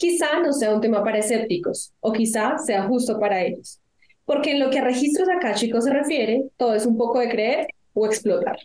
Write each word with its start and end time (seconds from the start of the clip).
quizá 0.00 0.40
no 0.40 0.54
sea 0.54 0.74
un 0.74 0.80
tema 0.80 1.04
para 1.04 1.18
escépticos 1.18 1.92
o 2.00 2.10
quizá 2.10 2.56
sea 2.56 2.84
justo 2.84 3.20
para 3.20 3.42
ellos. 3.44 3.78
Porque 4.24 4.52
en 4.52 4.60
lo 4.60 4.70
que 4.70 4.78
a 4.78 4.84
registros 4.84 5.28
chicos 5.56 5.84
se 5.84 5.92
refiere, 5.92 6.46
todo 6.56 6.74
es 6.74 6.86
un 6.86 6.96
poco 6.96 7.18
de 7.18 7.28
creer 7.28 7.66
o 7.92 8.06
explotar. 8.06 8.56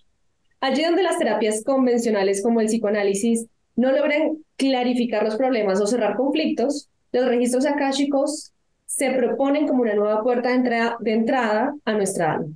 Allí 0.61 0.83
donde 0.83 1.03
las 1.03 1.17
terapias 1.17 1.61
convencionales 1.63 2.41
como 2.41 2.61
el 2.61 2.67
psicoanálisis 2.67 3.47
no 3.75 3.91
logran 3.91 4.37
clarificar 4.55 5.23
los 5.23 5.35
problemas 5.35 5.81
o 5.81 5.87
cerrar 5.87 6.15
conflictos, 6.15 6.89
los 7.11 7.25
registros 7.25 7.65
akáshicos 7.65 8.53
se 8.85 9.11
proponen 9.11 9.67
como 9.67 9.81
una 9.81 9.93
nueva 9.93 10.23
puerta 10.23 10.49
de, 10.49 10.55
entrada, 10.55 10.95
de 11.01 11.11
entrada 11.11 11.75
a 11.83 11.93
nuestra 11.93 12.35
alma. 12.35 12.55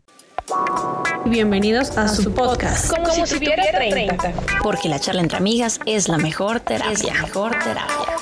Bienvenidos 1.26 1.98
a, 1.98 2.08
su 2.08 2.34
podcast. 2.34 2.96
Como, 2.96 3.12
si, 3.12 3.36
tuviera 3.36 3.64
30. 3.72 4.34
Porque 4.64 4.88
la 4.88 5.00
charla 5.00 5.22
entre 5.22 5.38
amigas 5.38 5.82
es 5.86 6.08
la 6.08 6.18
mejor 6.18 6.62
terapia. 6.62 6.94
Es 6.94 7.04
la 7.04 7.14
mejor 7.14 7.52
terapia. 7.52 8.19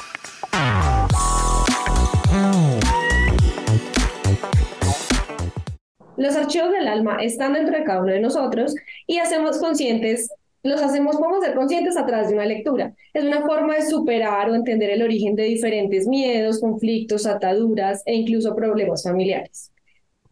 Los 6.17 6.35
archivos 6.35 6.71
del 6.71 6.87
alma 6.87 7.17
están 7.21 7.53
dentro 7.53 7.77
de 7.77 7.83
cada 7.83 8.01
uno 8.01 8.11
de 8.11 8.19
nosotros 8.19 8.73
y 9.05 9.19
hacemos 9.19 9.59
conscientes, 9.59 10.31
los 10.63 10.81
hacemos, 10.81 11.15
podemos 11.17 11.45
ser 11.45 11.53
conscientes 11.53 11.95
a 11.95 12.07
través 12.07 12.29
de 12.29 12.33
una 12.33 12.45
lectura. 12.45 12.93
Es 13.13 13.23
una 13.23 13.41
forma 13.45 13.75
de 13.75 13.83
superar 13.83 14.49
o 14.49 14.55
entender 14.55 14.89
el 14.89 15.03
origen 15.03 15.35
de 15.35 15.43
diferentes 15.43 16.07
miedos, 16.07 16.59
conflictos, 16.59 17.27
ataduras 17.27 18.01
e 18.07 18.15
incluso 18.15 18.55
problemas 18.55 19.03
familiares. 19.03 19.71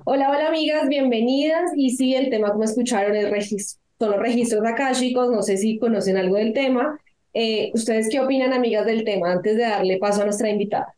Hola, 0.06 0.32
hola 0.32 0.48
amigas, 0.48 0.90
bienvenidas. 0.90 1.72
Y 1.76 1.92
sí, 1.92 2.16
el 2.16 2.32
tema 2.32 2.52
como 2.52 2.64
escucharon 2.64 3.16
es 3.16 3.30
registro, 3.30 3.80
son 4.00 4.12
los 4.12 4.20
registros 4.20 4.66
akáshicos, 4.66 5.30
no 5.30 5.44
sé 5.44 5.58
si 5.58 5.78
conocen 5.78 6.18
algo 6.18 6.36
del 6.38 6.54
tema. 6.54 7.00
Eh, 7.34 7.72
¿Ustedes 7.76 8.10
qué 8.10 8.20
opinan, 8.20 8.54
amigas, 8.54 8.88
del 8.88 9.04
tema 9.04 9.32
antes 9.32 9.56
de 9.56 9.64
darle 9.64 9.98
paso 10.00 10.22
a 10.22 10.26
nuestra 10.26 10.50
invitada? 10.50 10.96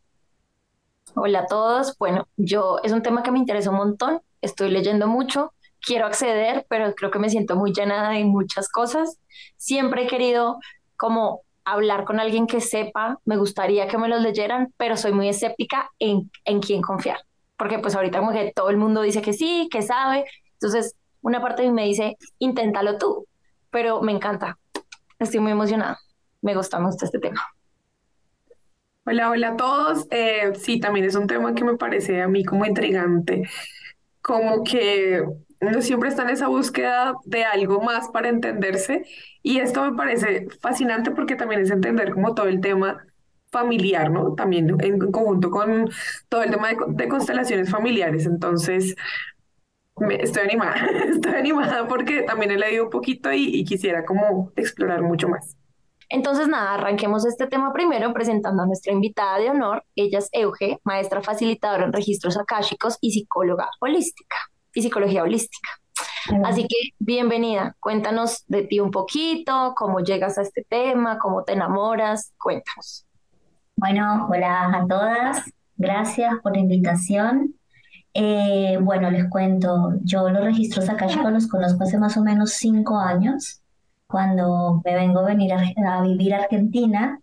Hola 1.13 1.39
a 1.39 1.45
todos. 1.45 1.97
Bueno, 1.97 2.27
yo 2.38 2.79
es 2.83 2.93
un 2.93 3.01
tema 3.01 3.22
que 3.22 3.31
me 3.31 3.39
interesa 3.39 3.69
un 3.69 3.77
montón. 3.77 4.22
Estoy 4.41 4.69
leyendo 4.69 5.07
mucho. 5.07 5.53
Quiero 5.81 6.05
acceder, 6.05 6.66
pero 6.69 6.93
creo 6.95 7.11
que 7.11 7.19
me 7.19 7.30
siento 7.30 7.55
muy 7.55 7.71
llenada 7.73 8.09
de 8.11 8.25
muchas 8.25 8.69
cosas. 8.69 9.19
Siempre 9.57 10.03
he 10.03 10.07
querido 10.07 10.59
como 10.95 11.41
hablar 11.66 12.05
con 12.05 12.19
alguien 12.19 12.47
que 12.47 12.61
sepa. 12.61 13.19
Me 13.25 13.38
gustaría 13.38 13.88
que 13.88 13.97
me 13.97 14.07
los 14.07 14.21
leyeran, 14.21 14.73
pero 14.77 14.97
soy 14.97 15.11
muy 15.11 15.29
escéptica 15.29 15.89
en, 15.99 16.31
en 16.45 16.61
quién 16.61 16.81
confiar. 16.81 17.19
Porque 17.57 17.79
pues 17.79 17.95
ahorita 17.95 18.19
como 18.19 18.31
que 18.31 18.52
todo 18.55 18.69
el 18.69 18.77
mundo 18.77 19.02
dice 19.02 19.21
que 19.21 19.33
sí, 19.33 19.67
que 19.71 19.81
sabe. 19.81 20.25
Entonces, 20.53 20.95
una 21.22 21.41
parte 21.41 21.63
de 21.63 21.69
mí 21.69 21.73
me 21.73 21.85
dice, 21.85 22.17
inténtalo 22.39 22.97
tú. 22.97 23.27
Pero 23.69 24.01
me 24.01 24.11
encanta. 24.11 24.57
Estoy 25.19 25.39
muy 25.39 25.51
emocionada. 25.51 25.99
Me 26.41 26.55
gusta, 26.55 26.79
me 26.79 26.85
gusta 26.85 27.05
este 27.05 27.19
tema. 27.19 27.41
Hola, 29.09 29.29
hola 29.29 29.49
a 29.49 29.55
todos. 29.55 30.05
Eh, 30.11 30.53
sí, 30.55 30.81
también 30.81 31.05
es 31.05 31.16
un 31.16 31.27
tema 31.27 31.55
que 31.55 31.63
me 31.63 31.77
parece 31.77 32.22
a 32.22 32.27
mí 32.27 32.44
como 32.44 32.66
intrigante, 32.66 33.44
como 34.28 34.61
que 34.66 35.23
uno 35.61 35.81
siempre 35.81 36.09
está 36.09 36.23
en 36.23 36.31
esa 36.31 36.50
búsqueda 36.50 37.16
de 37.23 37.45
algo 37.45 37.81
más 37.81 38.09
para 38.09 38.28
entenderse 38.28 39.06
y 39.42 39.59
esto 39.59 39.89
me 39.89 39.95
parece 39.95 40.47
fascinante 40.61 41.11
porque 41.11 41.38
también 41.38 41.61
es 41.61 41.72
entender 41.72 42.11
como 42.11 42.36
todo 42.36 42.47
el 42.47 42.59
tema 42.59 43.06
familiar, 43.50 44.11
¿no? 44.11 44.36
También 44.36 44.75
en 44.81 45.00
conjunto 45.00 45.50
con 45.50 45.89
todo 46.28 46.44
el 46.44 46.52
tema 46.52 46.69
de, 46.89 47.08
constelaciones 47.08 47.69
familiares. 47.72 48.25
Entonces, 48.25 48.95
me, 49.95 50.16
estoy 50.16 50.44
animada, 50.44 50.75
estoy 51.09 51.34
animada 51.34 51.88
porque 51.88 52.23
también 52.23 52.52
he 52.52 52.58
leído 52.58 52.84
un 52.84 52.89
poquito 52.89 53.31
y, 53.31 53.45
y 53.45 53.64
quisiera 53.64 54.03
como 54.03 54.52
explorar 54.58 55.02
mucho 55.03 55.30
más. 55.30 55.56
Entonces, 56.09 56.47
nada, 56.47 56.75
arranquemos 56.75 57.25
este 57.25 57.47
tema 57.47 57.73
primero 57.73 58.13
presentando 58.13 58.63
a 58.63 58.66
nuestra 58.66 58.94
invitada 58.94 59.39
de 59.39 59.50
honor. 59.50 59.83
Ella 59.95 60.19
es 60.19 60.30
Euge, 60.31 60.80
maestra 60.83 61.22
facilitadora 61.22 61.83
en 61.83 61.94
registros 61.94 62.38
akáshicos 62.38 62.97
y 63.02 63.11
psicóloga 63.11 63.69
holística 63.81 64.38
y 64.73 64.81
psicología 64.81 65.23
holística. 65.23 65.69
Así 66.44 66.63
que, 66.63 66.75
bienvenida. 67.00 67.75
Cuéntanos 67.79 68.45
de 68.47 68.63
ti 68.63 68.79
un 68.79 68.91
poquito, 68.91 69.73
cómo 69.75 70.00
llegas 70.00 70.38
a 70.38 70.44
este 70.44 70.66
tema, 70.68 71.18
cómo 71.19 71.44
te 71.44 71.53
enamoras. 71.53 72.34
Cuéntanos. 72.38 73.06
Bueno, 73.75 74.28
hola 74.29 74.72
a 74.74 74.88
todas. 74.88 75.44
Gracias 75.75 76.34
por 76.41 76.53
la 76.53 76.59
invitación. 76.59 77.56
Eh, 78.13 78.78
bueno, 78.81 79.12
les 79.12 79.29
cuento, 79.29 79.94
yo 80.03 80.29
los 80.29 80.44
registros 80.44 80.89
akáshicos 80.89 81.31
los 81.31 81.47
conozco 81.47 81.84
hace 81.84 81.97
más 81.97 82.18
o 82.18 82.24
menos 82.24 82.51
cinco 82.51 82.97
años 82.97 83.62
cuando 84.07 84.81
me 84.85 84.95
vengo 84.95 85.19
a 85.19 85.25
venir 85.25 85.53
a, 85.53 86.01
vivir 86.01 86.34
a 86.34 86.44
Argentina. 86.44 87.19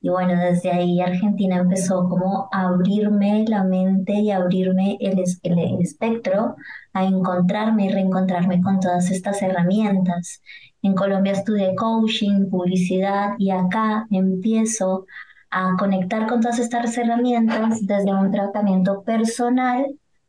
Y 0.00 0.10
bueno, 0.10 0.40
desde 0.40 0.70
ahí 0.70 1.00
Argentina 1.00 1.56
empezó 1.56 2.08
como 2.08 2.48
a 2.52 2.68
abrirme 2.68 3.44
la 3.48 3.64
mente 3.64 4.14
y 4.14 4.30
abrirme 4.30 4.96
el, 5.00 5.24
el, 5.42 5.80
espectro, 5.80 6.54
a 6.92 7.04
encontrarme 7.04 7.86
y 7.86 7.88
reencontrarme 7.88 8.62
con 8.62 8.78
todas 8.78 9.10
estas 9.10 9.42
herramientas. 9.42 10.40
En 10.82 10.94
Colombia 10.94 11.32
estudié 11.32 11.74
coaching, 11.74 12.48
publicidad 12.48 13.30
y 13.38 13.50
acá 13.50 14.06
empiezo 14.10 15.06
a 15.50 15.76
conectar 15.76 16.28
con 16.28 16.40
todas 16.40 16.60
estas 16.60 16.96
herramientas 16.96 17.84
desde 17.84 18.14
un 18.14 18.30
tratamiento 18.30 19.02
personal 19.02 19.86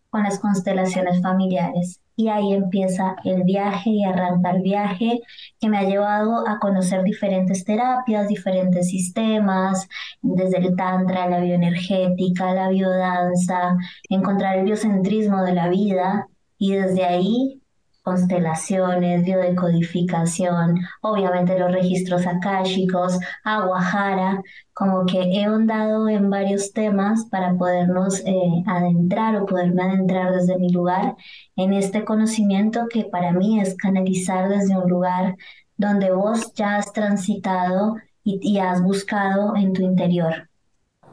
con 0.09 0.23
las 0.23 0.39
constelaciones 0.39 1.21
familiares 1.21 2.01
y 2.19 2.27
ahí 2.27 2.51
empieza 2.53 3.15
el 3.23 3.43
viaje 3.43 3.91
y 3.91 4.03
arranca 4.03 4.51
el 4.51 4.61
viaje 4.61 5.21
que 5.57 5.69
me 5.69 5.77
ha 5.77 5.83
llevado 5.83 6.45
a 6.45 6.59
conocer 6.59 7.01
diferentes 7.03 7.63
terapias, 7.63 8.27
diferentes 8.27 8.89
sistemas, 8.89 9.87
desde 10.21 10.57
el 10.57 10.75
tantra, 10.75 11.29
la 11.29 11.39
bioenergética, 11.39 12.53
la 12.53 12.67
biodanza, 12.67 13.77
encontrar 14.09 14.57
el 14.57 14.65
biocentrismo 14.65 15.43
de 15.43 15.53
la 15.53 15.69
vida 15.69 16.27
y 16.57 16.73
desde 16.73 17.05
ahí 17.05 17.61
constelaciones, 18.03 19.23
biodecodificación, 19.23 20.79
obviamente 21.01 21.59
los 21.59 21.71
registros 21.71 22.25
akáshicos, 22.25 23.19
aguajara, 23.43 24.41
como 24.73 25.05
que 25.05 25.19
he 25.19 25.45
ahondado 25.45 26.07
en 26.09 26.29
varios 26.29 26.71
temas 26.73 27.25
para 27.25 27.53
podernos 27.55 28.21
eh, 28.25 28.63
adentrar 28.65 29.35
o 29.35 29.45
poderme 29.45 29.83
adentrar 29.83 30.33
desde 30.33 30.57
mi 30.57 30.71
lugar 30.71 31.15
en 31.55 31.73
este 31.73 32.05
conocimiento 32.05 32.87
que 32.89 33.05
para 33.05 33.31
mí 33.31 33.59
es 33.59 33.75
canalizar 33.75 34.49
desde 34.49 34.77
un 34.77 34.89
lugar 34.89 35.35
donde 35.77 36.11
vos 36.11 36.53
ya 36.53 36.77
has 36.77 36.91
transitado 36.93 37.95
y, 38.23 38.39
y 38.41 38.59
has 38.59 38.81
buscado 38.81 39.55
en 39.55 39.73
tu 39.73 39.83
interior 39.83 40.49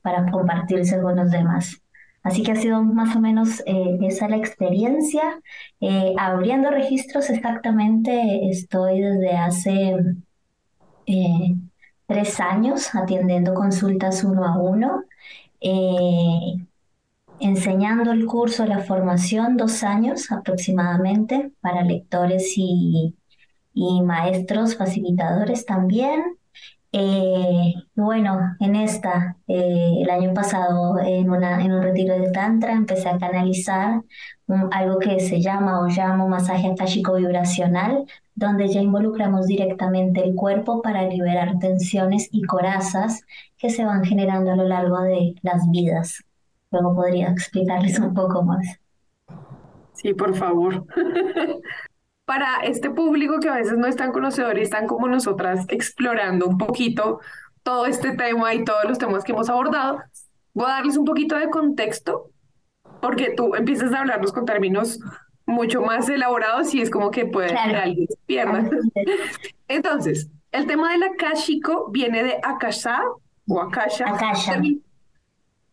para 0.02 0.30
compartirse 0.30 1.00
con 1.00 1.16
los 1.16 1.30
demás. 1.30 1.80
Así 2.26 2.42
que 2.42 2.50
ha 2.50 2.56
sido 2.56 2.82
más 2.82 3.14
o 3.14 3.20
menos 3.20 3.62
eh, 3.66 3.98
esa 4.02 4.28
la 4.28 4.36
experiencia. 4.36 5.22
Eh, 5.80 6.12
abriendo 6.18 6.70
registros 6.70 7.30
exactamente 7.30 8.48
estoy 8.50 9.00
desde 9.00 9.36
hace 9.36 9.94
eh, 11.06 11.54
tres 12.06 12.40
años 12.40 12.92
atendiendo 12.96 13.54
consultas 13.54 14.24
uno 14.24 14.44
a 14.44 14.58
uno, 14.58 15.04
enseñando 17.38 18.10
el 18.10 18.26
curso, 18.26 18.66
la 18.66 18.80
formación, 18.80 19.56
dos 19.56 19.84
años 19.84 20.32
aproximadamente 20.32 21.52
para 21.60 21.82
lectores 21.84 22.54
y, 22.56 23.14
y 23.72 24.02
maestros 24.02 24.76
facilitadores 24.76 25.64
también. 25.64 26.38
Eh, 26.98 27.74
bueno, 27.94 28.56
en 28.58 28.74
esta, 28.74 29.36
eh, 29.46 29.98
el 30.00 30.08
año 30.08 30.32
pasado, 30.32 30.98
en, 30.98 31.28
un 31.30 31.82
retiro 31.82 32.18
de 32.18 32.30
Tantra, 32.30 32.72
empecé 32.72 33.10
a 33.10 33.18
canalizar 33.18 34.00
algo 34.70 34.98
que 34.98 35.20
se 35.20 35.42
llama 35.42 35.80
o 35.80 35.88
llamo 35.88 36.26
masaje 36.26 36.68
akáshico 36.68 37.16
vibracional, 37.16 38.06
donde 38.34 38.68
ya 38.68 38.80
involucramos 38.80 39.46
directamente 39.46 40.24
el 40.24 40.34
cuerpo 40.34 40.80
para 40.80 41.06
liberar 41.06 41.58
tensiones 41.58 42.30
y 42.32 42.44
corazas 42.44 43.26
que 43.58 43.68
se 43.68 43.84
van 43.84 44.02
generando 44.02 44.52
a 44.52 44.56
lo 44.56 44.66
largo 44.66 45.02
de 45.02 45.34
las 45.42 45.70
vidas. 45.70 46.24
Luego 46.70 46.94
podría 46.94 47.28
explicarles 47.28 47.98
un 47.98 48.14
poco 48.14 48.42
más. 48.42 48.80
Sí, 49.92 50.14
por 50.14 50.34
favor. 50.34 50.86
para 52.26 52.56
este 52.64 52.90
público 52.90 53.38
que 53.40 53.48
a 53.48 53.54
veces 53.54 53.78
no 53.78 53.86
es 53.86 53.96
tan 53.96 54.12
conocedor 54.12 54.58
y 54.58 54.62
están 54.62 54.86
como 54.86 55.08
nosotras 55.08 55.64
explorando 55.68 56.46
un 56.46 56.58
poquito 56.58 57.20
todo 57.62 57.86
este 57.86 58.12
tema 58.12 58.52
y 58.52 58.64
todos 58.64 58.84
los 58.86 58.98
temas 58.98 59.24
que 59.24 59.32
hemos 59.32 59.48
abordado, 59.48 60.00
voy 60.52 60.66
a 60.66 60.74
darles 60.74 60.96
un 60.96 61.04
poquito 61.04 61.36
de 61.36 61.48
contexto, 61.48 62.30
porque 63.00 63.32
tú 63.36 63.54
empiezas 63.54 63.92
a 63.92 64.00
hablarnos 64.00 64.32
con 64.32 64.44
términos 64.44 65.00
mucho 65.46 65.80
más 65.82 66.08
elaborados 66.08 66.74
y 66.74 66.82
es 66.82 66.90
como 66.90 67.10
que 67.10 67.26
puede 67.26 67.48
que 67.48 67.56
alguien 67.56 68.08
se 68.08 68.18
pierda. 68.26 68.68
Entonces, 69.68 70.28
el 70.50 70.66
tema 70.66 70.92
del 70.92 71.04
akashico 71.04 71.90
viene 71.90 72.24
de 72.24 72.40
akasha 72.42 73.02
o 73.48 73.60
akasha, 73.60 74.06
akasha. 74.08 74.60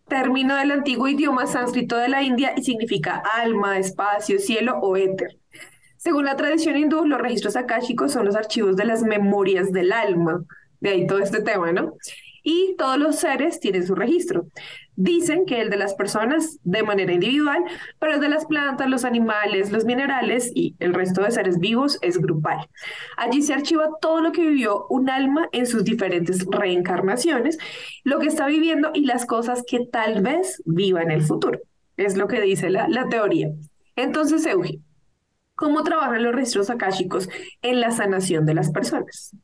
término 0.07 0.55
del 0.55 0.71
antiguo 0.71 1.07
idioma 1.07 1.47
sánscrito 1.47 1.97
de 1.97 2.09
la 2.09 2.21
India 2.21 2.53
y 2.55 2.63
significa 2.63 3.23
alma, 3.35 3.79
espacio, 3.79 4.37
cielo 4.37 4.77
o 4.79 4.95
éter. 4.97 5.39
Según 6.03 6.25
la 6.25 6.35
tradición 6.35 6.75
hindú, 6.75 7.05
los 7.05 7.19
registros 7.19 7.55
akáshicos 7.55 8.11
son 8.11 8.25
los 8.25 8.35
archivos 8.35 8.75
de 8.75 8.85
las 8.85 9.03
memorias 9.03 9.71
del 9.71 9.93
alma, 9.93 10.43
de 10.81 10.89
ahí 10.89 11.07
todo 11.07 11.19
este 11.19 11.41
tema, 11.41 11.71
¿no? 11.71 11.93
y 12.43 12.75
todos 12.77 12.97
los 12.99 13.15
seres 13.15 13.59
tienen 13.59 13.87
su 13.87 13.95
registro. 13.95 14.45
Dicen 14.95 15.45
que 15.45 15.61
el 15.61 15.69
de 15.69 15.77
las 15.77 15.95
personas 15.95 16.59
de 16.63 16.83
manera 16.83 17.13
individual, 17.13 17.63
pero 17.99 18.15
el 18.15 18.19
de 18.19 18.27
las 18.27 18.45
plantas, 18.45 18.89
los 18.89 19.05
animales, 19.05 19.71
los 19.71 19.85
minerales 19.85 20.51
y 20.53 20.75
el 20.79 20.93
resto 20.93 21.23
de 21.23 21.31
seres 21.31 21.57
vivos 21.57 21.97
es 22.01 22.19
grupal. 22.19 22.67
Allí 23.17 23.41
se 23.41 23.53
archiva 23.53 23.89
todo 24.01 24.19
lo 24.21 24.33
que 24.33 24.45
vivió 24.45 24.85
un 24.89 25.09
alma 25.09 25.47
en 25.53 25.65
sus 25.65 25.85
diferentes 25.85 26.45
reencarnaciones, 26.45 27.57
lo 28.03 28.19
que 28.19 28.27
está 28.27 28.45
viviendo 28.45 28.91
y 28.93 29.05
las 29.05 29.25
cosas 29.25 29.63
que 29.65 29.85
tal 29.85 30.21
vez 30.21 30.61
viva 30.65 31.01
en 31.01 31.11
el 31.11 31.23
futuro. 31.23 31.59
Es 31.95 32.17
lo 32.17 32.27
que 32.27 32.41
dice 32.41 32.69
la, 32.69 32.87
la 32.89 33.07
teoría. 33.07 33.47
Entonces, 33.95 34.45
Eugi, 34.45 34.81
¿cómo 35.55 35.83
trabajan 35.83 36.23
los 36.23 36.35
registros 36.35 36.69
akáshicos 36.69 37.29
en 37.61 37.81
la 37.81 37.91
sanación 37.91 38.45
de 38.45 38.53
las 38.53 38.71
personas? 38.71 39.35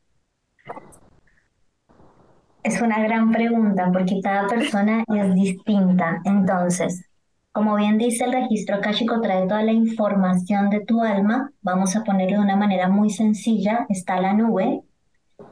Es 2.64 2.82
una 2.82 3.02
gran 3.02 3.32
pregunta 3.32 3.90
porque 3.92 4.20
cada 4.22 4.48
persona 4.48 5.04
es 5.08 5.34
distinta. 5.34 6.22
Entonces, 6.26 7.10
como 7.52 7.76
bien 7.76 7.98
dice 7.98 8.26
el 8.26 8.34
registro 8.34 8.76
akáshico 8.76 9.22
trae 9.22 9.48
toda 9.48 9.64
la 9.64 9.72
información 9.72 10.70
de 10.70 10.82
tu 10.82 11.02
alma, 11.02 11.52
vamos 11.62 11.96
a 11.96 12.04
ponerlo 12.04 12.38
de 12.38 12.44
una 12.44 12.56
manera 12.56 12.90
muy 12.90 13.10
sencilla, 13.10 13.86
está 13.90 14.20
la 14.22 14.34
nube. 14.34 14.82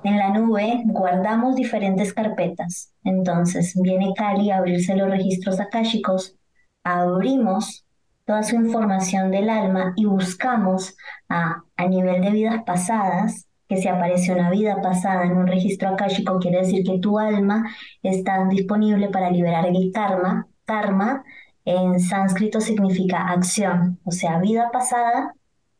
En 0.03 0.17
la 0.17 0.29
nube 0.29 0.83
guardamos 0.85 1.55
diferentes 1.55 2.13
carpetas. 2.13 2.93
Entonces, 3.03 3.73
viene 3.81 4.13
Cali 4.15 4.51
a 4.51 4.57
abrirse 4.57 4.95
los 4.95 5.09
registros 5.09 5.59
akáshicos, 5.59 6.35
abrimos 6.83 7.86
toda 8.27 8.43
su 8.43 8.57
información 8.57 9.31
del 9.31 9.49
alma 9.49 9.93
y 9.95 10.05
buscamos 10.05 10.97
a, 11.29 11.63
a 11.77 11.87
nivel 11.87 12.21
de 12.21 12.31
vidas 12.31 12.63
pasadas 12.65 13.47
que 13.69 13.77
si 13.77 13.87
aparece 13.87 14.33
una 14.33 14.49
vida 14.49 14.81
pasada 14.81 15.23
en 15.23 15.37
un 15.37 15.47
registro 15.47 15.89
akáshico, 15.89 16.39
quiere 16.39 16.59
decir 16.59 16.83
que 16.83 16.99
tu 16.99 17.19
alma 17.19 17.65
está 18.03 18.45
disponible 18.45 19.09
para 19.09 19.31
liberar 19.31 19.65
el 19.65 19.91
karma. 19.93 20.47
Karma 20.65 21.23
en 21.65 21.99
sánscrito 21.99 22.61
significa 22.61 23.29
acción, 23.29 23.99
o 24.03 24.11
sea, 24.11 24.39
vida 24.39 24.71
pasada, 24.71 25.33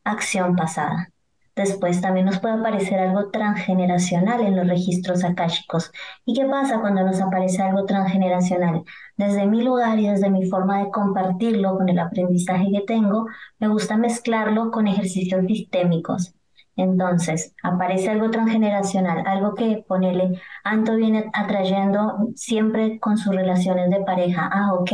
acción 0.04 0.56
pasada. 0.56 1.10
Después 1.58 2.00
también 2.00 2.26
nos 2.26 2.38
puede 2.38 2.54
aparecer 2.54 3.00
algo 3.00 3.30
transgeneracional 3.30 4.42
en 4.42 4.54
los 4.54 4.68
registros 4.68 5.24
akáshicos. 5.24 5.90
¿Y 6.24 6.34
qué 6.34 6.46
pasa 6.46 6.80
cuando 6.80 7.02
nos 7.02 7.20
aparece 7.20 7.60
algo 7.62 7.84
transgeneracional? 7.84 8.84
Desde 9.16 9.44
mi 9.44 9.62
lugar 9.62 9.98
y 9.98 10.06
desde 10.06 10.30
mi 10.30 10.48
forma 10.48 10.78
de 10.84 10.90
compartirlo 10.92 11.76
con 11.76 11.88
el 11.88 11.98
aprendizaje 11.98 12.68
que 12.72 12.82
tengo, 12.82 13.26
me 13.58 13.66
gusta 13.66 13.96
mezclarlo 13.96 14.70
con 14.70 14.86
ejercicios 14.86 15.44
sistémicos. 15.48 16.32
Entonces, 16.76 17.56
aparece 17.64 18.10
algo 18.10 18.30
transgeneracional, 18.30 19.26
algo 19.26 19.54
que 19.56 19.84
ponele, 19.88 20.40
Anto 20.62 20.94
viene 20.94 21.28
atrayendo 21.32 22.28
siempre 22.36 23.00
con 23.00 23.18
sus 23.18 23.34
relaciones 23.34 23.90
de 23.90 24.04
pareja. 24.04 24.48
Ah, 24.52 24.74
ok, 24.74 24.92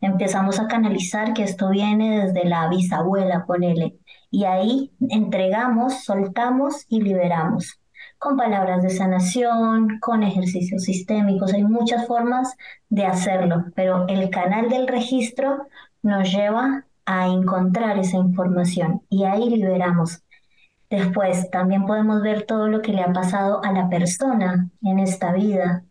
empezamos 0.00 0.60
a 0.60 0.68
canalizar 0.68 1.34
que 1.34 1.42
esto 1.42 1.70
viene 1.70 2.26
desde 2.26 2.44
la 2.48 2.68
bisabuela, 2.68 3.44
ponele. 3.44 3.98
Y 4.36 4.44
ahí 4.44 4.92
entregamos, 5.08 6.04
soltamos 6.04 6.84
y 6.90 7.00
liberamos. 7.00 7.80
Con 8.18 8.36
palabras 8.36 8.82
de 8.82 8.90
sanación, 8.90 9.98
con 9.98 10.22
ejercicios 10.22 10.82
sistémicos, 10.82 11.54
hay 11.54 11.64
muchas 11.64 12.06
formas 12.06 12.54
de 12.90 13.06
hacerlo, 13.06 13.64
pero 13.74 14.06
el 14.08 14.28
canal 14.28 14.68
del 14.68 14.88
registro 14.88 15.66
nos 16.02 16.30
lleva 16.30 16.84
a 17.06 17.28
encontrar 17.28 17.98
esa 17.98 18.18
información 18.18 19.00
y 19.08 19.24
ahí 19.24 19.48
liberamos 19.48 20.22
Después, 20.90 21.50
también 21.50 21.86
podemos 21.86 22.20
ver 22.20 22.44
todo 22.44 22.68
lo 22.68 22.82
que 22.82 22.92
le 22.92 23.00
ha 23.00 23.12
pasado 23.14 23.64
a 23.64 23.72
la 23.72 23.88
persona 23.88 24.68
en 24.82 24.98
esta 24.98 25.32
vida. 25.32 25.82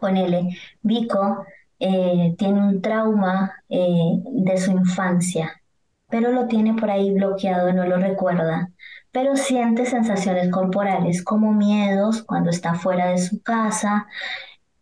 Ponele, 0.00 0.58
Vico 0.82 1.46
eh, 1.78 2.34
tiene 2.36 2.60
un 2.60 2.82
trauma 2.82 3.62
eh, 3.68 4.20
de 4.32 4.56
su 4.58 4.72
infancia, 4.72 5.62
pero 6.08 6.32
lo 6.32 6.46
tiene 6.46 6.74
por 6.74 6.90
ahí 6.90 7.12
bloqueado, 7.12 7.72
no 7.72 7.84
lo 7.86 7.96
recuerda, 7.96 8.70
pero 9.12 9.36
siente 9.36 9.86
sensaciones 9.86 10.50
corporales 10.50 11.22
como 11.22 11.52
miedos 11.52 12.22
cuando 12.22 12.50
está 12.50 12.74
fuera 12.74 13.10
de 13.10 13.18
su 13.18 13.42
casa 13.42 14.06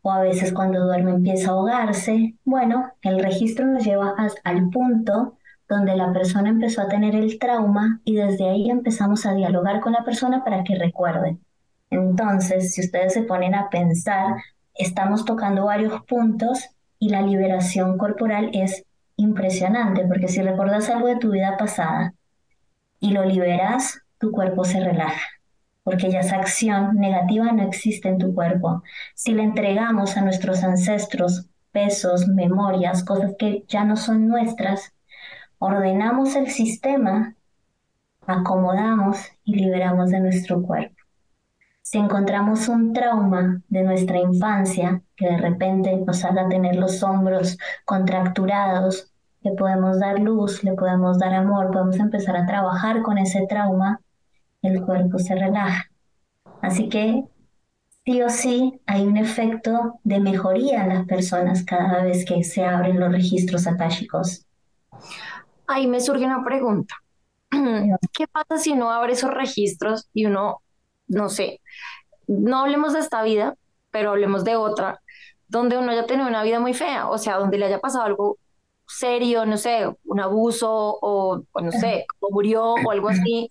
o 0.03 0.13
a 0.13 0.21
veces 0.21 0.53
cuando 0.53 0.85
duerme 0.85 1.13
empieza 1.13 1.51
a 1.51 1.55
ahogarse. 1.55 2.35
Bueno, 2.45 2.93
el 3.03 3.23
registro 3.23 3.67
nos 3.67 3.85
lleva 3.85 4.15
al 4.45 4.71
punto 4.71 5.39
donde 5.69 5.97
la 5.97 6.13
persona 6.13 6.51
empezó 6.51 6.83
a 6.83 6.89
tener 6.89 7.15
el 7.15 7.39
trauma 7.39 8.01
y 8.05 8.17
desde 8.17 8.49
ahí 8.49 8.71
empezamos 8.71 9.25
a 9.27 9.35
dialogar 9.35 9.81
con 9.81 9.93
la 9.93 10.05
persona 10.05 10.45
para 10.45 10.63
que 10.63 10.77
recuerde. 10.77 11.39
Entonces, 11.91 12.75
si 12.75 12.83
ustedes 12.83 13.15
se 13.15 13.23
ponen 13.23 13.55
a 13.55 13.71
pensar, 13.71 14.37
estamos 14.75 15.25
tocando 15.25 15.67
varios 15.67 16.03
puntos 16.05 16.69
y 16.99 17.11
la 17.11 17.23
liberación 17.23 17.99
corporal 17.99 18.51
es 18.53 18.85
impresionante, 19.17 20.05
porque 20.07 20.29
si 20.29 20.43
recuerdas 20.43 20.91
algo 20.91 21.09
de 21.09 21.17
tu 21.17 21.31
vida 21.31 21.57
pasada 21.57 22.15
y 23.01 23.13
lo 23.13 23.25
liberas, 23.25 24.01
tu 24.19 24.31
cuerpo 24.31 24.65
se 24.65 24.81
relaja, 24.81 25.29
porque 25.83 26.11
ya 26.11 26.21
esa 26.21 26.37
acción 26.37 26.97
negativa 26.97 27.53
no 27.53 27.63
existe 27.63 28.09
en 28.09 28.19
tu 28.19 28.35
cuerpo. 28.35 28.83
Si 29.15 29.33
le 29.33 29.43
entregamos 29.43 30.17
a 30.17 30.23
nuestros 30.23 30.65
ancestros 30.65 31.47
pesos, 31.73 32.29
memorias, 32.29 33.05
cosas 33.05 33.35
que 33.39 33.65
ya 33.69 33.85
no 33.85 33.97
son 33.97 34.29
nuestras, 34.29 34.95
ordenamos 35.59 36.37
el 36.37 36.51
sistema, 36.51 37.35
acomodamos 38.27 39.19
y 39.45 39.57
liberamos 39.57 40.11
de 40.11 40.21
nuestro 40.21 40.63
cuerpo. 40.63 41.04
Si 41.85 41.99
encontramos 41.99 42.67
un 42.69 42.95
trauma 42.95 43.61
de 43.69 43.83
nuestra 43.83 44.19
infancia 44.19 45.03
que 45.15 45.27
de 45.27 45.37
repente 45.37 45.95
nos 45.95 46.25
haga 46.25 46.49
tener 46.49 46.77
los 46.77 47.03
hombros 47.03 47.59
contracturados, 47.85 49.13
le 49.43 49.53
podemos 49.53 50.01
dar 50.01 50.19
luz, 50.19 50.65
le 50.65 50.73
podemos 50.73 51.19
dar 51.19 51.35
amor, 51.35 51.71
podemos 51.71 51.99
empezar 51.99 52.39
a 52.39 52.47
trabajar 52.47 53.03
con 53.03 53.19
ese 53.19 53.47
trauma, 53.47 54.01
el 54.63 54.81
cuerpo 54.81 55.19
se 55.19 55.35
relaja. 55.35 55.91
Así 56.63 56.89
que 56.89 57.23
sí 58.07 58.23
o 58.23 58.31
sí 58.31 58.81
hay 58.87 59.07
un 59.07 59.19
efecto 59.19 60.01
de 60.05 60.21
mejoría 60.21 60.85
en 60.85 60.89
las 60.89 61.05
personas 61.05 61.65
cada 61.65 62.03
vez 62.03 62.25
que 62.25 62.45
se 62.45 62.65
abren 62.65 62.99
los 62.99 63.13
registros 63.13 63.67
akáshicos. 63.67 64.47
Ahí 65.67 65.87
me 65.87 66.01
surge 66.01 66.25
una 66.25 66.43
pregunta. 66.43 66.95
¿Qué 67.51 68.27
pasa 68.27 68.57
si 68.57 68.73
uno 68.73 68.91
abre 68.91 69.13
esos 69.13 69.35
registros 69.35 70.09
y 70.15 70.25
uno, 70.25 70.63
no 71.07 71.29
sé, 71.29 71.61
no 72.27 72.61
hablemos 72.61 72.93
de 72.93 73.01
esta 73.01 73.23
vida, 73.23 73.57
pero 73.91 74.11
hablemos 74.11 74.45
de 74.45 74.57
otra, 74.57 75.01
donde 75.49 75.79
uno 75.79 75.93
haya 75.93 76.07
tenido 76.07 76.29
una 76.29 76.43
vida 76.43 76.61
muy 76.61 76.75
fea, 76.75 77.09
o 77.09 77.19
sea, 77.19 77.37
donde 77.37 77.59
le 77.59 77.67
haya 77.67 77.81
pasado 77.81 78.05
algo 78.05 78.39
serio, 78.87 79.47
no 79.47 79.57
sé, 79.57 79.87
un 80.05 80.21
abuso 80.21 80.71
o, 80.71 81.43
no 81.61 81.73
sé, 81.73 82.07
como 82.19 82.35
murió 82.35 82.75
o 82.75 82.91
algo 82.91 83.09
así, 83.09 83.51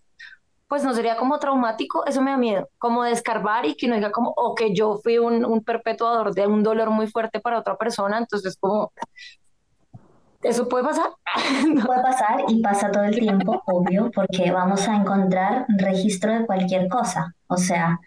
pues 0.67 0.83
no 0.83 0.93
sería 0.93 1.17
como 1.17 1.39
traumático, 1.39 2.05
eso 2.05 2.21
me 2.21 2.31
da 2.31 2.37
miedo, 2.37 2.69
como 2.77 3.03
descarbar 3.03 3.65
y 3.65 3.75
que 3.75 3.87
no 3.87 3.95
diga 3.95 4.11
como, 4.11 4.33
o 4.35 4.55
que 4.55 4.73
yo 4.73 4.99
fui 5.03 5.17
un, 5.17 5.45
un 5.45 5.63
perpetuador 5.63 6.33
de 6.33 6.47
un 6.47 6.63
dolor 6.63 6.89
muy 6.89 7.07
fuerte 7.07 7.39
para 7.39 7.59
otra 7.59 7.77
persona, 7.77 8.17
entonces 8.17 8.57
como, 8.59 8.91
¿Eso 10.43 10.67
puede 10.67 10.83
pasar? 10.83 11.05
Puede 11.85 12.01
pasar 12.03 12.43
y 12.47 12.61
pasa 12.61 12.91
todo 12.91 13.03
el 13.03 13.17
tiempo, 13.17 13.63
obvio, 13.65 14.11
porque 14.13 14.51
vamos 14.51 14.87
a 14.87 14.95
encontrar 14.95 15.65
registro 15.69 16.33
de 16.33 16.45
cualquier 16.45 16.89
cosa. 16.89 17.33
O 17.47 17.57
sea, 17.57 17.99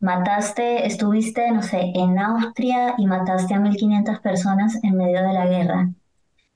mataste, 0.00 0.86
estuviste, 0.86 1.50
no 1.52 1.62
sé, 1.62 1.92
en 1.94 2.18
Austria 2.18 2.94
y 2.98 3.06
mataste 3.06 3.54
a 3.54 3.60
1500 3.60 4.20
personas 4.20 4.78
en 4.82 4.96
medio 4.96 5.22
de 5.22 5.32
la 5.32 5.46
guerra. 5.46 5.90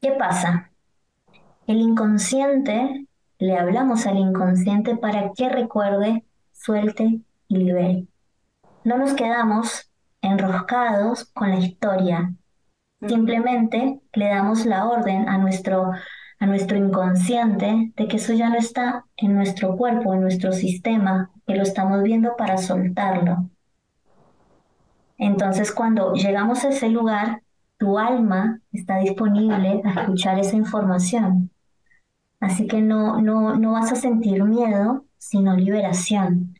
¿Qué 0.00 0.12
pasa? 0.12 0.70
El 1.66 1.78
inconsciente, 1.78 3.06
le 3.38 3.56
hablamos 3.56 4.06
al 4.06 4.18
inconsciente 4.18 4.96
para 4.96 5.32
que 5.32 5.48
recuerde, 5.48 6.24
suelte 6.52 7.20
y 7.48 7.56
libere. 7.56 8.06
No 8.82 8.98
nos 8.98 9.14
quedamos 9.14 9.90
enroscados 10.22 11.26
con 11.26 11.50
la 11.50 11.58
historia, 11.58 12.34
Simplemente 13.06 14.00
le 14.12 14.28
damos 14.28 14.66
la 14.66 14.86
orden 14.86 15.28
a 15.28 15.38
nuestro, 15.38 15.92
a 16.38 16.46
nuestro 16.46 16.76
inconsciente 16.76 17.92
de 17.96 18.08
que 18.08 18.16
eso 18.16 18.34
ya 18.34 18.50
no 18.50 18.56
está 18.56 19.06
en 19.16 19.34
nuestro 19.34 19.76
cuerpo, 19.76 20.12
en 20.12 20.20
nuestro 20.20 20.52
sistema, 20.52 21.30
que 21.46 21.56
lo 21.56 21.62
estamos 21.62 22.02
viendo 22.02 22.36
para 22.36 22.58
soltarlo. 22.58 23.48
Entonces 25.16 25.72
cuando 25.72 26.14
llegamos 26.14 26.64
a 26.64 26.70
ese 26.70 26.88
lugar, 26.88 27.42
tu 27.78 27.98
alma 27.98 28.60
está 28.72 28.98
disponible 28.98 29.80
a 29.84 30.00
escuchar 30.02 30.38
esa 30.38 30.56
información. 30.56 31.50
Así 32.40 32.66
que 32.66 32.80
no, 32.80 33.20
no, 33.20 33.56
no 33.56 33.72
vas 33.72 33.92
a 33.92 33.96
sentir 33.96 34.44
miedo, 34.44 35.04
sino 35.18 35.56
liberación. 35.56 36.58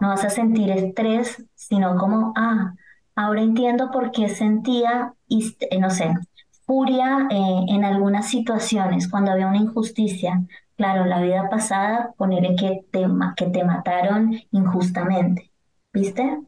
No 0.00 0.08
vas 0.08 0.24
a 0.24 0.30
sentir 0.30 0.70
estrés, 0.70 1.44
sino 1.54 1.96
como, 1.96 2.32
ah, 2.36 2.74
ahora 3.16 3.42
entiendo 3.42 3.90
por 3.90 4.10
qué 4.12 4.28
sentía 4.28 5.14
eh, 5.28 5.78
no 5.78 5.90
sé, 5.90 6.14
furia 6.66 7.28
eh, 7.30 7.64
en 7.68 7.84
algunas 7.84 8.28
situaciones, 8.28 9.08
cuando 9.08 9.32
había 9.32 9.48
una 9.48 9.58
injusticia. 9.58 10.44
Claro, 10.76 11.04
la 11.06 11.20
vida 11.22 11.48
pasada, 11.50 12.14
ponerle 12.16 12.56
que 12.56 12.84
te, 12.90 13.06
que 13.36 13.46
te 13.46 13.64
mataron 13.64 14.34
injustamente, 14.50 15.52
¿viste? 15.92 16.38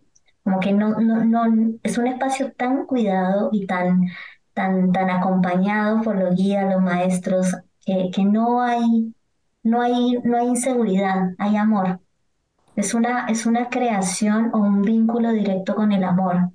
como 0.46 0.60
que 0.60 0.72
no, 0.72 1.00
no, 1.00 1.24
no, 1.24 1.74
es 1.82 1.98
un 1.98 2.06
espacio 2.06 2.52
tan 2.52 2.86
cuidado 2.86 3.50
y 3.52 3.66
tan, 3.66 4.06
tan, 4.54 4.92
tan 4.92 5.10
acompañado 5.10 6.02
por 6.02 6.16
los 6.16 6.36
guías, 6.36 6.72
los 6.72 6.80
maestros, 6.82 7.56
que, 7.84 8.10
que 8.14 8.24
no 8.24 8.62
hay, 8.62 9.12
no 9.64 9.80
hay, 9.82 10.18
no 10.22 10.38
hay 10.38 10.46
inseguridad, 10.46 11.34
hay 11.38 11.56
amor. 11.56 12.00
Es 12.76 12.94
una, 12.94 13.26
es 13.26 13.46
una 13.46 13.70
creación 13.70 14.50
o 14.54 14.58
un 14.58 14.82
vínculo 14.82 15.32
directo 15.32 15.74
con 15.74 15.92
el 15.92 16.04
amor. 16.04 16.52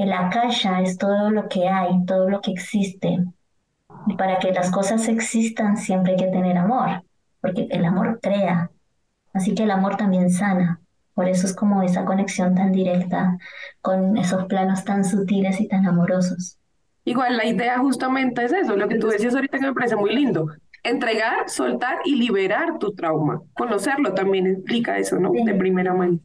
El 0.00 0.14
akasha 0.14 0.80
es 0.80 0.96
todo 0.96 1.30
lo 1.30 1.46
que 1.46 1.68
hay, 1.68 2.06
todo 2.06 2.30
lo 2.30 2.40
que 2.40 2.52
existe. 2.52 3.22
Y 4.06 4.14
para 4.14 4.38
que 4.38 4.50
las 4.50 4.70
cosas 4.70 5.06
existan 5.08 5.76
siempre 5.76 6.12
hay 6.12 6.18
que 6.18 6.28
tener 6.28 6.56
amor, 6.56 7.02
porque 7.42 7.68
el 7.70 7.84
amor 7.84 8.18
crea. 8.22 8.70
Así 9.34 9.54
que 9.54 9.64
el 9.64 9.70
amor 9.70 9.98
también 9.98 10.30
sana. 10.30 10.80
Por 11.12 11.28
eso 11.28 11.46
es 11.46 11.54
como 11.54 11.82
esa 11.82 12.06
conexión 12.06 12.54
tan 12.54 12.72
directa 12.72 13.36
con 13.82 14.16
esos 14.16 14.46
planos 14.46 14.84
tan 14.84 15.04
sutiles 15.04 15.60
y 15.60 15.68
tan 15.68 15.86
amorosos. 15.86 16.56
Igual 17.04 17.36
la 17.36 17.44
idea 17.44 17.78
justamente 17.78 18.42
es 18.42 18.54
eso, 18.54 18.76
lo 18.76 18.88
que 18.88 18.96
tú 18.96 19.08
decías 19.08 19.34
ahorita 19.34 19.58
que 19.58 19.66
me 19.66 19.74
parece 19.74 19.96
muy 19.96 20.14
lindo. 20.14 20.46
Entregar, 20.82 21.50
soltar 21.50 21.98
y 22.06 22.16
liberar 22.16 22.78
tu 22.78 22.94
trauma. 22.94 23.42
Conocerlo 23.52 24.14
también 24.14 24.46
implica 24.46 24.96
eso, 24.96 25.18
¿no? 25.18 25.30
De 25.30 25.52
primera 25.52 25.92
mano. 25.92 26.20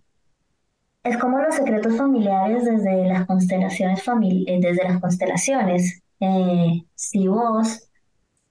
Es 1.05 1.17
como 1.17 1.39
los 1.39 1.55
secretos 1.55 1.95
familiares 1.97 2.65
desde 2.65 3.05
las 3.07 3.25
constelaciones 3.27 4.03
eh, 4.47 4.59
desde 4.62 4.83
las 4.85 5.00
constelaciones. 5.00 6.03
Eh, 6.19 6.85
si 6.95 7.27
vos 7.29 7.89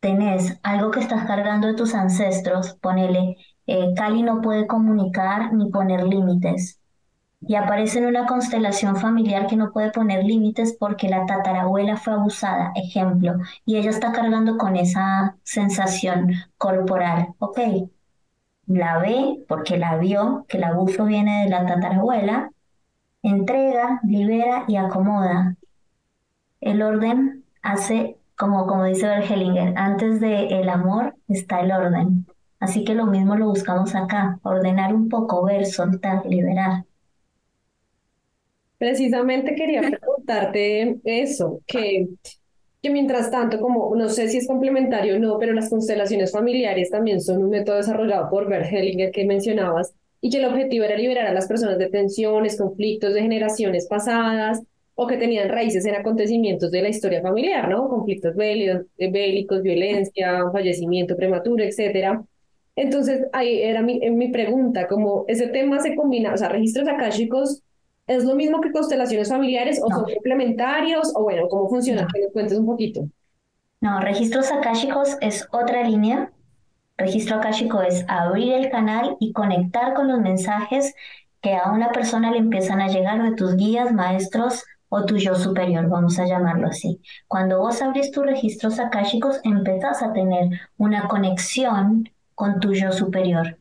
tenés 0.01 0.59
algo 0.63 0.91
que 0.93 1.01
estás 1.01 1.27
cargando 1.27 1.69
de 1.69 1.75
tus 1.75 1.95
ancestros, 1.95 2.75
ponele, 2.81 3.37
eh, 3.67 3.95
Cali 3.97 4.23
no 4.23 4.41
puede 4.43 4.67
comunicar 4.69 5.53
ni 5.55 5.71
poner 5.71 6.05
límites. 6.05 6.81
Y 7.43 7.57
aparece 7.57 7.99
en 8.01 8.07
una 8.07 8.27
constelación 8.27 8.97
familiar 8.97 9.47
que 9.49 9.57
no 9.57 9.73
puede 9.73 9.93
poner 9.93 10.25
límites 10.25 10.77
porque 10.79 11.09
la 11.11 11.27
tatarabuela 11.27 11.97
fue 11.99 12.15
abusada, 12.15 12.73
ejemplo, 12.77 13.35
y 13.67 13.77
ella 13.79 13.91
está 13.91 14.13
cargando 14.13 14.59
con 14.59 14.77
esa 14.77 15.37
sensación 15.45 16.33
corporal. 16.59 17.29
Ok, 17.39 17.59
la 18.67 18.99
ve 18.99 19.45
porque 19.49 19.77
la 19.77 19.97
vio, 19.97 20.45
que 20.49 20.59
el 20.59 20.65
abuso 20.65 21.05
viene 21.05 21.45
de 21.45 21.51
la 21.51 21.67
tatarabuela, 21.67 22.51
entrega, 23.23 24.01
libera 24.05 24.65
y 24.69 24.77
acomoda. 24.77 25.57
El 26.61 26.83
orden 26.83 27.45
hace, 27.63 28.17
como, 28.37 28.67
como 28.67 28.85
dice 28.85 29.07
Bergelinger, 29.07 29.75
antes 29.77 30.21
del 30.21 30.53
el 30.53 30.69
amor 30.69 31.15
está 31.29 31.61
el 31.61 31.73
orden. 31.73 32.27
Así 32.61 32.85
que 32.85 32.95
lo 32.95 33.07
mismo 33.07 33.37
lo 33.37 33.49
buscamos 33.49 33.95
acá, 33.95 34.39
ordenar 34.43 34.95
un 34.95 35.09
poco, 35.09 35.45
ver, 35.45 35.67
soltar, 35.67 36.25
liberar. 36.27 36.85
Precisamente 38.79 39.55
quería 39.55 39.81
preguntarte 39.99 41.01
eso, 41.05 41.61
que, 41.67 42.09
que 42.85 42.91
mientras 42.91 43.31
tanto, 43.31 43.61
como 43.61 43.97
no 43.97 44.09
sé 44.11 44.29
si 44.29 44.37
es 44.37 44.47
complementario 44.47 45.17
o 45.17 45.19
no, 45.19 45.39
pero 45.39 45.55
las 45.55 45.71
constelaciones 45.71 46.31
familiares 46.31 46.91
también 46.91 47.21
son 47.21 47.43
un 47.43 47.51
método 47.51 47.79
desarrollado 47.79 48.29
por 48.31 48.49
Bert 48.49 48.71
Hellinger 48.71 49.11
que 49.11 49.25
mencionabas, 49.25 49.95
y 50.21 50.31
que 50.31 50.39
el 50.39 50.45
objetivo 50.45 50.85
era 50.85 50.97
liberar 50.97 51.27
a 51.27 51.35
las 51.35 51.49
personas 51.49 51.79
de 51.79 51.89
tensiones, 51.89 52.59
conflictos 52.59 53.15
de 53.15 53.23
generaciones 53.23 53.87
pasadas 53.89 54.63
o 54.95 55.07
que 55.07 55.17
tenían 55.17 55.49
raíces 55.49 55.85
en 55.87 55.95
acontecimientos 55.95 56.71
de 56.71 56.83
la 56.83 56.89
historia 56.89 57.23
familiar, 57.23 57.69
¿no? 57.69 57.89
Conflictos 57.89 58.37
bélicos, 58.37 58.87
bélicos 58.97 59.63
violencia, 59.63 60.43
fallecimiento 60.53 61.17
prematuro, 61.17 61.65
etcétera. 61.65 62.23
Entonces, 62.77 63.27
ahí 63.33 63.63
era 63.63 63.83
mi, 63.83 63.99
mi 64.11 64.29
pregunta, 64.29 64.87
como 64.87 65.25
ese 65.27 65.49
tema 65.49 65.81
se 65.81 65.97
combina, 65.97 66.35
o 66.35 66.37
sea, 66.37 66.49
registros 66.49 66.87
akáshicos 66.89 67.63
¿Es 68.07 68.25
lo 68.25 68.35
mismo 68.35 68.61
que 68.61 68.71
constelaciones 68.71 69.31
familiares 69.31 69.81
o 69.83 69.89
son 69.89 70.05
complementarios? 70.05 71.13
O 71.15 71.23
bueno, 71.23 71.49
¿cómo 71.49 71.69
funciona? 71.69 72.07
Que 72.13 72.23
nos 72.23 72.33
cuentes 72.33 72.59
un 72.59 72.67
poquito. 72.67 73.09
No, 73.81 74.01
registros 74.01 74.53
akáshicos 74.53 75.17
es 75.21 75.49
otra 75.53 75.83
línea. 75.83 76.33
Registro 76.97 77.37
akáshico 77.37 77.83
es 77.83 78.05
abrir 78.09 78.53
el 78.53 78.71
canal 78.71 79.17
y 79.21 79.33
conectar 79.33 79.95
con 79.95 80.09
los 80.09 80.21
mensajes 80.21 80.95
que 81.41 81.55
a 81.55 81.73
una 81.73 81.93
persona 81.93 82.31
le 82.31 82.39
empiezan 82.39 82.81
a 82.81 82.89
llegar 82.89 83.23
de 83.23 83.35
tus 83.37 83.57
guías, 83.57 83.93
maestros 83.93 84.65
o 84.89 85.05
tu 85.05 85.17
yo 85.17 85.35
superior, 85.35 85.89
vamos 85.89 86.19
a 86.19 86.27
llamarlo 86.27 86.69
así. 86.69 87.01
Cuando 87.27 87.59
vos 87.59 87.83
abrís 87.83 88.13
tus 88.13 88.25
registros 88.25 88.79
akáshicos, 88.79 89.41
empezás 89.43 90.03
a 90.03 90.13
tener 90.13 90.61
una 90.77 91.09
conexión 91.09 92.09
con 92.35 92.61
tu 92.61 92.73
yo 92.75 92.93
superior 92.93 93.59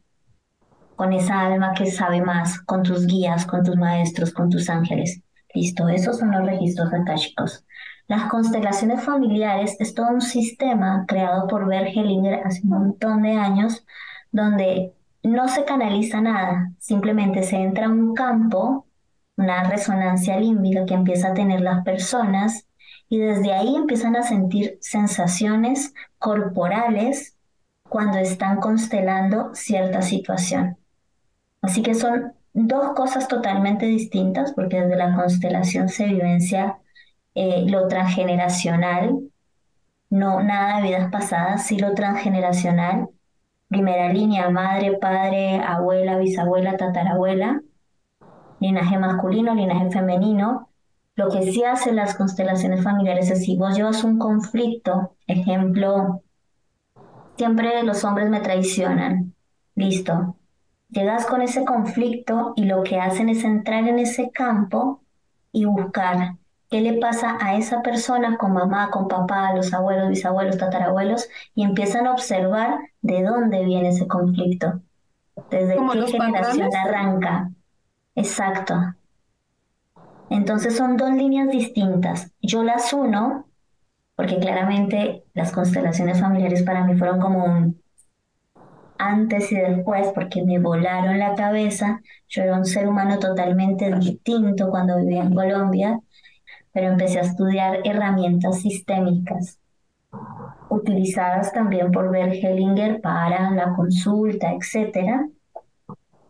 con 1.03 1.12
esa 1.12 1.41
alma 1.41 1.74
que 1.74 1.91
sabe 1.91 2.22
más, 2.22 2.62
con 2.62 2.81
tus 2.81 3.05
guías, 3.07 3.45
con 3.45 3.62
tus 3.62 3.75
maestros, 3.75 4.31
con 4.31 4.50
tus 4.50 4.69
ángeles. 4.69 5.22
Listo, 5.53 5.89
esos 5.89 6.17
son 6.17 6.31
los 6.31 6.45
registros 6.45 6.93
akáshicos. 6.93 7.65
Las 8.07 8.29
constelaciones 8.29 9.03
familiares 9.03 9.75
es 9.81 9.93
todo 9.93 10.12
un 10.12 10.22
sistema 10.22 11.03
creado 11.05 11.48
por 11.48 11.67
Bert 11.67 11.89
Hellinger 11.93 12.36
hace 12.45 12.62
un 12.63 12.69
montón 12.69 13.24
de 13.24 13.33
años, 13.33 13.86
donde 14.31 14.93
no 15.24 15.50
se 15.50 15.65
canaliza 15.65 16.22
nada, 16.22 16.72
simplemente 16.79 17.43
se 17.43 17.57
entra 17.57 17.88
a 17.88 17.89
un 17.89 18.13
campo, 18.13 18.88
una 19.36 19.65
resonancia 19.65 20.39
límbica 20.39 20.86
que 20.86 20.93
empieza 20.93 21.31
a 21.31 21.33
tener 21.33 21.60
las 21.60 21.83
personas 21.83 22.65
y 23.10 23.17
desde 23.17 23.51
ahí 23.51 23.75
empiezan 23.75 24.15
a 24.15 24.24
sentir 24.24 24.77
sensaciones 24.79 25.93
corporales 26.17 27.36
cuando 27.89 28.19
están 28.19 28.62
constelando 28.62 29.53
cierta 29.53 30.01
situación. 30.01 30.77
Así 31.63 31.82
que 31.82 31.96
son 31.96 32.34
dos 32.53 32.93
cosas 32.93 33.27
totalmente 33.27 33.86
distintas, 33.88 34.51
porque 34.53 34.82
desde 34.82 34.98
la 34.98 35.15
constelación 35.15 35.88
se 35.88 36.05
vivencia 36.05 36.77
eh, 37.36 37.65
lo 37.67 37.88
transgeneracional, 37.88 39.17
no 40.10 40.43
nada 40.43 40.77
de 40.77 40.89
vidas 40.89 41.10
pasadas, 41.10 41.65
sí 41.65 41.79
lo 41.79 41.93
transgeneracional, 41.96 43.10
primera 43.70 44.12
línea, 44.12 44.50
madre, 44.50 44.98
padre, 44.98 45.55
abuela, 45.55 46.17
bisabuela, 46.17 46.75
tatarabuela, 46.75 47.62
linaje 48.60 49.00
masculino, 49.00 49.55
linaje 49.55 49.89
femenino. 49.89 50.70
Lo 51.15 51.29
que 51.29 51.43
sí 51.43 51.63
hacen 51.63 51.96
las 51.96 52.15
constelaciones 52.15 52.84
familiares 52.84 53.32
es 53.32 53.46
si 53.46 53.55
vos 53.55 53.75
llevas 53.75 54.03
un 54.03 54.20
conflicto, 54.20 55.15
ejemplo, 55.27 56.24
siempre 57.38 57.82
los 57.84 58.03
hombres 58.03 58.29
me 58.29 58.41
traicionan, 58.41 59.34
listo, 59.75 60.36
llegas 60.93 61.25
con 61.25 61.41
ese 61.41 61.65
conflicto 61.65 62.53
y 62.55 62.65
lo 62.65 62.83
que 62.83 63.00
hacen 63.00 63.29
es 63.29 63.43
entrar 63.43 63.88
en 63.88 64.00
ese 64.00 64.29
campo 64.31 65.01
y 65.51 65.65
buscar 65.65 66.35
qué 66.69 66.81
le 66.81 66.93
pasa 66.93 67.38
a 67.39 67.55
esa 67.55 67.81
persona 67.81 68.38
con 68.38 68.53
mamá, 68.53 68.89
con 68.89 69.07
papá, 69.07 69.53
los 69.53 69.73
abuelos, 69.73 70.09
bisabuelos, 70.09 70.57
tatarabuelos 70.57 71.27
y 71.55 71.63
empiezan 71.63 72.07
a 72.07 72.12
observar 72.12 72.79
de 73.01 73.23
dónde 73.23 73.63
viene 73.65 73.89
ese 73.89 74.07
conflicto, 74.07 74.81
desde 75.50 75.75
qué 75.75 76.07
generación 76.07 76.69
arranca. 76.75 77.51
Exacto. 78.15 78.75
Entonces 80.29 80.75
son 80.75 80.97
dos 80.97 81.12
líneas 81.12 81.50
distintas. 81.50 82.31
Yo 82.41 82.63
las 82.63 82.91
uno, 82.93 83.45
porque 84.15 84.39
claramente 84.39 85.25
las 85.33 85.51
constelaciones 85.51 86.19
familiares 86.19 86.63
para 86.63 86.83
mí 86.85 86.95
fueron 86.95 87.19
como 87.19 87.45
un 87.45 87.83
antes 89.03 89.51
y 89.51 89.55
después 89.55 90.12
porque 90.13 90.43
me 90.43 90.60
volaron 90.60 91.19
la 91.19 91.36
cabeza. 91.36 92.01
Yo 92.27 92.43
era 92.43 92.57
un 92.57 92.65
ser 92.65 92.88
humano 92.88 93.19
totalmente 93.19 93.93
distinto 93.95 94.69
cuando 94.69 94.98
vivía 94.98 95.24
en 95.24 95.33
Colombia, 95.33 96.00
pero 96.72 96.88
empecé 96.88 97.19
a 97.19 97.24
estudiar 97.24 97.79
herramientas 97.83 98.62
sistémicas 98.62 99.60
utilizadas 100.69 101.51
también 101.53 101.91
por 101.91 102.10
Bert 102.12 102.33
Hellinger 102.33 103.01
para 103.01 103.51
la 103.51 103.74
consulta, 103.75 104.53
etc. 104.53 105.29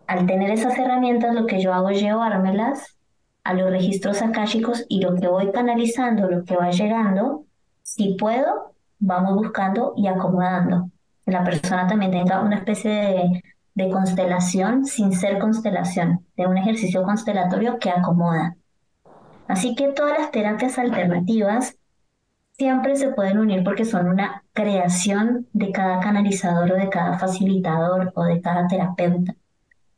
Al 0.08 0.26
tener 0.26 0.52
esas 0.52 0.78
herramientas, 0.78 1.34
lo 1.34 1.46
que 1.46 1.62
yo 1.62 1.74
hago 1.74 1.90
es 1.90 2.02
llevármelas 2.02 2.98
a 3.44 3.54
los 3.54 3.70
registros 3.70 4.22
akáshicos 4.22 4.86
y 4.90 5.02
lo 5.02 5.16
que 5.16 5.28
voy 5.28 5.52
canalizando, 5.52 6.30
lo 6.30 6.44
que 6.44 6.56
va 6.56 6.72
llegando, 6.72 7.46
si 7.82 8.16
puedo, 8.16 8.74
vamos 9.00 9.36
buscando 9.36 9.94
y 9.98 10.08
acomodando 10.08 10.90
la 11.26 11.44
persona 11.44 11.88
también 11.88 12.12
tenga 12.12 12.42
una 12.42 12.58
especie 12.58 12.92
de, 12.92 13.44
de 13.76 13.90
constelación 13.90 14.86
sin 14.86 15.14
ser 15.14 15.40
constelación, 15.40 16.26
de 16.38 16.48
un 16.48 16.58
ejercicio 16.58 17.04
constelatorio 17.04 17.80
que 17.80 17.90
acomoda. 17.90 18.56
Así 19.48 19.76
que 19.76 19.90
todas 19.90 20.18
las 20.20 20.32
terapias 20.32 20.78
alternativas 20.78 21.76
siempre 22.54 22.96
se 22.96 23.10
pueden 23.10 23.40
unir 23.40 23.64
porque 23.64 23.86
son 23.86 24.08
una 24.08 24.44
creación 24.54 25.48
de 25.54 25.72
cada 25.72 26.00
canalizador 26.00 26.72
o 26.72 26.76
de 26.76 26.90
cada 26.90 27.18
facilitador 27.18 28.12
o 28.16 28.24
de 28.24 28.42
cada 28.42 28.68
terapeuta. 28.68 29.36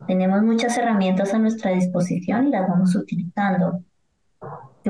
Tenemos 0.08 0.41
muchas 0.44 0.77
herramientas 0.77 1.34
a 1.34 1.39
nuestra 1.39 1.72
disposición 1.72 2.48
y 2.48 2.51
las 2.51 2.67
vamos 2.67 2.96
utilizando 2.96 3.82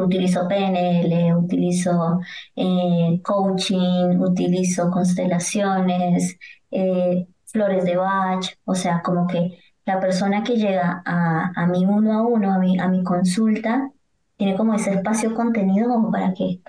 utilizo 0.02 0.48
PNL, 0.48 1.36
utilizo 1.36 2.20
eh, 2.56 3.20
coaching, 3.24 4.20
utilizo 4.20 4.90
constelaciones, 4.92 6.38
eh, 6.72 7.28
flores 7.46 7.86
de 7.86 7.96
Bach, 7.98 8.46
o 8.66 8.76
sea, 8.76 9.02
como 9.02 9.28
que 9.28 9.60
la 9.86 10.00
persona 10.00 10.44
que 10.44 10.56
llega 10.58 11.02
a, 11.06 11.52
a 11.56 11.68
mi 11.68 11.86
uno 11.86 12.14
a 12.14 12.22
uno, 12.24 12.54
a 12.54 12.60
mi, 12.60 12.80
a 12.80 12.88
mi 12.88 13.04
consulta, 13.04 13.92
tiene 14.38 14.56
como 14.58 14.74
ese 14.74 14.94
espacio 14.94 15.34
contenido 15.36 15.88
como 15.90 16.12
para 16.12 16.34
que 16.34 16.62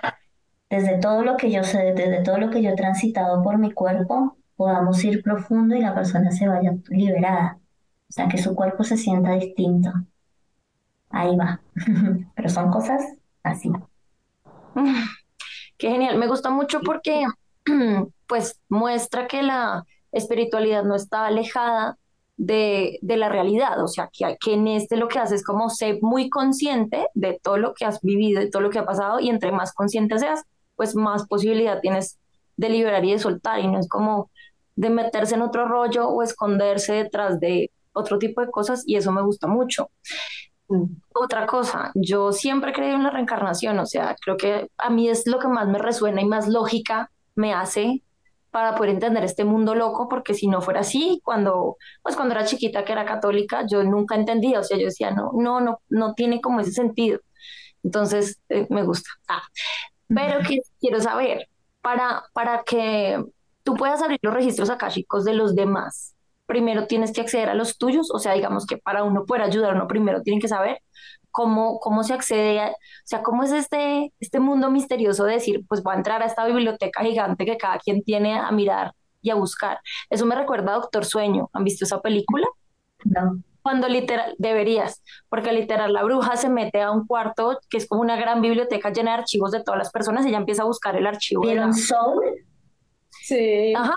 desde 0.70 0.98
todo 0.98 1.22
lo 1.24 1.36
que 1.36 1.50
yo 1.50 1.64
sé, 1.64 1.92
desde 1.94 2.22
todo 2.22 2.38
lo 2.38 2.50
que 2.50 2.62
yo 2.62 2.70
he 2.70 2.76
transitado 2.76 3.42
por 3.42 3.58
mi 3.58 3.72
cuerpo, 3.72 4.36
podamos 4.56 5.02
ir 5.04 5.22
profundo 5.22 5.76
y 5.76 5.80
la 5.80 5.94
persona 5.94 6.30
se 6.30 6.48
vaya 6.48 6.74
liberada. 6.88 7.58
O 8.08 8.12
sea, 8.12 8.28
que 8.28 8.38
su 8.38 8.54
cuerpo 8.54 8.84
se 8.84 8.96
sienta 8.96 9.32
distinto. 9.34 9.92
Ahí 11.16 11.34
va. 11.34 11.60
Pero 12.36 12.48
son 12.50 12.70
cosas 12.70 13.02
así. 13.42 13.70
Qué 15.78 15.90
genial. 15.90 16.18
Me 16.18 16.26
gusta 16.26 16.50
mucho 16.50 16.80
porque 16.80 17.24
pues 18.26 18.60
muestra 18.68 19.26
que 19.26 19.42
la 19.42 19.86
espiritualidad 20.12 20.84
no 20.84 20.94
está 20.94 21.26
alejada 21.26 21.96
de, 22.36 22.98
de, 23.00 23.16
la 23.16 23.30
realidad, 23.30 23.82
o 23.82 23.88
sea, 23.88 24.10
que, 24.12 24.36
que 24.38 24.52
en 24.52 24.68
este 24.68 24.98
lo 24.98 25.08
que 25.08 25.18
haces 25.18 25.40
es 25.40 25.46
como 25.46 25.70
ser 25.70 26.00
muy 26.02 26.28
consciente 26.28 27.08
de 27.14 27.40
todo 27.42 27.56
lo 27.56 27.72
que 27.72 27.86
has 27.86 28.02
vivido, 28.02 28.40
de 28.40 28.50
todo 28.50 28.60
lo 28.60 28.68
que 28.68 28.78
ha 28.78 28.84
pasado, 28.84 29.20
y 29.20 29.30
entre 29.30 29.52
más 29.52 29.72
consciente 29.72 30.18
seas, 30.18 30.42
pues 30.74 30.94
más 30.94 31.26
posibilidad 31.26 31.80
tienes 31.80 32.18
de 32.58 32.68
liberar 32.68 33.02
y 33.06 33.12
de 33.12 33.18
soltar, 33.18 33.60
y 33.60 33.68
no 33.68 33.78
es 33.78 33.88
como 33.88 34.30
de 34.74 34.90
meterse 34.90 35.34
en 35.34 35.40
otro 35.40 35.66
rollo 35.66 36.08
o 36.10 36.22
esconderse 36.22 36.92
detrás 36.92 37.40
de 37.40 37.70
otro 37.94 38.18
tipo 38.18 38.42
de 38.42 38.50
cosas, 38.50 38.82
y 38.86 38.96
eso 38.96 39.12
me 39.12 39.22
gusta 39.22 39.46
mucho. 39.46 39.88
Mm. 40.68 40.84
Otra 41.14 41.46
cosa, 41.46 41.92
yo 41.94 42.32
siempre 42.32 42.70
he 42.70 42.74
creído 42.74 42.96
en 42.96 43.04
la 43.04 43.10
reencarnación, 43.10 43.78
o 43.78 43.86
sea, 43.86 44.16
creo 44.20 44.36
que 44.36 44.68
a 44.78 44.90
mí 44.90 45.08
es 45.08 45.26
lo 45.26 45.38
que 45.38 45.48
más 45.48 45.68
me 45.68 45.78
resuena 45.78 46.20
y 46.20 46.24
más 46.24 46.48
lógica 46.48 47.10
me 47.34 47.54
hace 47.54 48.02
para 48.50 48.74
poder 48.74 48.94
entender 48.94 49.22
este 49.22 49.44
mundo 49.44 49.74
loco, 49.74 50.08
porque 50.08 50.32
si 50.32 50.48
no 50.48 50.62
fuera 50.62 50.80
así, 50.80 51.20
cuando, 51.22 51.76
pues 52.02 52.16
cuando 52.16 52.34
era 52.34 52.46
chiquita 52.46 52.84
que 52.84 52.92
era 52.92 53.04
católica, 53.04 53.66
yo 53.70 53.84
nunca 53.84 54.14
entendía, 54.14 54.60
o 54.60 54.64
sea, 54.64 54.78
yo 54.78 54.86
decía, 54.86 55.10
no, 55.10 55.30
no, 55.34 55.60
no, 55.60 55.80
no 55.90 56.14
tiene 56.14 56.40
como 56.40 56.60
ese 56.60 56.72
sentido. 56.72 57.20
Entonces, 57.82 58.40
eh, 58.48 58.66
me 58.70 58.82
gusta. 58.82 59.10
Ah, 59.28 59.42
pero 60.08 60.40
que, 60.46 60.60
quiero 60.80 61.00
saber, 61.00 61.48
para, 61.82 62.24
para 62.32 62.62
que 62.64 63.22
tú 63.62 63.74
puedas 63.74 64.00
abrir 64.02 64.18
los 64.22 64.32
registros 64.32 64.70
akáshicos 64.70 65.24
de 65.24 65.34
los 65.34 65.54
demás, 65.54 66.15
primero 66.46 66.86
tienes 66.86 67.12
que 67.12 67.20
acceder 67.20 67.48
a 67.48 67.54
los 67.54 67.76
tuyos, 67.78 68.10
o 68.12 68.18
sea, 68.18 68.32
digamos 68.32 68.66
que 68.66 68.78
para 68.78 69.04
uno 69.04 69.24
poder 69.26 69.42
ayudar, 69.42 69.74
uno 69.74 69.86
primero 69.86 70.22
tiene 70.22 70.40
que 70.40 70.48
saber 70.48 70.80
cómo, 71.30 71.78
cómo 71.80 72.02
se 72.02 72.14
accede, 72.14 72.60
a, 72.60 72.68
o 72.70 72.74
sea, 73.04 73.22
cómo 73.22 73.42
es 73.42 73.52
este, 73.52 74.12
este 74.20 74.40
mundo 74.40 74.70
misterioso 74.70 75.24
de 75.24 75.34
decir, 75.34 75.64
pues 75.68 75.82
voy 75.82 75.94
a 75.94 75.98
entrar 75.98 76.22
a 76.22 76.26
esta 76.26 76.46
biblioteca 76.46 77.02
gigante 77.02 77.44
que 77.44 77.58
cada 77.58 77.78
quien 77.78 78.02
tiene 78.02 78.38
a 78.38 78.50
mirar 78.52 78.92
y 79.20 79.30
a 79.30 79.34
buscar. 79.34 79.80
Eso 80.08 80.24
me 80.24 80.34
recuerda 80.34 80.72
a 80.72 80.76
Doctor 80.76 81.04
Sueño. 81.04 81.50
¿Han 81.52 81.64
visto 81.64 81.84
esa 81.84 82.00
película? 82.00 82.46
No. 83.04 83.42
Cuando 83.60 83.88
literal, 83.88 84.34
deberías, 84.38 85.02
porque 85.28 85.52
literal 85.52 85.92
la 85.92 86.04
bruja 86.04 86.36
se 86.36 86.48
mete 86.48 86.80
a 86.80 86.92
un 86.92 87.06
cuarto 87.06 87.58
que 87.68 87.78
es 87.78 87.88
como 87.88 88.00
una 88.00 88.16
gran 88.16 88.40
biblioteca 88.40 88.90
llena 88.90 89.10
de 89.10 89.18
archivos 89.18 89.50
de 89.50 89.62
todas 89.62 89.76
las 89.76 89.90
personas 89.90 90.24
y 90.24 90.28
ella 90.28 90.38
empieza 90.38 90.62
a 90.62 90.66
buscar 90.66 90.96
el 90.96 91.06
archivo. 91.06 91.42
¿Vieron 91.42 91.74
Soul? 91.74 92.24
Sí. 93.10 93.74
Ajá. 93.74 93.94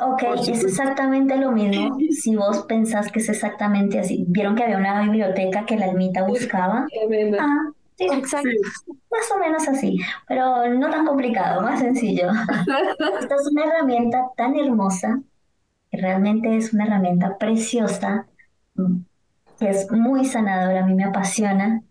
Ok, 0.00 0.22
es 0.46 0.64
exactamente 0.64 1.36
lo 1.36 1.50
mismo 1.50 1.98
si 2.10 2.36
vos 2.36 2.64
pensás 2.68 3.10
que 3.10 3.18
es 3.18 3.28
exactamente 3.28 3.98
así. 3.98 4.24
¿Vieron 4.28 4.54
que 4.54 4.64
había 4.64 4.78
una 4.78 5.02
biblioteca 5.02 5.66
que 5.66 5.76
la 5.76 5.86
almita 5.86 6.22
buscaba? 6.22 6.86
Ah, 7.38 7.70
sí, 7.96 8.06
Exacto. 8.12 8.48
más 9.10 9.32
o 9.34 9.38
menos 9.38 9.66
así, 9.66 9.98
pero 10.28 10.68
no 10.68 10.88
tan 10.88 11.04
complicado, 11.04 11.62
más 11.62 11.80
sencillo. 11.80 12.28
Esta 13.20 13.34
es 13.34 13.48
una 13.50 13.64
herramienta 13.64 14.24
tan 14.36 14.54
hermosa, 14.56 15.20
que 15.90 15.98
realmente 15.98 16.56
es 16.56 16.72
una 16.72 16.84
herramienta 16.86 17.36
preciosa, 17.36 18.26
que 19.58 19.68
es 19.68 19.90
muy 19.90 20.24
sanadora, 20.24 20.84
a 20.84 20.86
mí 20.86 20.94
me 20.94 21.04
apasiona, 21.04 21.82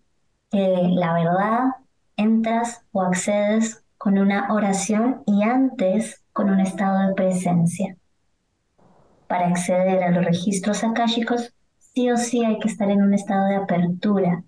que 0.50 0.60
la 0.94 1.14
verdad 1.14 1.60
entras 2.16 2.86
o 2.94 3.02
accedes 3.02 3.84
con 3.98 4.18
una 4.18 4.54
oración 4.54 5.24
y 5.26 5.44
antes 5.44 6.24
con 6.32 6.50
un 6.50 6.62
estado 6.62 7.08
de 7.08 7.14
presencia. 7.16 7.97
Para 9.28 9.48
acceder 9.48 10.04
a 10.04 10.12
los 10.12 10.24
registros 10.24 10.84
akáshicos, 10.84 11.54
sí 11.78 12.10
o 12.10 12.18
sí 12.18 12.44
hay 12.44 12.60
que 12.60 12.70
estar 12.70 12.90
en 12.90 13.02
un 13.02 13.14
estado 13.14 13.48
de 13.48 13.56
apertura, 13.56 14.44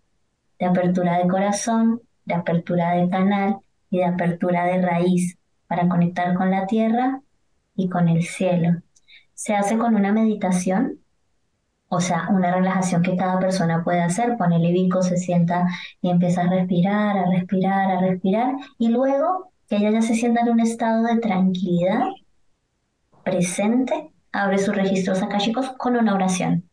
de 0.58 0.66
apertura 0.66 1.18
de 1.18 1.28
corazón, 1.28 2.02
de 2.26 2.36
apertura 2.36 2.92
de 2.92 3.10
canal 3.10 3.58
y 3.90 3.98
de 3.98 4.06
apertura 4.06 4.66
de 4.66 4.82
raíz 4.82 5.38
para 5.68 5.88
conectar 5.88 6.34
con 6.36 6.52
la 6.52 6.66
tierra 6.68 7.22
y 7.76 7.90
con 7.90 8.08
el 8.08 8.24
cielo. 8.24 8.82
Se 9.34 9.56
hace 9.56 9.78
con 9.78 9.96
una 9.96 10.12
meditación, 10.12 11.00
o 11.88 12.02
sea, 12.02 12.28
una 12.30 12.54
relajación 12.54 13.02
que 13.02 13.16
cada 13.16 13.40
persona 13.40 13.84
puede 13.84 14.02
hacer. 14.02 14.38
Pone 14.38 14.58
el 14.58 14.74
Vico, 14.74 15.02
se 15.02 15.18
sienta 15.18 15.68
y 16.02 16.10
empieza 16.10 16.42
a 16.42 16.50
respirar, 16.50 17.18
a 17.18 17.30
respirar, 17.32 17.92
a 17.92 18.02
respirar, 18.02 18.56
y 18.78 18.90
luego 18.90 19.52
que 19.68 19.78
ella 19.78 19.92
ya 19.92 20.02
se 20.02 20.16
sienta 20.16 20.42
en 20.42 20.50
un 20.50 20.60
estado 20.60 21.04
de 21.04 21.20
tranquilidad 21.20 22.06
presente, 23.24 24.12
abre 24.32 24.58
sus 24.58 24.76
registros 24.76 25.22
akáshicos 25.22 25.70
con 25.78 25.96
una 25.96 26.14
oración. 26.14 26.70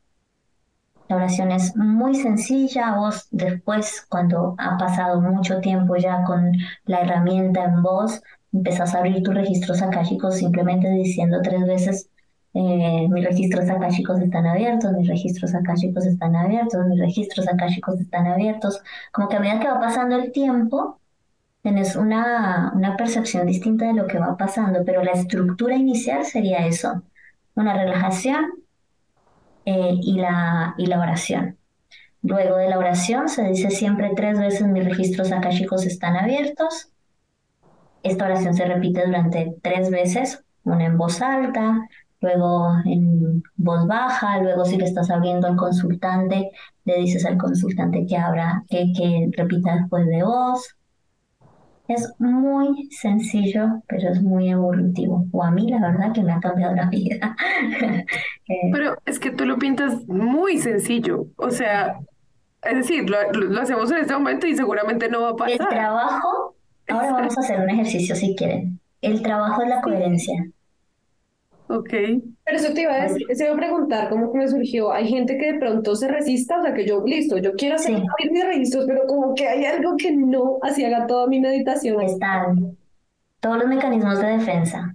La 1.08 1.16
oración 1.16 1.52
es 1.52 1.76
muy 1.76 2.16
sencilla, 2.16 2.96
vos 2.96 3.28
después, 3.30 4.04
cuando 4.08 4.56
ha 4.58 4.76
pasado 4.76 5.20
mucho 5.20 5.60
tiempo 5.60 5.96
ya 5.96 6.24
con 6.24 6.52
la 6.84 7.00
herramienta 7.00 7.64
en 7.64 7.82
voz, 7.82 8.22
empezás 8.52 8.94
a 8.94 8.98
abrir 8.98 9.22
tus 9.22 9.34
registros 9.34 9.82
akáshicos 9.82 10.36
simplemente 10.36 10.90
diciendo 10.90 11.40
tres 11.42 11.64
veces, 11.64 12.10
eh, 12.54 13.06
mis 13.08 13.24
registros 13.24 13.68
akáshicos 13.68 14.20
están 14.20 14.46
abiertos, 14.46 14.92
mis 14.94 15.06
registros 15.06 15.54
akáshicos 15.54 16.06
están 16.06 16.34
abiertos, 16.34 16.86
mis 16.86 16.98
registros 16.98 17.46
akáshicos 17.48 18.00
están 18.00 18.26
abiertos. 18.26 18.80
Como 19.12 19.28
que 19.28 19.36
a 19.36 19.40
medida 19.40 19.60
que 19.60 19.68
va 19.68 19.78
pasando 19.78 20.16
el 20.16 20.32
tiempo, 20.32 20.98
tenés 21.62 21.96
una, 21.96 22.72
una 22.74 22.96
percepción 22.96 23.46
distinta 23.46 23.86
de 23.86 23.94
lo 23.94 24.06
que 24.06 24.18
va 24.18 24.36
pasando, 24.36 24.84
pero 24.84 25.04
la 25.04 25.12
estructura 25.12 25.76
inicial 25.76 26.24
sería 26.24 26.66
eso, 26.66 27.02
una 27.56 27.74
relajación 27.74 28.46
eh, 29.64 29.98
y, 30.00 30.18
la, 30.18 30.74
y 30.78 30.86
la 30.86 31.00
oración. 31.00 31.58
Luego 32.22 32.56
de 32.56 32.68
la 32.68 32.78
oración 32.78 33.28
se 33.28 33.44
dice 33.44 33.70
siempre 33.70 34.12
tres 34.14 34.38
veces 34.38 34.66
mis 34.68 34.84
registros 34.84 35.32
akáshicos 35.32 35.84
están 35.86 36.16
abiertos. 36.16 36.90
Esta 38.02 38.26
oración 38.26 38.54
se 38.54 38.64
repite 38.64 39.04
durante 39.04 39.56
tres 39.62 39.90
veces, 39.90 40.44
una 40.64 40.86
en 40.86 40.96
voz 40.96 41.20
alta, 41.22 41.80
luego 42.20 42.68
en 42.84 43.42
voz 43.56 43.86
baja, 43.86 44.38
luego 44.40 44.64
si 44.64 44.76
le 44.76 44.84
estás 44.84 45.10
abriendo 45.10 45.46
al 45.46 45.56
consultante, 45.56 46.50
le 46.84 46.98
dices 46.98 47.24
al 47.26 47.38
consultante 47.38 48.06
que 48.06 48.16
abra, 48.16 48.64
que, 48.68 48.92
que 48.96 49.28
repita 49.36 49.76
después 49.76 50.06
de 50.06 50.22
vos. 50.22 50.75
Es 51.88 52.12
muy 52.18 52.88
sencillo, 52.90 53.82
pero 53.86 54.10
es 54.10 54.22
muy 54.22 54.50
evolutivo. 54.50 55.26
O 55.32 55.42
a 55.42 55.50
mí, 55.50 55.68
la 55.70 55.80
verdad, 55.80 56.12
que 56.12 56.22
me 56.22 56.32
ha 56.32 56.40
cambiado 56.40 56.74
la 56.74 56.88
vida. 56.88 57.36
Eh, 58.48 58.70
pero 58.70 58.96
es 59.04 59.18
que 59.18 59.32
tú 59.32 59.44
lo 59.44 59.58
pintas 59.58 60.06
muy 60.06 60.58
sencillo. 60.58 61.26
O 61.34 61.50
sea, 61.50 61.98
es 62.62 62.76
decir, 62.76 63.10
lo, 63.10 63.32
lo, 63.32 63.60
hacemos 63.60 63.90
en 63.90 63.96
este 63.96 64.12
momento 64.12 64.46
y 64.46 64.54
seguramente 64.54 65.08
no 65.08 65.22
va 65.22 65.30
a 65.30 65.34
pasar. 65.34 65.62
El 65.62 65.66
trabajo, 65.66 66.54
ahora 66.88 67.12
vamos 67.12 67.36
a 67.36 67.40
hacer 67.40 67.60
un 67.60 67.70
ejercicio 67.70 68.14
si 68.14 68.36
quieren. 68.36 68.78
El 69.02 69.20
trabajo 69.20 69.62
es 69.62 69.68
la 69.68 69.80
coherencia. 69.80 70.46
Ok. 71.66 71.92
Pero 72.46 72.58
eso 72.58 72.72
te 72.72 72.82
iba 72.82 72.94
a 72.94 73.02
decir, 73.02 73.26
se 73.34 73.44
iba 73.44 73.54
a 73.54 73.56
preguntar 73.56 74.08
cómo 74.08 74.32
me 74.32 74.46
surgió. 74.46 74.92
Hay 74.92 75.08
gente 75.08 75.36
que 75.36 75.54
de 75.54 75.58
pronto 75.58 75.96
se 75.96 76.06
resista, 76.06 76.60
o 76.60 76.62
sea, 76.62 76.74
que 76.74 76.86
yo, 76.86 77.02
listo, 77.04 77.38
yo 77.38 77.54
quiero 77.54 77.74
hacer 77.74 77.96
sí. 77.96 78.30
mis 78.30 78.44
registros, 78.44 78.84
pero 78.86 79.04
como 79.08 79.34
que 79.34 79.48
hay 79.48 79.64
algo 79.64 79.96
que 79.96 80.12
no 80.12 80.58
así 80.62 80.84
haga 80.84 81.08
toda 81.08 81.26
mi 81.26 81.40
meditación. 81.40 82.00
Están 82.02 82.76
todos 83.40 83.58
los 83.58 83.66
mecanismos 83.66 84.20
de 84.20 84.28
defensa, 84.28 84.94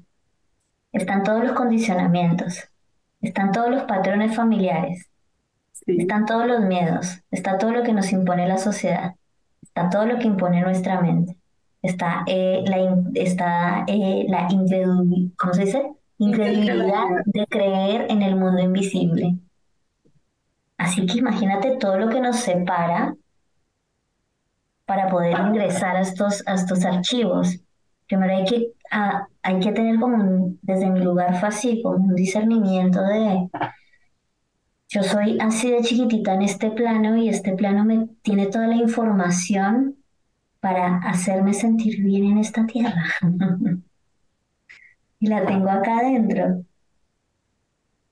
están 0.94 1.24
todos 1.24 1.44
los 1.44 1.52
condicionamientos, 1.52 2.70
están 3.20 3.52
todos 3.52 3.70
los 3.70 3.84
patrones 3.84 4.34
familiares, 4.34 5.10
sí. 5.74 5.98
están 6.00 6.26
todos 6.26 6.48
los 6.48 6.62
miedos, 6.62 7.20
está 7.32 7.58
todo 7.58 7.72
lo 7.72 7.84
que 7.84 7.92
nos 7.92 8.14
impone 8.14 8.48
la 8.48 8.60
sociedad, 8.60 9.16
está 9.62 9.90
todo 9.90 10.06
lo 10.06 10.20
que 10.20 10.28
impone 10.28 10.62
nuestra 10.62 11.02
mente, 11.02 11.36
está 11.82 12.24
eh, 12.28 12.64
la, 12.66 12.98
está, 13.14 13.84
eh, 13.88 14.26
la 14.30 14.48
¿cómo 15.36 15.54
se 15.54 15.66
dice? 15.66 15.92
Incredibilidad 16.22 17.08
de 17.26 17.48
creer 17.48 18.06
en 18.10 18.22
el 18.22 18.36
mundo 18.36 18.62
invisible. 18.62 19.38
Así 20.78 21.06
que 21.06 21.18
imagínate 21.18 21.78
todo 21.78 21.98
lo 21.98 22.10
que 22.10 22.22
nos 22.22 22.38
separa 22.38 23.16
para 24.86 25.08
poder 25.08 25.38
ingresar 25.40 25.96
a 25.96 26.02
estos, 26.02 26.44
a 26.48 26.54
estos 26.54 26.86
archivos. 26.86 27.60
Primero 28.08 28.38
hay 28.38 28.46
que, 28.46 28.68
a, 28.92 29.28
hay 29.42 29.60
que 29.60 29.72
tener 29.72 30.00
como 30.00 30.18
un, 30.18 30.60
desde 30.62 30.90
mi 30.92 31.00
lugar 31.00 31.40
fácil, 31.40 31.82
como 31.82 32.06
un 32.06 32.16
discernimiento 32.16 33.02
de, 33.02 33.50
yo 34.90 35.02
soy 35.02 35.40
así 35.40 35.72
de 35.72 35.82
chiquitita 35.82 36.36
en 36.36 36.44
este 36.44 36.70
plano 36.70 37.18
y 37.18 37.30
este 37.30 37.54
plano 37.54 37.84
me 37.84 38.10
tiene 38.22 38.48
toda 38.48 38.68
la 38.68 38.76
información 38.76 39.96
para 40.60 40.98
hacerme 40.98 41.54
sentir 41.54 42.04
bien 42.04 42.26
en 42.26 42.38
esta 42.38 42.68
tierra. 42.68 43.06
y 45.22 45.28
la 45.28 45.46
tengo 45.46 45.70
acá 45.70 46.00
adentro. 46.00 46.66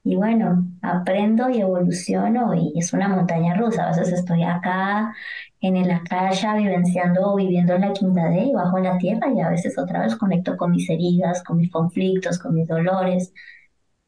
Y 0.04 0.15
bueno, 0.15 0.65
aprendo 0.82 1.50
y 1.50 1.60
evoluciono 1.60 2.54
y 2.56 2.74
es 2.78 2.93
una 2.93 3.10
montaña 3.10 3.56
rusa. 3.56 3.86
A 3.86 3.89
veces 3.89 4.13
estoy 4.13 4.43
acá 4.43 5.13
en 5.60 5.76
el 5.76 5.91
acá 5.91 6.32
vivenciando 6.56 7.34
o 7.34 7.36
viviendo 7.36 7.74
en 7.74 7.82
la 7.82 7.93
quinta 7.93 8.30
D 8.30 8.45
y 8.45 8.54
bajo 8.54 8.80
la 8.80 8.98
tierra 8.98 9.32
y 9.34 9.41
a 9.41 9.50
veces 9.50 9.78
otra 9.78 10.02
vez 10.02 10.15
conecto 10.15 10.56
con 10.56 10.72
mis 10.72 10.89
heridas, 10.89 11.43
con 11.43 11.58
mis 11.58 11.72
conflictos, 11.72 12.39
con 12.39 12.56
mis 12.56 12.67
dolores. 12.67 13.34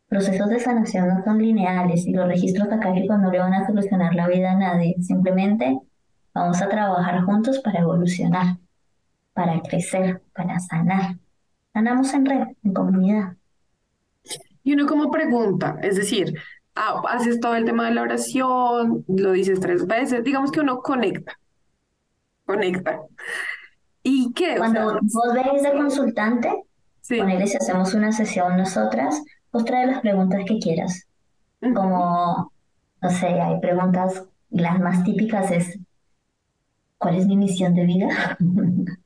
Procesos 0.08 0.50
de 0.50 0.60
sanación 0.60 1.08
no 1.10 1.24
son 1.24 1.40
lineales 1.40 2.06
y 2.08 2.14
los 2.14 2.28
registros 2.28 2.72
acálicos 2.72 3.20
no 3.20 3.32
le 3.32 3.40
van 3.40 3.54
a 3.54 3.66
solucionar 3.66 4.16
la 4.16 4.28
vida 4.28 4.52
a 4.52 4.56
nadie. 4.56 4.96
Simplemente 5.02 5.80
vamos 6.34 6.62
a 6.62 6.70
trabajar 6.70 7.24
juntos 7.24 7.60
para 7.60 7.80
evolucionar, 7.82 8.58
para 9.34 9.60
crecer, 9.62 10.22
para 10.34 10.60
sanar. 10.60 11.18
Sanamos 11.74 12.14
en 12.14 12.26
red, 12.26 12.48
en 12.64 12.74
comunidad. 12.74 13.36
Y 14.64 14.74
uno 14.74 14.86
como 14.86 15.10
pregunta, 15.10 15.78
es 15.82 15.96
decir, 15.96 16.36
ah, 16.76 17.02
haces 17.10 17.40
todo 17.40 17.56
el 17.56 17.66
tema 17.66 17.88
de 17.88 17.96
la 17.96 18.04
oración, 18.04 19.04
lo 19.08 19.32
dices 19.32 19.60
tres 19.60 19.88
veces, 19.88 20.24
digamos 20.24 20.52
que 20.52 20.60
uno 20.60 20.82
conecta, 20.82 21.40
conecta. 22.46 23.02
¿Y 24.04 24.34
qué? 24.34 24.56
Cuando 24.58 25.00
vos 25.02 25.34
venís 25.34 25.64
de 25.64 25.72
consultante, 25.72 26.64
sí. 27.02 27.18
ponele 27.18 27.48
si 27.48 27.58
hacemos 27.58 27.94
una 27.94 28.12
sesión 28.12 28.58
nosotras, 28.58 29.22
vos 29.52 29.66
traes 29.66 29.90
las 29.90 30.02
preguntas 30.02 30.42
que 30.46 30.60
quieras. 30.60 31.08
Como, 31.62 32.52
no 33.02 33.10
sé, 33.10 33.28
hay 33.28 33.60
preguntas, 33.60 34.26
las 34.50 34.80
más 34.80 35.04
típicas 35.04 35.52
es, 35.52 35.80
¿cuál 36.98 37.16
es 37.16 37.28
mi 37.28 37.38
misión 37.38 37.74
de 37.76 37.86
vida? 37.86 38.38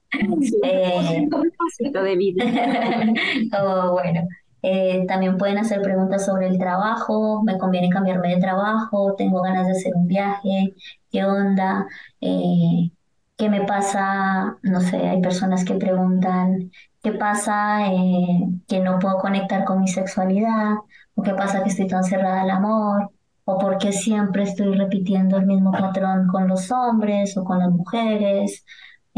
eh, 0.63 1.27
de 2.03 2.15
vida. 2.15 2.45
oh, 3.61 3.93
bueno, 3.93 4.27
eh, 4.61 5.05
también 5.07 5.37
pueden 5.37 5.59
hacer 5.59 5.81
preguntas 5.81 6.25
sobre 6.25 6.47
el 6.47 6.57
trabajo, 6.57 7.43
me 7.43 7.57
conviene 7.57 7.89
cambiarme 7.89 8.35
de 8.35 8.41
trabajo, 8.41 9.13
tengo 9.15 9.41
ganas 9.41 9.67
de 9.67 9.73
hacer 9.73 9.93
un 9.95 10.07
viaje, 10.07 10.73
qué 11.11 11.23
onda, 11.23 11.87
eh, 12.19 12.91
qué 13.37 13.49
me 13.49 13.65
pasa, 13.65 14.57
no 14.63 14.81
sé, 14.81 14.97
hay 15.07 15.21
personas 15.21 15.65
que 15.65 15.75
preguntan 15.75 16.71
qué 17.03 17.11
pasa 17.11 17.91
eh, 17.91 18.47
que 18.67 18.79
no 18.79 18.97
puedo 18.99 19.19
conectar 19.19 19.65
con 19.65 19.81
mi 19.81 19.87
sexualidad, 19.87 20.73
o 21.13 21.21
qué 21.21 21.33
pasa 21.35 21.61
que 21.63 21.69
estoy 21.69 21.87
tan 21.87 22.03
cerrada 22.03 22.41
al 22.41 22.49
amor, 22.49 23.11
o 23.45 23.59
por 23.59 23.77
qué 23.77 23.91
siempre 23.91 24.43
estoy 24.43 24.75
repitiendo 24.75 25.37
el 25.37 25.45
mismo 25.45 25.71
patrón 25.71 26.27
con 26.27 26.47
los 26.47 26.71
hombres 26.71 27.37
o 27.37 27.43
con 27.43 27.59
las 27.59 27.69
mujeres, 27.69 28.65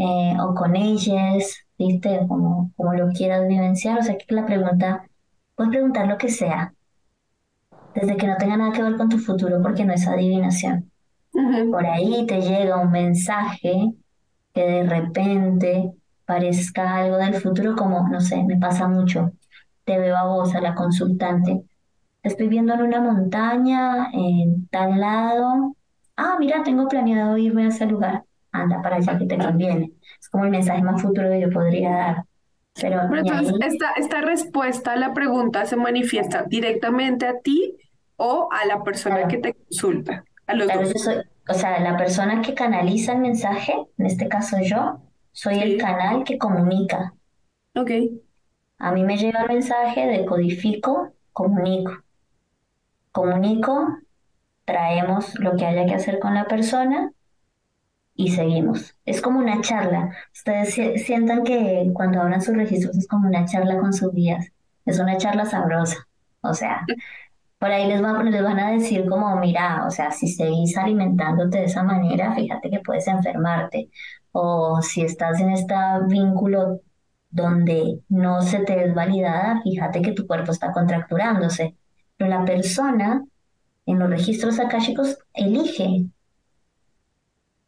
o 0.04 0.54
con 0.54 0.76
ellas, 0.76 1.64
¿viste? 1.78 2.20
Como, 2.28 2.72
como 2.76 2.94
lo 2.94 3.08
quieras 3.10 3.46
vivenciar, 3.48 3.98
o 3.98 4.02
sea 4.02 4.16
que 4.18 4.34
la 4.34 4.46
pregunta 4.46 5.04
Puedes 5.56 5.72
preguntar 5.72 6.08
lo 6.08 6.18
que 6.18 6.28
sea, 6.30 6.74
desde 7.94 8.16
que 8.16 8.26
no 8.26 8.36
tenga 8.36 8.56
nada 8.56 8.72
que 8.72 8.82
ver 8.82 8.96
con 8.96 9.08
tu 9.08 9.18
futuro, 9.18 9.60
porque 9.62 9.84
no 9.84 9.92
es 9.92 10.06
adivinación. 10.06 10.90
Por 11.70 11.86
ahí 11.86 12.26
te 12.26 12.40
llega 12.42 12.78
un 12.80 12.90
mensaje 12.92 13.92
que 14.54 14.62
de 14.62 14.84
repente 14.84 15.92
parezca 16.26 16.96
algo 16.96 17.18
del 17.18 17.34
futuro, 17.36 17.76
como, 17.76 18.08
no 18.08 18.20
sé, 18.20 18.44
me 18.44 18.58
pasa 18.58 18.88
mucho. 18.88 19.32
Te 19.84 19.98
veo 19.98 20.16
a 20.16 20.26
vos, 20.26 20.54
a 20.54 20.60
la 20.62 20.74
consultante. 20.74 21.64
Te 22.22 22.28
estoy 22.30 22.48
viendo 22.48 22.74
en 22.74 22.82
una 22.82 23.00
montaña, 23.02 24.10
en 24.12 24.68
tal 24.68 25.00
lado. 25.00 25.76
Ah, 26.16 26.36
mira, 26.40 26.64
tengo 26.64 26.88
planeado 26.88 27.38
irme 27.38 27.64
a 27.66 27.68
ese 27.68 27.86
lugar. 27.86 28.24
Anda 28.52 28.80
para 28.82 28.96
allá 28.96 29.18
que 29.18 29.26
te 29.26 29.38
conviene. 29.38 29.92
Es 30.20 30.28
como 30.28 30.44
el 30.44 30.50
mensaje 30.50 30.82
más 30.82 31.00
futuro 31.00 31.28
que 31.28 31.40
yo 31.40 31.50
podría 31.50 31.90
dar. 31.90 32.24
Pero, 32.80 33.02
entonces, 33.12 33.54
esta, 33.60 33.92
esta 33.96 34.20
respuesta 34.20 34.92
a 34.92 34.96
la 34.96 35.12
pregunta 35.12 35.66
se 35.66 35.76
manifiesta 35.76 36.44
directamente 36.44 37.26
a 37.26 37.40
ti 37.40 37.76
o 38.16 38.48
a 38.52 38.66
la 38.66 38.82
persona 38.84 39.26
que 39.26 39.38
te 39.38 39.54
consulta. 39.54 40.24
A 40.46 40.54
los 40.54 40.68
dos. 40.68 41.08
o 41.48 41.54
sea, 41.54 41.80
la 41.80 41.96
persona 41.96 42.40
que 42.40 42.54
canaliza 42.54 43.12
el 43.12 43.18
mensaje, 43.18 43.74
en 43.98 44.06
este 44.06 44.28
caso 44.28 44.56
yo, 44.62 45.00
soy 45.32 45.58
el 45.60 45.78
canal 45.78 46.24
que 46.24 46.38
comunica. 46.38 47.14
Ok. 47.74 47.90
A 48.78 48.92
mí 48.92 49.02
me 49.02 49.16
llega 49.16 49.42
el 49.42 49.48
mensaje, 49.48 50.06
decodifico, 50.06 51.12
comunico. 51.32 51.92
Comunico, 53.12 53.98
traemos 54.64 55.38
lo 55.38 55.56
que 55.56 55.66
haya 55.66 55.86
que 55.86 55.94
hacer 55.94 56.18
con 56.18 56.34
la 56.34 56.46
persona 56.46 57.12
y 58.18 58.32
seguimos. 58.32 58.96
Es 59.04 59.22
como 59.22 59.38
una 59.38 59.60
charla. 59.60 60.10
Ustedes 60.34 60.74
sientan 61.06 61.44
que 61.44 61.88
cuando 61.94 62.20
abran 62.20 62.42
sus 62.42 62.56
registros 62.56 62.96
es 62.98 63.06
como 63.06 63.28
una 63.28 63.44
charla 63.44 63.78
con 63.78 63.92
sus 63.92 64.12
guías. 64.12 64.48
Es 64.84 64.98
una 64.98 65.16
charla 65.18 65.46
sabrosa. 65.46 66.08
O 66.40 66.52
sea, 66.52 66.84
por 67.58 67.70
ahí 67.70 67.86
les, 67.86 68.00
les 68.00 68.42
van 68.42 68.58
a 68.58 68.72
decir 68.72 69.08
como, 69.08 69.36
mira, 69.36 69.86
o 69.86 69.90
sea, 69.90 70.10
si 70.10 70.26
seguís 70.26 70.76
alimentándote 70.76 71.58
de 71.58 71.64
esa 71.66 71.84
manera, 71.84 72.34
fíjate 72.34 72.70
que 72.70 72.80
puedes 72.80 73.06
enfermarte. 73.06 73.88
O 74.32 74.82
si 74.82 75.02
estás 75.02 75.40
en 75.40 75.50
este 75.50 75.74
vínculo 76.08 76.80
donde 77.30 78.00
no 78.08 78.42
se 78.42 78.60
te 78.64 78.84
es 78.84 78.94
validada, 78.94 79.60
fíjate 79.62 80.02
que 80.02 80.12
tu 80.12 80.26
cuerpo 80.26 80.50
está 80.50 80.72
contracturándose. 80.72 81.76
Pero 82.16 82.30
la 82.30 82.44
persona 82.44 83.24
en 83.86 83.98
los 84.00 84.10
registros 84.10 84.58
akáshicos 84.58 85.18
elige 85.34 86.08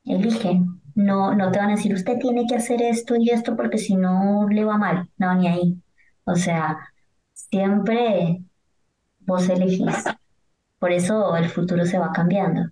elige. 0.04 0.60
No, 0.94 1.34
no 1.34 1.50
te 1.50 1.58
van 1.58 1.70
a 1.70 1.76
decir, 1.76 1.94
usted 1.94 2.18
tiene 2.18 2.46
que 2.46 2.56
hacer 2.56 2.82
esto 2.82 3.16
y 3.16 3.30
esto 3.30 3.56
porque 3.56 3.78
si 3.78 3.96
no 3.96 4.48
le 4.48 4.64
va 4.64 4.76
mal. 4.78 5.08
No, 5.18 5.34
ni 5.34 5.48
ahí. 5.48 5.82
O 6.24 6.36
sea, 6.36 6.78
siempre 7.32 8.42
vos 9.20 9.48
elegís. 9.48 10.04
Por 10.78 10.92
eso 10.92 11.36
el 11.36 11.48
futuro 11.48 11.84
se 11.84 11.98
va 11.98 12.12
cambiando. 12.12 12.70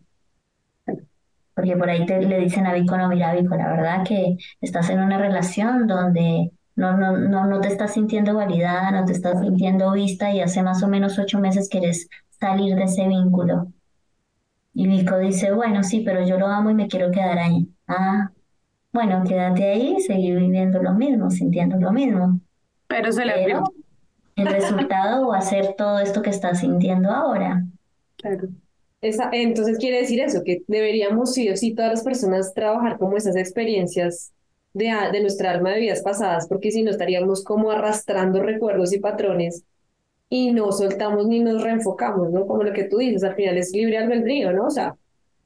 Porque 1.55 1.77
por 1.77 1.91
ahí 1.91 2.07
te 2.07 2.21
le 2.23 2.39
dicen 2.41 2.67
a 2.67 2.73
Vico, 2.73 2.97
no, 2.97 3.09
mira, 3.09 3.35
Vico, 3.35 3.57
la 3.57 3.69
verdad 3.69 4.05
que 4.07 4.37
estás 4.61 4.91
en 4.91 5.01
una 5.01 5.19
relación 5.19 5.87
donde 5.89 6.53
no, 6.77 6.97
no, 6.97 7.17
no, 7.17 7.47
no 7.47 7.61
te 7.61 7.69
estás 7.69 7.95
sintiendo 7.95 8.35
validada, 8.35 8.93
no 8.93 9.05
te 9.05 9.13
estás 9.13 9.41
sintiendo 9.41 9.91
vista 9.93 10.33
y 10.33 10.41
hace 10.41 10.63
más 10.63 10.83
o 10.85 10.89
menos 10.89 11.19
ocho 11.19 11.41
meses 11.41 11.69
quieres 11.69 12.09
salir 12.39 12.77
de 12.77 12.85
ese 12.85 13.09
vínculo. 13.09 13.73
Y 14.79 14.87
Vico 14.87 15.19
dice, 15.19 15.51
bueno, 15.51 15.83
sí, 15.83 16.03
pero 16.07 16.25
yo 16.25 16.39
lo 16.39 16.47
amo 16.47 16.71
y 16.71 16.75
me 16.75 16.87
quiero 16.87 17.11
quedar 17.11 17.37
ahí. 17.37 17.67
Ah, 17.89 18.31
bueno, 18.93 19.25
quédate 19.27 19.73
ahí 19.73 19.97
y 19.99 20.01
seguir 20.01 20.37
viviendo 20.39 20.81
lo 20.81 20.93
mismo, 20.95 21.33
sintiendo 21.33 21.79
lo 21.79 21.91
mismo. 21.91 22.39
Pero 22.87 23.11
se 23.11 23.25
le 23.25 23.33
Pero 23.45 23.65
el 24.37 24.47
resultado 24.47 25.27
va 25.27 25.39
a 25.39 25.41
ser 25.41 25.75
todo 25.77 25.99
esto 25.99 26.23
que 26.23 26.31
estás 26.31 26.61
sintiendo 26.61 27.11
ahora. 27.11 27.65
Claro. 28.19 28.51
Esa, 29.01 29.29
entonces 29.33 29.79
quiere 29.79 29.99
decir 29.99 30.21
eso, 30.21 30.45
que 30.45 30.63
deberíamos 30.69 31.35
sí 31.35 31.51
o 31.51 31.57
sí 31.57 31.75
todas 31.75 31.91
las 31.91 32.05
personas 32.05 32.55
trabajar 32.55 32.99
como 32.99 33.17
esas 33.17 33.35
experiencias 33.35 34.33
de, 34.75 34.93
de 35.11 35.21
nuestra 35.21 35.51
alma 35.51 35.73
de 35.73 35.81
vidas 35.81 36.03
pasadas, 36.03 36.47
porque 36.47 36.71
si 36.71 36.85
no 36.85 36.93
estaríamos 36.93 37.43
como 37.43 37.73
arrastrando 37.73 38.41
recuerdos 38.45 38.93
y 38.93 39.01
patrones 39.01 39.65
y 40.29 40.53
no 40.53 40.73
soltamos 40.73 41.27
ni 41.27 41.41
nos 41.41 41.63
reenfocamos, 41.63 42.31
¿no? 42.31 42.47
Como 42.47 42.63
lo 42.63 42.73
que 42.73 42.85
tú 42.85 42.99
dices, 42.99 43.25
al 43.25 43.35
final 43.35 43.57
es 43.57 43.73
libre 43.73 43.99
albedrío, 43.99 44.53
¿no? 44.53 44.67
O 44.67 44.71
sea, 44.71 44.95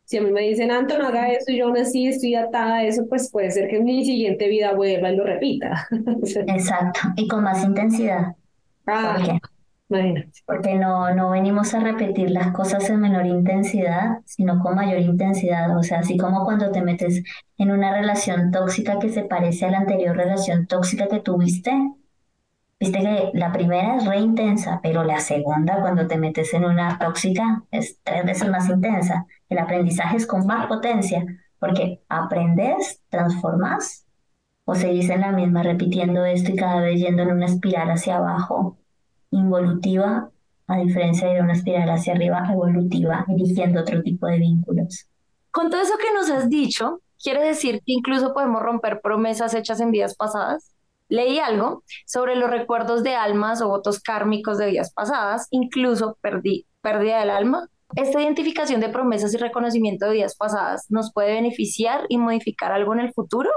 si 0.04 0.18
a 0.18 0.22
mí 0.22 0.30
me 0.30 0.42
dicen, 0.42 0.70
Anton, 0.70 1.02
haga 1.02 1.30
eso 1.32 1.52
y 1.52 1.58
yo 1.58 1.66
aún 1.66 1.78
así 1.78 2.06
estoy 2.06 2.34
atada 2.34 2.76
a 2.76 2.84
eso, 2.84 3.06
pues 3.08 3.30
puede 3.30 3.50
ser 3.50 3.68
que 3.68 3.76
en 3.76 3.84
mi 3.84 4.04
siguiente 4.04 4.48
vida 4.48 4.74
vuelva 4.74 5.10
y 5.10 5.16
lo 5.16 5.24
repita. 5.24 5.88
Exacto, 6.48 7.00
y 7.16 7.28
con 7.28 7.44
más 7.44 7.64
intensidad. 7.64 8.34
Ah, 8.86 9.14
¿Por 9.16 9.26
qué? 9.26 9.38
Imagínate. 9.88 10.42
Porque 10.46 10.74
no, 10.74 11.14
no 11.14 11.30
venimos 11.30 11.74
a 11.74 11.80
repetir 11.80 12.30
las 12.30 12.52
cosas 12.52 12.88
en 12.88 13.00
menor 13.00 13.26
intensidad, 13.26 14.18
sino 14.24 14.58
con 14.60 14.74
mayor 14.74 15.00
intensidad. 15.00 15.76
O 15.76 15.82
sea, 15.82 16.00
así 16.00 16.16
como 16.16 16.44
cuando 16.44 16.70
te 16.70 16.82
metes 16.82 17.22
en 17.58 17.70
una 17.70 17.92
relación 17.92 18.50
tóxica 18.50 18.98
que 18.98 19.10
se 19.10 19.24
parece 19.24 19.66
a 19.66 19.70
la 19.70 19.78
anterior 19.78 20.16
relación 20.16 20.66
tóxica 20.66 21.08
que 21.08 21.20
tuviste, 21.20 21.72
Viste 22.82 22.98
que 22.98 23.30
la 23.34 23.52
primera 23.52 23.94
es 23.94 24.06
re 24.06 24.18
intensa, 24.18 24.80
pero 24.82 25.04
la 25.04 25.20
segunda, 25.20 25.80
cuando 25.80 26.08
te 26.08 26.18
metes 26.18 26.52
en 26.52 26.64
una 26.64 26.98
tóxica, 26.98 27.62
es 27.70 28.00
tres 28.02 28.26
veces 28.26 28.50
más 28.50 28.68
intensa. 28.68 29.24
El 29.48 29.58
aprendizaje 29.58 30.16
es 30.16 30.26
con 30.26 30.44
más 30.46 30.66
potencia, 30.66 31.24
porque 31.60 32.02
aprendes, 32.08 33.00
transformas, 33.08 34.04
o 34.64 34.74
seguís 34.74 35.08
en 35.10 35.20
la 35.20 35.30
misma 35.30 35.62
repitiendo 35.62 36.24
esto 36.24 36.50
y 36.50 36.56
cada 36.56 36.80
vez 36.80 37.00
yendo 37.00 37.22
en 37.22 37.30
una 37.30 37.46
espiral 37.46 37.88
hacia 37.88 38.16
abajo, 38.16 38.78
involutiva, 39.30 40.30
a 40.66 40.76
diferencia 40.78 41.28
de 41.28 41.40
una 41.40 41.52
espiral 41.52 41.88
hacia 41.88 42.14
arriba, 42.14 42.48
evolutiva, 42.50 43.24
eligiendo 43.28 43.82
otro 43.82 44.02
tipo 44.02 44.26
de 44.26 44.38
vínculos. 44.38 45.06
Con 45.52 45.70
todo 45.70 45.82
eso 45.82 45.94
que 45.98 46.12
nos 46.12 46.28
has 46.30 46.50
dicho, 46.50 47.00
¿quiere 47.22 47.44
decir 47.44 47.76
que 47.86 47.92
incluso 47.92 48.34
podemos 48.34 48.60
romper 48.60 49.00
promesas 49.00 49.54
hechas 49.54 49.80
en 49.80 49.92
vidas 49.92 50.16
pasadas? 50.16 50.71
Leí 51.12 51.38
algo 51.40 51.84
sobre 52.06 52.36
los 52.36 52.48
recuerdos 52.48 53.02
de 53.02 53.14
almas 53.14 53.60
o 53.60 53.68
votos 53.68 54.00
kármicos 54.00 54.56
de 54.56 54.70
vidas 54.70 54.94
pasadas, 54.94 55.46
incluso 55.50 56.16
perdí, 56.22 56.66
pérdida 56.80 57.20
del 57.20 57.28
alma. 57.28 57.68
¿Esta 57.96 58.22
identificación 58.22 58.80
de 58.80 58.88
promesas 58.88 59.34
y 59.34 59.36
reconocimiento 59.36 60.06
de 60.06 60.14
vidas 60.14 60.36
pasadas 60.36 60.86
nos 60.88 61.12
puede 61.12 61.34
beneficiar 61.34 62.06
y 62.08 62.16
modificar 62.16 62.72
algo 62.72 62.94
en 62.94 63.00
el 63.00 63.12
futuro? 63.12 63.50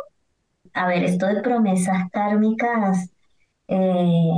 A 0.74 0.86
ver, 0.86 1.06
esto 1.06 1.28
de 1.28 1.42
promesas 1.42 2.10
kármicas, 2.12 3.10
eh, 3.70 4.30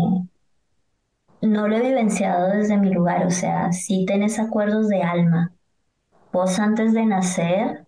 no 1.42 1.68
lo 1.68 1.76
he 1.76 1.82
vivenciado 1.82 2.50
desde 2.50 2.78
mi 2.78 2.92
lugar, 2.94 3.26
o 3.26 3.32
sea, 3.32 3.72
sí 3.72 4.06
tenés 4.06 4.38
acuerdos 4.38 4.90
de 4.90 5.02
alma. 5.02 5.54
Vos 6.32 6.60
antes 6.60 6.94
de 6.94 7.04
nacer 7.08 7.87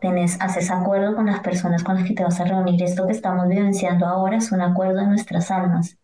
tenés, 0.00 0.40
haces 0.40 0.70
acuerdo 0.70 1.14
con 1.14 1.26
las 1.26 1.40
personas 1.40 1.84
con 1.84 1.96
las 1.96 2.04
que 2.04 2.14
te 2.14 2.24
vas 2.24 2.40
a 2.40 2.44
reunir. 2.44 2.82
Esto 2.82 3.06
que 3.06 3.12
estamos 3.12 3.48
vivenciando 3.48 4.06
ahora 4.06 4.36
es 4.38 4.52
un 4.52 4.60
acuerdo 4.62 5.00
de 5.00 5.06
nuestras 5.06 5.50
almas. 5.50 5.96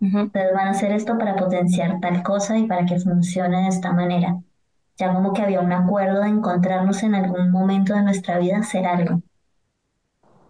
Ustedes 0.00 0.52
van 0.54 0.68
a 0.68 0.70
hacer 0.72 0.92
esto 0.92 1.16
para 1.18 1.36
potenciar 1.36 1.98
tal 2.00 2.22
cosa 2.22 2.58
y 2.58 2.66
para 2.66 2.84
que 2.84 3.00
funcione 3.00 3.62
de 3.62 3.68
esta 3.68 3.92
manera. 3.92 4.38
Ya 4.96 5.12
como 5.12 5.32
que 5.32 5.42
había 5.42 5.60
un 5.60 5.72
acuerdo 5.72 6.20
de 6.22 6.28
encontrarnos 6.28 7.02
en 7.02 7.14
algún 7.14 7.50
momento 7.50 7.94
de 7.94 8.02
nuestra 8.02 8.38
vida, 8.38 8.58
hacer 8.58 8.86
algo. 8.86 9.22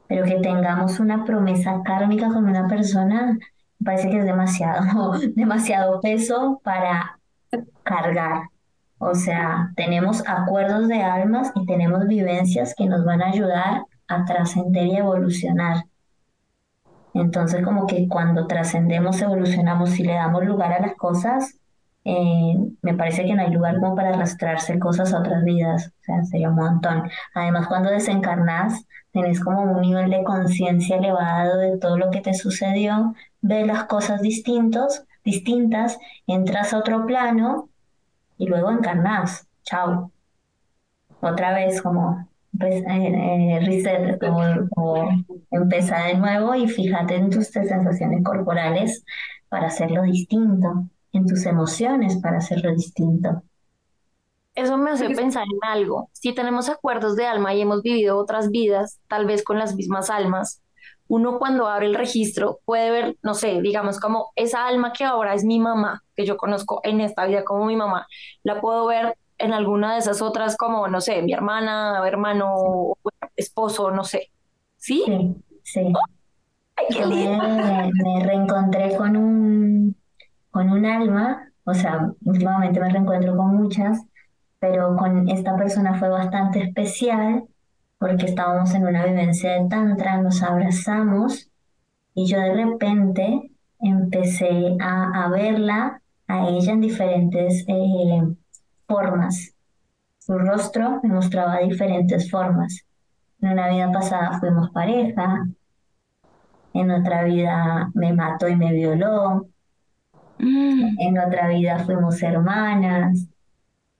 Pero 0.06 0.24
que 0.24 0.36
tengamos 0.40 1.00
una 1.00 1.24
promesa 1.24 1.82
kármica 1.84 2.28
con 2.28 2.44
una 2.46 2.68
persona, 2.68 3.38
me 3.78 3.84
parece 3.84 4.10
que 4.10 4.18
es 4.18 4.24
demasiado, 4.24 5.12
demasiado 5.34 6.00
peso 6.00 6.60
para 6.64 7.18
cargar. 7.84 8.53
O 9.06 9.14
sea, 9.14 9.70
tenemos 9.76 10.26
acuerdos 10.26 10.88
de 10.88 11.02
almas 11.02 11.52
y 11.54 11.66
tenemos 11.66 12.06
vivencias 12.06 12.74
que 12.74 12.86
nos 12.86 13.04
van 13.04 13.20
a 13.20 13.26
ayudar 13.26 13.82
a 14.08 14.24
trascender 14.24 14.86
y 14.86 14.96
evolucionar. 14.96 15.84
Entonces, 17.12 17.62
como 17.62 17.86
que 17.86 18.08
cuando 18.08 18.46
trascendemos, 18.46 19.20
evolucionamos 19.20 19.98
y 19.98 20.04
le 20.04 20.14
damos 20.14 20.46
lugar 20.46 20.72
a 20.72 20.80
las 20.80 20.94
cosas, 20.94 21.58
eh, 22.04 22.56
me 22.80 22.94
parece 22.94 23.26
que 23.26 23.34
no 23.34 23.42
hay 23.42 23.50
lugar 23.50 23.78
como 23.78 23.94
para 23.94 24.08
arrastrarse 24.08 24.78
cosas 24.78 25.12
a 25.12 25.18
otras 25.18 25.44
vidas. 25.44 25.88
O 26.00 26.04
sea, 26.04 26.24
sería 26.24 26.48
un 26.48 26.56
montón. 26.56 27.02
Además, 27.34 27.66
cuando 27.66 27.90
desencarnas, 27.90 28.86
tenés 29.12 29.38
como 29.38 29.64
un 29.64 29.82
nivel 29.82 30.08
de 30.08 30.24
conciencia 30.24 30.96
elevado 30.96 31.58
de 31.58 31.76
todo 31.76 31.98
lo 31.98 32.10
que 32.10 32.22
te 32.22 32.32
sucedió, 32.32 33.14
ves 33.42 33.66
las 33.66 33.84
cosas 33.84 34.22
distintos, 34.22 35.04
distintas, 35.24 35.98
entras 36.26 36.72
a 36.72 36.78
otro 36.78 37.04
plano 37.04 37.68
y 38.38 38.46
luego 38.46 38.70
encarnás. 38.70 39.46
Chao. 39.62 40.10
Otra 41.20 41.54
vez 41.54 41.80
como 41.80 42.28
pues, 42.58 42.84
eh, 42.88 43.60
reset, 43.64 44.18
como, 44.20 45.08
empezar 45.50 46.06
de 46.08 46.14
nuevo 46.14 46.54
y 46.54 46.68
fíjate 46.68 47.16
en 47.16 47.30
tus 47.30 47.46
sensaciones 47.46 48.22
corporales 48.22 49.04
para 49.48 49.68
hacerlo 49.68 50.02
distinto, 50.02 50.86
en 51.12 51.26
tus 51.26 51.46
emociones 51.46 52.16
para 52.16 52.38
hacerlo 52.38 52.72
distinto. 52.74 53.42
Eso 54.54 54.78
me 54.78 54.90
hace 54.90 55.10
pensar 55.10 55.44
en 55.44 55.68
algo. 55.68 56.10
Si 56.12 56.32
tenemos 56.32 56.68
acuerdos 56.68 57.16
de 57.16 57.26
alma 57.26 57.54
y 57.54 57.62
hemos 57.62 57.82
vivido 57.82 58.16
otras 58.18 58.50
vidas, 58.50 59.00
tal 59.08 59.26
vez 59.26 59.42
con 59.42 59.58
las 59.58 59.74
mismas 59.74 60.10
almas, 60.10 60.62
uno 61.08 61.38
cuando 61.38 61.66
abre 61.66 61.86
el 61.86 61.94
registro 61.94 62.60
puede 62.64 62.90
ver, 62.90 63.16
no 63.22 63.34
sé, 63.34 63.60
digamos 63.60 64.00
como 64.00 64.32
esa 64.36 64.66
alma 64.66 64.92
que 64.92 65.04
ahora 65.04 65.34
es 65.34 65.44
mi 65.44 65.58
mamá, 65.58 66.02
que 66.16 66.24
yo 66.24 66.36
conozco 66.36 66.80
en 66.82 67.00
esta 67.00 67.26
vida 67.26 67.44
como 67.44 67.66
mi 67.66 67.76
mamá, 67.76 68.06
la 68.42 68.60
puedo 68.60 68.86
ver 68.86 69.16
en 69.38 69.52
alguna 69.52 69.94
de 69.94 69.98
esas 69.98 70.22
otras 70.22 70.56
como, 70.56 70.88
no 70.88 71.00
sé, 71.00 71.22
mi 71.22 71.32
hermana, 71.32 72.00
hermano, 72.06 72.96
esposo, 73.36 73.90
no 73.90 74.04
sé. 74.04 74.30
¿Sí? 74.76 75.04
Sí, 75.06 75.34
sí. 75.62 75.92
Ay, 76.76 76.86
qué 76.90 77.06
me, 77.06 77.92
me, 77.92 78.24
reencontré 78.24 78.96
con 78.96 79.16
un, 79.16 79.96
con 80.50 80.70
un 80.70 80.86
alma, 80.86 81.48
o 81.64 81.74
sea, 81.74 82.10
últimamente 82.24 82.80
me 82.80 82.90
reencuentro 82.90 83.36
con 83.36 83.56
muchas, 83.56 84.02
pero 84.58 84.96
con 84.96 85.28
esta 85.28 85.56
persona 85.56 85.94
fue 85.94 86.08
bastante 86.08 86.62
especial 86.62 87.44
porque 87.98 88.26
estábamos 88.26 88.74
en 88.74 88.86
una 88.86 89.04
vivencia 89.04 89.52
de 89.52 89.68
tantra, 89.68 90.20
nos 90.20 90.42
abrazamos 90.42 91.50
y 92.14 92.26
yo 92.26 92.38
de 92.38 92.54
repente 92.54 93.50
empecé 93.80 94.76
a, 94.80 95.24
a 95.24 95.28
verla, 95.28 96.00
a 96.26 96.48
ella 96.48 96.72
en 96.72 96.80
diferentes 96.80 97.64
eh, 97.68 98.22
formas. 98.86 99.54
Su 100.18 100.38
rostro 100.38 101.00
me 101.02 101.10
mostraba 101.10 101.58
diferentes 101.58 102.30
formas. 102.30 102.86
En 103.40 103.52
una 103.52 103.68
vida 103.68 103.92
pasada 103.92 104.38
fuimos 104.38 104.70
pareja, 104.70 105.46
en 106.72 106.90
otra 106.90 107.24
vida 107.24 107.90
me 107.94 108.12
mató 108.12 108.48
y 108.48 108.56
me 108.56 108.72
violó, 108.72 109.48
mm. 110.38 110.96
en 110.98 111.18
otra 111.18 111.48
vida 111.48 111.78
fuimos 111.80 112.22
hermanas, 112.22 113.28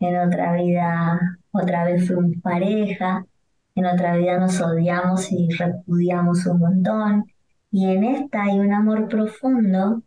en 0.00 0.18
otra 0.18 0.52
vida 0.54 1.38
otra 1.52 1.84
vez 1.84 2.06
fuimos 2.06 2.36
pareja, 2.42 3.26
en 3.74 3.86
otra 3.86 4.16
vida 4.16 4.38
nos 4.38 4.60
odiamos 4.60 5.32
y 5.32 5.48
repudiamos 5.50 6.46
un 6.46 6.60
montón, 6.60 7.24
y 7.70 7.86
en 7.86 8.04
esta 8.04 8.44
hay 8.44 8.60
un 8.60 8.72
amor 8.72 9.08
profundo 9.08 10.02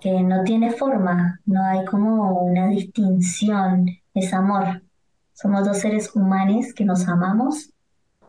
que 0.00 0.22
no 0.22 0.42
tiene 0.44 0.72
forma, 0.72 1.40
no 1.46 1.62
hay 1.64 1.84
como 1.84 2.42
una 2.42 2.66
distinción, 2.68 3.86
es 4.14 4.32
amor. 4.32 4.82
Somos 5.32 5.64
dos 5.66 5.78
seres 5.78 6.14
humanos 6.14 6.72
que 6.74 6.84
nos 6.84 7.06
amamos, 7.08 7.70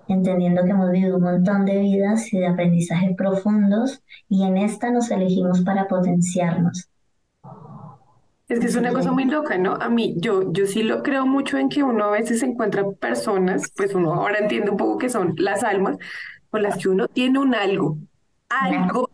entendiendo 0.07 0.63
que 0.63 0.71
hemos 0.71 0.91
vivido 0.91 1.17
un 1.17 1.23
montón 1.23 1.65
de 1.65 1.79
vidas 1.79 2.31
y 2.33 2.39
de 2.39 2.47
aprendizajes 2.47 3.15
profundos, 3.15 4.03
y 4.27 4.43
en 4.43 4.57
esta 4.57 4.91
nos 4.91 5.09
elegimos 5.09 5.61
para 5.61 5.87
potenciarnos. 5.87 6.89
Es 8.49 8.59
que 8.59 8.65
es 8.65 8.75
una 8.75 8.91
cosa 8.91 9.11
muy 9.11 9.25
loca, 9.25 9.59
¿no? 9.59 9.75
A 9.75 9.89
mí, 9.89 10.15
yo, 10.17 10.51
yo 10.51 10.65
sí 10.65 10.81
lo 10.81 11.03
creo 11.03 11.27
mucho 11.27 11.59
en 11.59 11.69
que 11.69 11.83
uno 11.83 12.05
a 12.05 12.11
veces 12.11 12.41
encuentra 12.41 12.83
personas, 12.99 13.71
pues 13.77 13.93
uno 13.93 14.15
ahora 14.15 14.39
entiende 14.39 14.71
un 14.71 14.77
poco 14.77 14.97
que 14.97 15.07
son 15.07 15.35
las 15.37 15.63
almas, 15.63 15.97
con 16.49 16.63
las 16.63 16.77
que 16.77 16.89
uno 16.89 17.07
tiene 17.07 17.37
un 17.37 17.53
algo, 17.53 17.99
algo, 18.49 19.11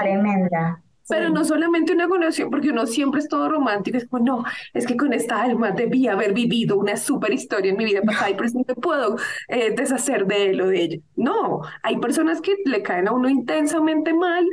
tremenda. 0.00 0.82
Pero 1.08 1.30
no 1.30 1.44
solamente 1.44 1.92
una 1.92 2.08
conexión, 2.08 2.50
porque 2.50 2.70
uno 2.70 2.86
siempre 2.86 3.20
es 3.20 3.28
todo 3.28 3.48
romántico, 3.48 3.98
es 3.98 4.08
como, 4.08 4.24
no, 4.24 4.44
es 4.72 4.86
que 4.86 4.96
con 4.96 5.12
esta 5.12 5.42
alma 5.42 5.70
debí 5.72 6.08
haber 6.08 6.32
vivido 6.32 6.76
una 6.76 6.96
super 6.96 7.32
historia 7.32 7.70
en 7.70 7.76
mi 7.76 7.84
vida 7.84 8.02
pasada 8.02 8.30
y 8.30 8.34
por 8.34 8.46
eso 8.46 8.58
no 8.58 8.64
me 8.66 8.74
puedo 8.74 9.16
eh, 9.48 9.74
deshacer 9.76 10.26
de 10.26 10.50
él 10.50 10.60
o 10.60 10.68
de 10.68 10.82
ella. 10.82 10.98
No, 11.14 11.60
hay 11.82 11.98
personas 11.98 12.40
que 12.40 12.56
le 12.64 12.82
caen 12.82 13.08
a 13.08 13.12
uno 13.12 13.28
intensamente 13.28 14.12
mal, 14.14 14.44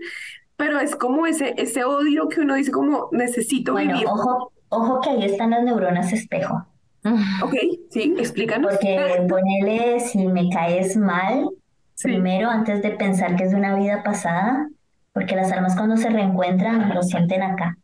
pero 0.60 0.78
es 0.78 0.93
como 0.98 1.26
ese, 1.26 1.54
ese 1.56 1.86
odio 1.86 2.28
que 2.28 2.41
uno 2.41 2.56
dice 2.56 2.69
como 2.69 3.08
necesito 3.13 3.72
bueno, 3.72 3.93
vivir. 3.93 4.08
Ojo, 4.10 4.52
ojo 4.67 5.00
que 5.00 5.10
ahí 5.10 5.24
están 5.24 5.52
las 5.52 5.63
neuronas 5.63 6.12
espejo. 6.13 6.67
Ok, 7.41 7.56
sí, 7.89 8.13
explícanos. 8.17 8.74
Porque 8.74 9.26
ponele 9.30 10.02
si 10.02 10.28
me 10.28 10.50
caes 10.50 10.98
mal, 10.98 11.50
primero 12.04 12.50
antes 12.50 12.82
de 12.82 12.91
pensar 12.91 13.38
que 13.38 13.45
es 13.45 13.52
de 13.52 13.56
una 13.56 13.78
vida 13.78 14.04
pasada, 14.04 14.67
porque 15.13 15.38
las 15.38 15.50
almas 15.54 15.78
cuando 15.78 15.95
se 15.95 16.10
reencuentran 16.10 16.93
lo 16.93 17.04
sienten 17.04 17.41
acá. 17.41 17.78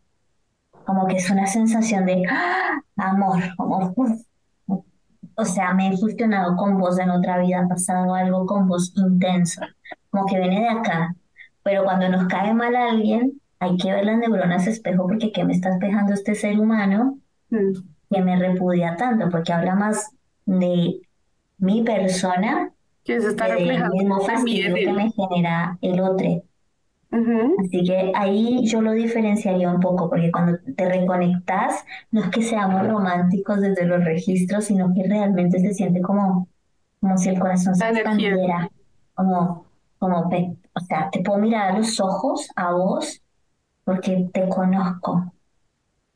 Como 0.85 1.07
que 1.07 1.15
es 1.15 1.29
una 1.29 1.47
sensación 1.47 2.05
de 2.05 2.23
¡ah! 2.29 2.81
amor, 2.97 3.41
como 3.55 3.93
o 5.37 5.45
sea, 5.45 5.73
me 5.73 5.87
he 5.87 5.97
fusionado 5.97 6.57
con 6.57 6.77
vos 6.77 6.99
en 6.99 7.09
otra 7.09 7.39
vida, 7.39 7.65
pasado 7.69 8.13
algo 8.13 8.45
con 8.45 8.67
vos 8.67 8.91
intenso, 8.97 9.61
como 10.09 10.25
que 10.25 10.39
viene 10.39 10.59
de 10.59 10.69
acá. 10.69 11.15
Pero 11.65 11.83
cuando 11.83 12.07
nos 12.09 12.27
cae 12.27 12.53
mal 12.53 12.75
a 12.75 12.91
alguien, 12.91 13.41
hay 13.57 13.75
que 13.77 13.91
ver 13.91 14.05
las 14.05 14.19
neuronas 14.19 14.67
espejo 14.67 15.07
porque 15.07 15.31
¿qué 15.31 15.43
me 15.43 15.53
está 15.53 15.69
espejando 15.69 16.13
este 16.13 16.35
ser 16.35 16.59
humano 16.59 17.17
mm. 17.49 17.71
que 18.11 18.21
me 18.21 18.37
repudia 18.37 18.95
tanto? 18.95 19.29
Porque 19.29 19.51
habla 19.51 19.73
más 19.73 20.11
de 20.45 21.01
mi 21.57 21.81
persona 21.81 22.71
que 23.03 23.19
se 23.19 23.29
está 23.29 23.47
del 23.47 23.83
mismo 23.89 24.21
fastidio 24.21 24.75
que 24.75 24.93
me 24.93 25.11
genera 25.11 25.79
el 25.81 25.99
otro. 26.01 26.43
Así 27.09 27.83
que 27.83 28.11
ahí 28.13 28.67
yo 28.67 28.81
lo 28.81 28.91
diferenciaría 28.91 29.71
un 29.71 29.79
poco, 29.79 30.09
porque 30.09 30.31
cuando 30.31 30.59
te 30.75 30.87
reconectas, 30.87 31.83
no 32.11 32.21
es 32.21 32.29
que 32.29 32.43
seamos 32.43 32.85
románticos 32.87 33.61
desde 33.61 33.85
los 33.85 34.03
registros, 34.03 34.65
sino 34.65 34.93
que 34.93 35.07
realmente 35.07 35.59
se 35.59 35.73
siente 35.73 36.01
como, 36.01 36.47
como 36.99 37.17
si 37.17 37.29
el 37.29 37.39
corazón 37.39 37.73
se 37.73 37.89
expandiera, 37.89 38.69
como, 39.15 39.65
como 39.97 40.29
o 40.75 40.79
sea, 40.81 41.09
te 41.09 41.21
puedo 41.21 41.39
mirar 41.39 41.71
a 41.71 41.77
los 41.77 41.99
ojos, 41.99 42.49
a 42.55 42.73
vos, 42.73 43.21
porque 43.85 44.29
te 44.33 44.47
conozco. 44.49 45.33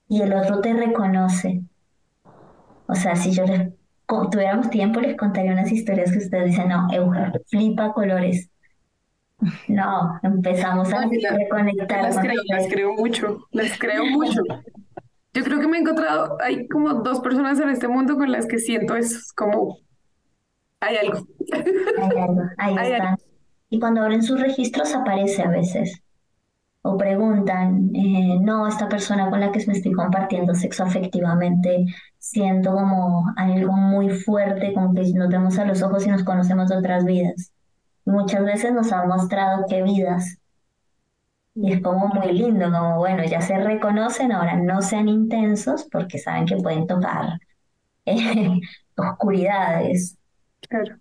Y 0.07 0.21
el 0.21 0.33
otro 0.33 0.59
te 0.59 0.73
reconoce. 0.73 1.61
O 2.87 2.95
sea, 2.95 3.15
si 3.15 3.31
yo 3.31 3.45
les 3.45 3.71
tuviéramos 4.31 4.69
tiempo, 4.69 4.99
les 4.99 5.15
contaría 5.15 5.53
unas 5.53 5.71
historias 5.71 6.11
que 6.11 6.17
ustedes 6.17 6.45
dicen, 6.45 6.69
no, 6.69 6.87
Eugen, 6.91 7.31
flipa 7.47 7.93
colores. 7.93 8.49
No, 9.69 10.19
empezamos 10.23 10.91
a 10.91 11.05
reconectar. 11.07 12.03
Las 12.03 12.19
creo, 12.19 12.41
las 12.49 12.67
creo 12.67 12.93
mucho, 12.93 13.47
las 13.51 13.79
creo 13.79 14.05
mucho. 14.07 14.41
Yo 15.31 15.43
creo 15.43 15.59
que 15.61 15.67
me 15.67 15.77
he 15.77 15.81
encontrado, 15.81 16.37
hay 16.41 16.67
como 16.67 16.95
dos 16.95 17.21
personas 17.21 17.59
en 17.59 17.69
este 17.69 17.87
mundo 17.87 18.17
con 18.17 18.31
las 18.31 18.47
que 18.47 18.57
siento 18.57 18.95
eso, 18.95 19.17
es 19.17 19.31
como, 19.31 19.77
hay 20.81 20.97
algo. 20.97 21.25
Hay 21.53 22.17
algo, 22.17 22.41
ahí 22.57 22.75
está. 22.91 23.17
Y 23.69 23.79
cuando 23.79 24.01
abren 24.01 24.23
sus 24.23 24.39
registros 24.39 24.93
aparece 24.95 25.43
a 25.43 25.49
veces. 25.49 26.01
O 26.81 26.97
preguntan, 26.97 27.91
eh, 27.95 28.39
no, 28.41 28.67
esta 28.67 28.87
persona 28.89 29.29
con 29.29 29.39
la 29.41 29.51
que 29.51 29.65
me 29.67 29.73
estoy 29.73 29.91
compartiendo 29.91 30.55
sexo 30.55 30.83
afectivamente, 30.83 31.85
siento 32.17 32.73
como 32.73 33.25
algo 33.35 33.73
muy 33.73 34.09
fuerte, 34.09 34.73
como 34.73 34.93
que 34.93 35.13
nos 35.13 35.29
vemos 35.29 35.57
a 35.59 35.65
los 35.65 35.81
ojos 35.83 36.05
y 36.07 36.09
nos 36.09 36.23
conocemos 36.23 36.69
de 36.69 36.77
otras 36.77 37.05
vidas. 37.05 37.51
muchas 38.05 38.43
veces 38.45 38.73
nos 38.73 38.91
han 38.91 39.07
mostrado 39.07 39.65
qué 39.69 39.83
vidas. 39.83 40.37
Y 41.55 41.73
es 41.73 41.81
como 41.81 42.07
muy 42.07 42.31
lindo, 42.33 42.71
como 42.71 42.97
bueno, 42.99 43.23
ya 43.25 43.41
se 43.41 43.57
reconocen, 43.59 44.31
ahora 44.31 44.55
no 44.55 44.81
sean 44.81 45.09
intensos 45.09 45.85
porque 45.91 46.17
saben 46.17 46.45
que 46.45 46.55
pueden 46.57 46.87
tocar 46.87 47.39
eh, 48.05 48.59
oscuridades. 48.95 50.17
Claro. 50.69 50.97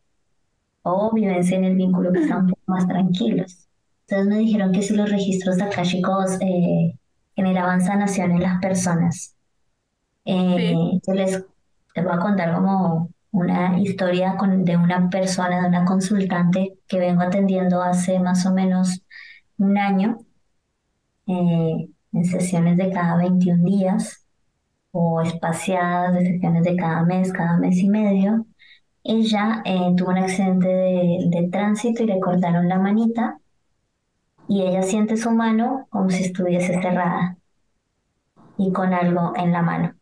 O 0.91 1.13
vivencia 1.13 1.57
en 1.57 1.65
el 1.65 1.77
vínculo 1.77 2.13
que 2.13 2.21
están 2.21 2.45
un 2.45 2.51
poco 2.51 2.63
más 2.67 2.87
tranquilos. 2.87 3.69
Entonces 4.07 4.27
me 4.29 4.39
dijeron 4.39 4.73
que 4.73 4.83
si 4.83 4.95
los 4.95 5.11
registros 5.11 5.61
akáshicos 5.61 6.39
eh, 6.41 6.95
generaban 7.37 7.83
sanación 7.83 8.33
en 8.33 8.43
las 8.43 8.61
personas. 8.61 9.37
Eh, 10.25 10.75
yo 11.07 11.15
les, 11.15 11.45
les 11.95 12.05
voy 12.05 12.15
a 12.15 12.19
contar 12.19 12.55
como 12.55 13.11
una 13.31 13.79
historia 13.79 14.37
con, 14.37 14.65
de 14.65 14.77
una 14.77 15.09
persona, 15.11 15.63
de 15.63 15.69
una 15.69 15.85
consultante 15.85 16.79
que 16.87 16.99
vengo 16.99 17.23
atendiendo 17.23 17.83
hace 17.83 18.19
más 18.19 18.47
o 18.47 18.53
menos 18.55 19.03
un 19.59 19.79
año, 19.79 20.19
eh, 21.27 21.89
en 22.13 22.25
sesiones 22.25 22.77
de 22.77 22.91
cada 22.91 23.17
21 23.19 23.65
días 23.65 24.27
o 24.93 25.21
espaciadas 25.23 26.15
de 26.15 26.27
sesiones 26.27 26.65
de 26.65 26.77
cada 26.77 27.05
mes, 27.05 27.33
cada 27.33 27.59
mes 27.59 27.77
y 27.79 27.89
medio. 27.89 28.47
Ella 29.11 29.63
eh, 29.65 29.95
tuvo 29.97 30.11
un 30.11 30.19
accidente 30.19 30.69
de, 30.69 31.49
tránsito 31.51 32.03
y 32.03 32.07
le 32.07 32.21
cortaron 32.21 32.69
la 32.69 32.79
manita 32.79 33.39
y 34.47 34.61
ella 34.61 34.83
siente 34.83 35.17
su 35.17 35.31
mano 35.31 35.87
como 35.89 36.11
si 36.11 36.25
estuviese 36.25 36.79
cerrada 36.83 37.39
y 38.59 38.71
con 38.71 38.93
algo 38.93 39.33
en 39.35 39.53
la 39.53 39.63
mano. 39.63 39.95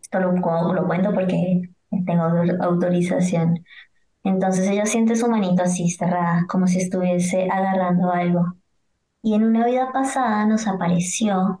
Esto 0.00 0.18
lo, 0.18 0.32
lo 0.32 0.86
cuento 0.86 1.12
porque 1.12 1.68
tengo 2.06 2.24
autorización. 2.62 3.62
Entonces 4.24 4.66
ella 4.70 4.86
siente 4.86 5.14
su 5.14 5.28
manito 5.28 5.62
así 5.62 5.90
cerrada, 5.90 6.46
como 6.48 6.66
si 6.66 6.78
estuviese 6.78 7.50
agarrando 7.50 8.12
algo. 8.12 8.54
Y 9.20 9.34
en 9.34 9.44
una 9.44 9.66
vida 9.66 9.92
pasada 9.92 10.46
nos 10.46 10.66
apareció 10.66 11.60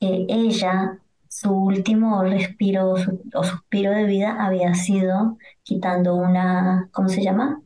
que 0.00 0.26
ella, 0.28 0.98
su 1.32 1.50
último 1.50 2.22
respiro 2.22 2.92
o 2.92 3.42
suspiro 3.42 3.90
de 3.90 4.04
vida 4.04 4.36
había 4.38 4.74
sido 4.74 5.38
quitando 5.62 6.14
una, 6.14 6.90
¿cómo 6.92 7.08
se 7.08 7.22
llama? 7.22 7.62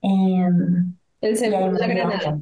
Em, 0.00 0.94
el 1.20 1.36
segundo 1.36 1.78
la 1.78 1.86
granada. 1.88 2.40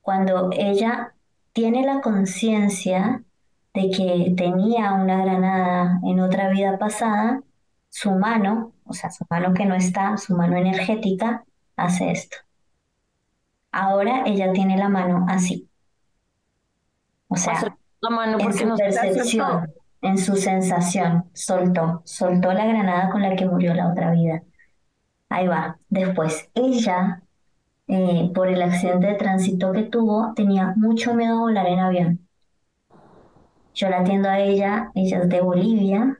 Cuando 0.00 0.48
ella 0.52 1.12
tiene 1.52 1.84
la 1.84 2.00
conciencia 2.00 3.22
de 3.74 3.90
que 3.90 4.34
tenía 4.34 4.94
una 4.94 5.22
granada 5.22 6.00
en 6.04 6.20
otra 6.20 6.48
vida 6.48 6.78
pasada, 6.78 7.42
su 7.90 8.12
mano, 8.12 8.72
o 8.84 8.94
sea, 8.94 9.10
su 9.10 9.26
mano 9.28 9.52
que 9.52 9.66
no 9.66 9.74
está, 9.74 10.16
su 10.16 10.34
mano 10.34 10.56
energética, 10.56 11.44
hace 11.76 12.12
esto. 12.12 12.38
Ahora 13.72 14.22
ella 14.24 14.54
tiene 14.54 14.78
la 14.78 14.88
mano 14.88 15.26
así. 15.28 15.68
O 17.28 17.36
sea, 17.36 17.77
la 18.00 18.10
mano 18.10 18.38
en 18.38 18.52
su 18.52 18.76
percepción, 18.76 19.72
en 20.02 20.18
su 20.18 20.36
sensación, 20.36 21.24
soltó, 21.32 22.02
soltó 22.04 22.52
la 22.52 22.66
granada 22.66 23.10
con 23.10 23.22
la 23.22 23.34
que 23.34 23.46
murió 23.46 23.74
la 23.74 23.90
otra 23.90 24.12
vida. 24.12 24.42
Ahí 25.28 25.46
va. 25.46 25.78
Después, 25.88 26.48
ella 26.54 27.22
eh, 27.88 28.30
por 28.34 28.48
el 28.48 28.60
accidente 28.60 29.06
de 29.06 29.14
tránsito 29.14 29.72
que 29.72 29.84
tuvo, 29.84 30.34
tenía 30.34 30.74
mucho 30.76 31.14
miedo 31.14 31.38
a 31.38 31.40
volar 31.40 31.66
en 31.66 31.78
avión. 31.78 32.28
Yo 33.74 33.88
la 33.88 34.00
atiendo 34.00 34.28
a 34.28 34.40
ella, 34.40 34.90
ella 34.94 35.18
es 35.20 35.28
de 35.28 35.40
Bolivia, 35.40 36.18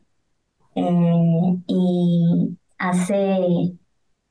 eh, 0.74 1.56
y 1.66 2.56
hace, 2.78 3.74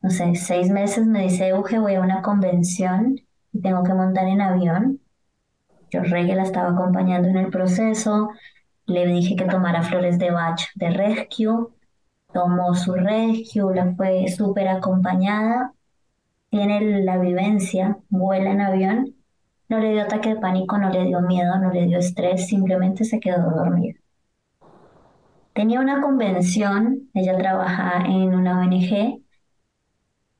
no 0.01 0.09
sé, 0.09 0.33
seis 0.35 0.69
meses 0.71 1.05
me 1.05 1.23
dice, 1.23 1.49
Euge, 1.49 1.77
voy 1.79 1.95
a 1.95 2.01
una 2.01 2.23
convención 2.23 3.19
y 3.53 3.61
tengo 3.61 3.83
que 3.83 3.93
montar 3.93 4.27
en 4.27 4.41
avión. 4.41 4.99
Yo 5.89 6.01
Reggae 6.01 6.35
la 6.35 6.43
estaba 6.43 6.69
acompañando 6.69 7.27
en 7.29 7.37
el 7.37 7.49
proceso, 7.49 8.29
le 8.85 9.05
dije 9.07 9.35
que 9.35 9.45
tomara 9.45 9.83
flores 9.83 10.19
de 10.19 10.31
Bach 10.31 10.61
de 10.75 10.89
Rescue, 10.89 11.67
tomó 12.33 12.75
su 12.75 12.93
Rescue, 12.93 13.75
la 13.75 13.93
fue 13.95 14.27
súper 14.27 14.67
acompañada 14.67 15.73
tiene 16.49 17.03
la 17.03 17.17
vivencia, 17.17 17.97
vuela 18.09 18.51
en 18.51 18.61
avión, 18.61 19.15
no 19.69 19.79
le 19.79 19.91
dio 19.91 20.03
ataque 20.03 20.29
de 20.29 20.39
pánico, 20.39 20.77
no 20.77 20.89
le 20.89 21.05
dio 21.05 21.21
miedo, 21.21 21.57
no 21.59 21.71
le 21.71 21.85
dio 21.85 21.99
estrés, 21.99 22.47
simplemente 22.47 23.03
se 23.03 23.19
quedó 23.19 23.51
dormida. 23.51 23.99
Tenía 25.53 25.79
una 25.79 26.01
convención, 26.01 27.09
ella 27.13 27.37
trabaja 27.37 28.05
en 28.05 28.33
una 28.33 28.59
ONG 28.61 29.21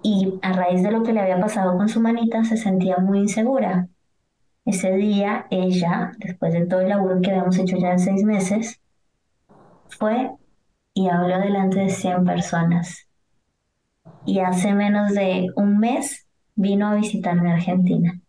y 0.04 0.40
a 0.42 0.54
raíz 0.54 0.84
de 0.84 0.92
lo 0.92 1.04
que 1.04 1.12
le 1.12 1.20
había 1.20 1.40
pasado 1.40 1.76
con 1.76 1.90
su 1.90 2.00
manita 2.00 2.44
se 2.44 2.56
sentía 2.56 2.98
muy 2.98 3.20
insegura. 3.20 3.90
Ese 4.68 4.92
día 4.98 5.48
ella, 5.50 6.12
después 6.18 6.52
de 6.52 6.66
todo 6.66 6.82
el 6.82 6.90
laburo 6.90 7.22
que 7.22 7.32
habíamos 7.32 7.58
hecho 7.58 7.78
ya 7.78 7.94
en 7.94 8.00
seis 8.00 8.26
meses, 8.26 8.82
fue 9.88 10.30
y 10.94 11.08
habló 11.08 11.40
delante 11.40 11.80
de 11.80 11.90
100 11.90 12.26
personas 12.26 13.08
y 14.26 14.40
hace 14.40 14.74
menos 14.74 15.14
de 15.14 15.48
un 15.56 15.78
mes 15.80 16.28
vino 16.56 16.88
a 16.88 16.96
visitarme 16.96 17.50
a 17.50 17.56
Argentina. 17.56 18.20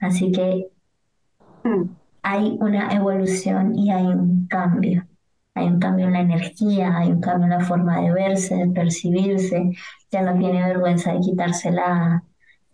Así 0.00 0.32
que 0.32 0.66
hay 2.22 2.58
una 2.60 2.92
evolución 2.92 3.78
y 3.78 3.92
hay 3.92 4.06
un 4.06 4.48
cambio. 4.48 5.06
Hay 5.54 5.68
un 5.68 5.78
cambio 5.78 6.06
en 6.06 6.14
la 6.14 6.20
energía, 6.22 6.98
hay 6.98 7.12
un 7.12 7.20
cambio 7.20 7.44
en 7.44 7.58
la 7.58 7.64
forma 7.64 8.00
de 8.00 8.10
verse, 8.10 8.56
de 8.56 8.66
percibirse. 8.66 9.70
Ya 10.10 10.22
no 10.22 10.36
tiene 10.40 10.60
vergüenza 10.60 11.12
de 11.12 11.20
quitarse 11.20 11.70
la, 11.70 12.24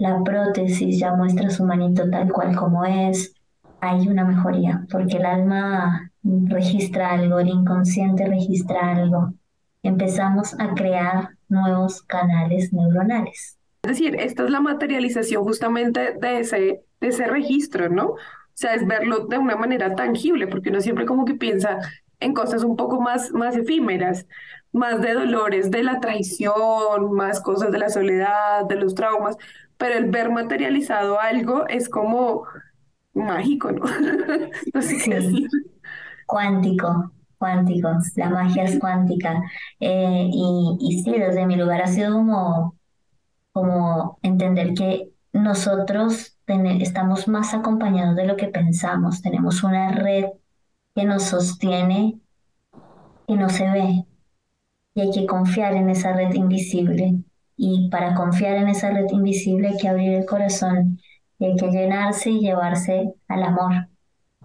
la 0.01 0.23
prótesis, 0.25 0.99
ya 0.99 1.15
muestra 1.15 1.51
su 1.51 1.63
manito 1.63 2.09
tal 2.09 2.33
cual 2.33 2.57
como 2.57 2.87
es. 2.87 3.35
Hay 3.81 4.09
una 4.09 4.25
mejoría, 4.25 4.87
porque 4.91 5.19
el 5.19 5.27
alma 5.27 6.11
registra 6.23 7.13
algo, 7.13 7.39
el 7.39 7.49
inconsciente 7.49 8.27
registra 8.27 8.93
algo. 8.93 9.35
Empezamos 9.83 10.59
a 10.59 10.75
crear 10.75 11.37
nuevos 11.49 12.03
canales 12.03 12.73
neuronales. 12.73 13.59
Es 13.83 13.91
decir, 13.91 14.17
esta 14.19 14.45
es 14.45 14.51
la 14.51 14.61
materialización 14.61 15.45
justamente 15.45 16.15
de 16.19 16.41
ese, 16.41 16.83
de 17.01 17.09
ese 17.09 17.27
registro, 17.27 17.91
¿no? 17.91 18.07
O 18.07 18.17
sea, 18.55 18.75
es 18.75 18.87
verlo 18.87 19.27
de 19.27 19.37
una 19.37 19.57
manera 19.57 19.95
tangible, 19.95 20.47
porque 20.47 20.71
uno 20.71 20.81
siempre 20.81 21.05
como 21.05 21.27
que 21.27 21.35
piensa 21.35 21.79
en 22.21 22.33
cosas 22.33 22.65
un 22.65 22.77
poco 22.77 23.03
más, 23.03 23.33
más 23.33 23.55
efímeras, 23.55 24.27
más 24.73 25.03
de 25.03 25.13
dolores 25.13 25.71
de 25.71 25.83
la 25.83 26.01
traición, 26.01 27.13
más 27.13 27.41
cosas 27.43 27.71
de 27.71 27.79
la 27.79 27.91
soledad, 27.91 28.65
de 28.67 28.77
los 28.77 28.95
traumas, 28.95 29.37
pero 29.81 29.97
el 29.97 30.11
ver 30.11 30.31
materializado 30.31 31.19
algo 31.19 31.67
es 31.67 31.89
como 31.89 32.45
mágico, 33.15 33.73
¿no? 33.73 33.85
no 34.75 34.83
sé 34.83 34.99
qué 35.03 35.15
decir. 35.15 35.49
Cuántico, 36.27 37.13
cuánticos, 37.39 38.13
la 38.17 38.29
magia 38.29 38.65
es 38.65 38.79
cuántica. 38.79 39.43
Eh, 39.81 40.29
y, 40.31 40.77
y, 40.81 41.03
sí, 41.03 41.13
desde 41.13 41.47
mi 41.47 41.57
lugar 41.57 41.83
ha 41.83 41.87
sido 41.87 42.13
como, 42.13 42.77
como 43.53 44.19
entender 44.23 44.75
que 44.75 45.11
nosotros 45.33 46.37
estamos 46.47 47.27
más 47.29 47.55
acompañados 47.55 48.17
de 48.17 48.27
lo 48.27 48.37
que 48.37 48.49
pensamos, 48.49 49.23
tenemos 49.23 49.63
una 49.63 49.93
red 49.93 50.27
que 50.95 51.05
nos 51.05 51.23
sostiene, 51.25 52.21
que 53.27 53.37
no 53.37 53.49
se 53.49 53.71
ve, 53.71 54.05
y 54.95 55.01
hay 55.01 55.11
que 55.11 55.27
confiar 55.27 55.75
en 55.75 55.89
esa 55.91 56.13
red 56.13 56.35
invisible. 56.35 57.23
Y 57.63 57.91
para 57.91 58.15
confiar 58.15 58.57
en 58.57 58.69
esa 58.69 58.89
red 58.91 59.05
invisible 59.11 59.69
hay 59.69 59.77
que 59.77 59.87
abrir 59.87 60.15
el 60.15 60.25
corazón 60.25 60.99
y 61.39 61.45
hay 61.45 61.57
que 61.57 61.71
llenarse 61.71 62.31
y 62.31 62.41
llevarse 62.41 63.13
al 63.29 63.43
amor. 63.43 63.87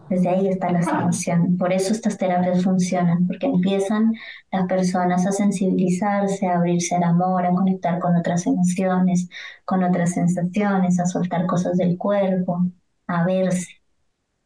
Desde 0.09 0.27
ahí 0.27 0.49
está 0.49 0.69
la 0.69 0.83
sanación. 0.83 1.57
Por 1.57 1.71
eso 1.71 1.93
estas 1.93 2.17
terapias 2.17 2.61
funcionan, 2.61 3.25
porque 3.25 3.45
empiezan 3.45 4.15
las 4.51 4.67
personas 4.67 5.25
a 5.25 5.31
sensibilizarse, 5.31 6.45
a 6.45 6.57
abrirse 6.57 6.93
al 6.95 7.03
amor, 7.03 7.45
a 7.45 7.51
conectar 7.51 7.99
con 7.99 8.17
otras 8.17 8.45
emociones, 8.47 9.29
con 9.63 9.81
otras 9.81 10.11
sensaciones, 10.11 10.99
a 10.99 11.05
soltar 11.05 11.45
cosas 11.45 11.77
del 11.77 11.97
cuerpo, 11.97 12.65
a 13.07 13.23
verse, 13.23 13.81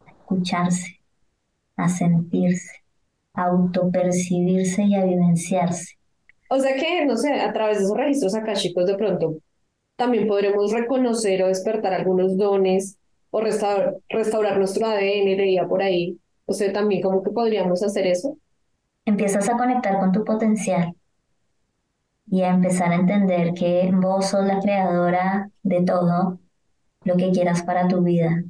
a 0.05 0.11
escucharse, 0.11 1.01
a 1.75 1.89
sentirse, 1.89 2.83
a 3.33 3.45
autopercibirse 3.45 4.83
y 4.83 4.93
a 4.93 5.05
vivenciarse. 5.05 5.98
O 6.49 6.59
sea 6.59 6.75
que, 6.75 7.05
no 7.05 7.15
sé, 7.15 7.33
a 7.33 7.53
través 7.53 7.77
de 7.77 7.85
esos 7.85 7.97
registros 7.97 8.33
chicos 8.59 8.85
de 8.85 8.95
pronto 8.95 9.37
también 9.99 10.27
podremos 10.27 10.71
reconocer 10.71 11.43
o 11.43 11.47
despertar 11.49 11.93
algunos 11.93 12.37
dones 12.37 12.97
o 13.31 13.41
restaurar, 13.41 13.97
restaurar 14.07 14.57
nuestro 14.57 14.87
ADN, 14.87 15.35
leía 15.35 15.67
por 15.67 15.83
ahí. 15.83 16.17
O 16.45 16.53
sea, 16.53 16.71
también 16.71 17.01
como 17.01 17.21
que 17.21 17.31
podríamos 17.31 17.83
hacer 17.83 18.07
eso. 18.07 18.37
Empiezas 19.05 19.49
a 19.49 19.57
conectar 19.57 19.99
con 19.99 20.13
tu 20.13 20.23
potencial 20.23 20.95
y 22.31 22.41
a 22.43 22.49
empezar 22.49 22.91
a 22.91 22.95
entender 22.95 23.53
que 23.53 23.91
vos 23.93 24.27
sos 24.27 24.45
la 24.45 24.59
creadora 24.59 25.51
de 25.63 25.83
todo 25.83 26.39
lo 27.03 27.17
que 27.17 27.31
quieras 27.31 27.61
para 27.63 27.87
tu 27.87 28.01
vida. 28.01 28.43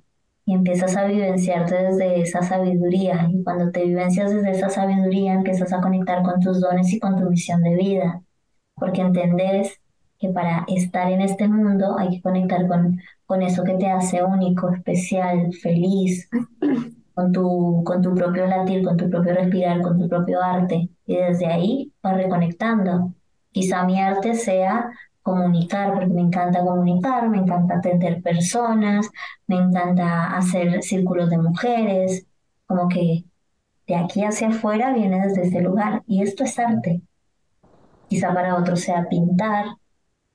Y 0.50 0.54
empiezas 0.56 0.98
a 0.98 1.06
vivenciarte 1.06 1.76
desde 1.76 2.22
esa 2.22 2.42
sabiduría. 2.42 3.30
Y 3.32 3.44
cuando 3.44 3.70
te 3.70 3.86
vivencias 3.86 4.34
desde 4.34 4.50
esa 4.50 4.68
sabiduría, 4.72 5.34
empiezas 5.34 5.72
a 5.74 5.80
conectar 5.80 6.24
con 6.24 6.40
tus 6.40 6.60
dones 6.60 6.92
y 6.92 7.00
con 7.00 7.16
tu 7.16 7.30
misión 7.30 7.62
de 7.62 7.76
vida. 7.76 8.24
Porque 8.74 9.02
entendés 9.02 9.80
que 10.18 10.30
para 10.30 10.66
estar 10.68 11.12
en 11.12 11.22
este 11.22 11.48
mundo 11.48 12.00
hay 12.00 12.10
que 12.10 12.22
conectar 12.24 12.68
con, 12.68 13.00
con 13.28 13.44
eso 13.44 13.64
que 13.64 13.76
te 13.76 13.92
hace 13.92 14.24
único, 14.24 14.74
especial, 14.74 15.54
feliz, 15.54 16.28
con 17.14 17.32
tu, 17.32 17.84
con 17.86 18.02
tu 18.02 18.16
propio 18.16 18.48
latir, 18.48 18.84
con 18.84 18.98
tu 18.98 19.08
propio 19.08 19.36
respirar, 19.36 19.84
con 19.84 20.00
tu 20.00 20.10
propio 20.10 20.42
arte. 20.42 20.90
Y 21.06 21.16
desde 21.16 21.46
ahí 21.46 21.94
vas 22.02 22.18
reconectando. 22.18 23.14
Quizá 23.52 23.86
mi 23.86 24.02
arte 24.02 24.34
sea 24.34 24.90
comunicar, 25.30 25.94
porque 25.94 26.08
me 26.08 26.22
encanta 26.22 26.62
comunicar, 26.62 27.30
me 27.30 27.38
encanta 27.38 27.76
atender 27.78 28.22
personas, 28.22 29.10
me 29.48 29.58
encanta 29.58 30.36
hacer 30.36 30.82
círculos 30.84 31.30
de 31.30 31.38
mujeres, 31.38 32.26
como 32.66 32.88
que 32.88 33.24
de 33.88 33.96
aquí 33.96 34.24
hacia 34.24 34.50
afuera 34.50 34.94
viene 34.94 35.26
desde 35.28 35.48
ese 35.48 35.62
lugar 35.62 36.04
y 36.08 36.22
esto 36.22 36.44
es 36.44 36.60
arte. 36.60 37.02
Quizá 38.08 38.34
para 38.34 38.56
otros 38.56 38.82
sea 38.82 39.08
pintar, 39.08 39.66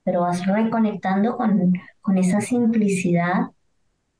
pero 0.05 0.23
vas 0.23 0.47
reconectando 0.47 1.37
con, 1.37 1.73
con 2.01 2.19
esa 2.19 2.41
simplicidad 2.41 3.51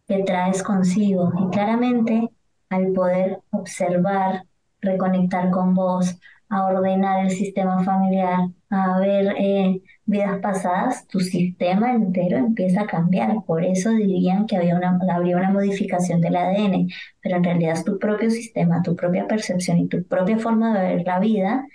que 0.07 0.23
traes 0.25 0.63
consigo 0.63 1.33
y 1.39 1.51
claramente 1.51 2.31
al 2.69 2.93
poder 2.93 3.41
observar, 3.51 4.45
reconectar 4.81 5.51
con 5.51 5.75
vos, 5.75 6.19
a 6.49 6.67
ordenar 6.67 7.25
el 7.25 7.31
sistema 7.31 7.83
familiar, 7.83 8.49
a 8.75 8.99
ver 8.99 9.35
eh, 9.39 9.83
vidas 10.05 10.39
pasadas, 10.41 11.07
tu 11.09 11.21
sistema 11.21 11.93
entero 11.95 12.37
empieza 12.39 12.83
a 12.83 12.87
cambiar. 12.87 13.45
Por 13.47 13.65
eso 13.65 13.91
dirían 13.91 14.47
que 14.47 14.57
había 14.57 14.77
una, 14.77 14.99
habría 15.13 15.37
una 15.37 15.51
modificación 15.51 16.21
del 16.21 16.37
ADN, 16.37 16.89
pero 17.23 17.37
en 17.37 17.45
realidad 17.45 17.75
es 17.75 17.85
tu 17.85 17.99
propio 17.99 18.31
sistema, 18.31 18.83
tu 18.83 18.97
propia 18.97 19.27
percepción 19.27 19.79
y 19.79 19.89
tu 19.89 20.05
propia 20.05 20.39
forma 20.39 20.79
de 20.79 20.97
ver 20.97 21.07
la 21.07 21.19
vida 21.21 21.67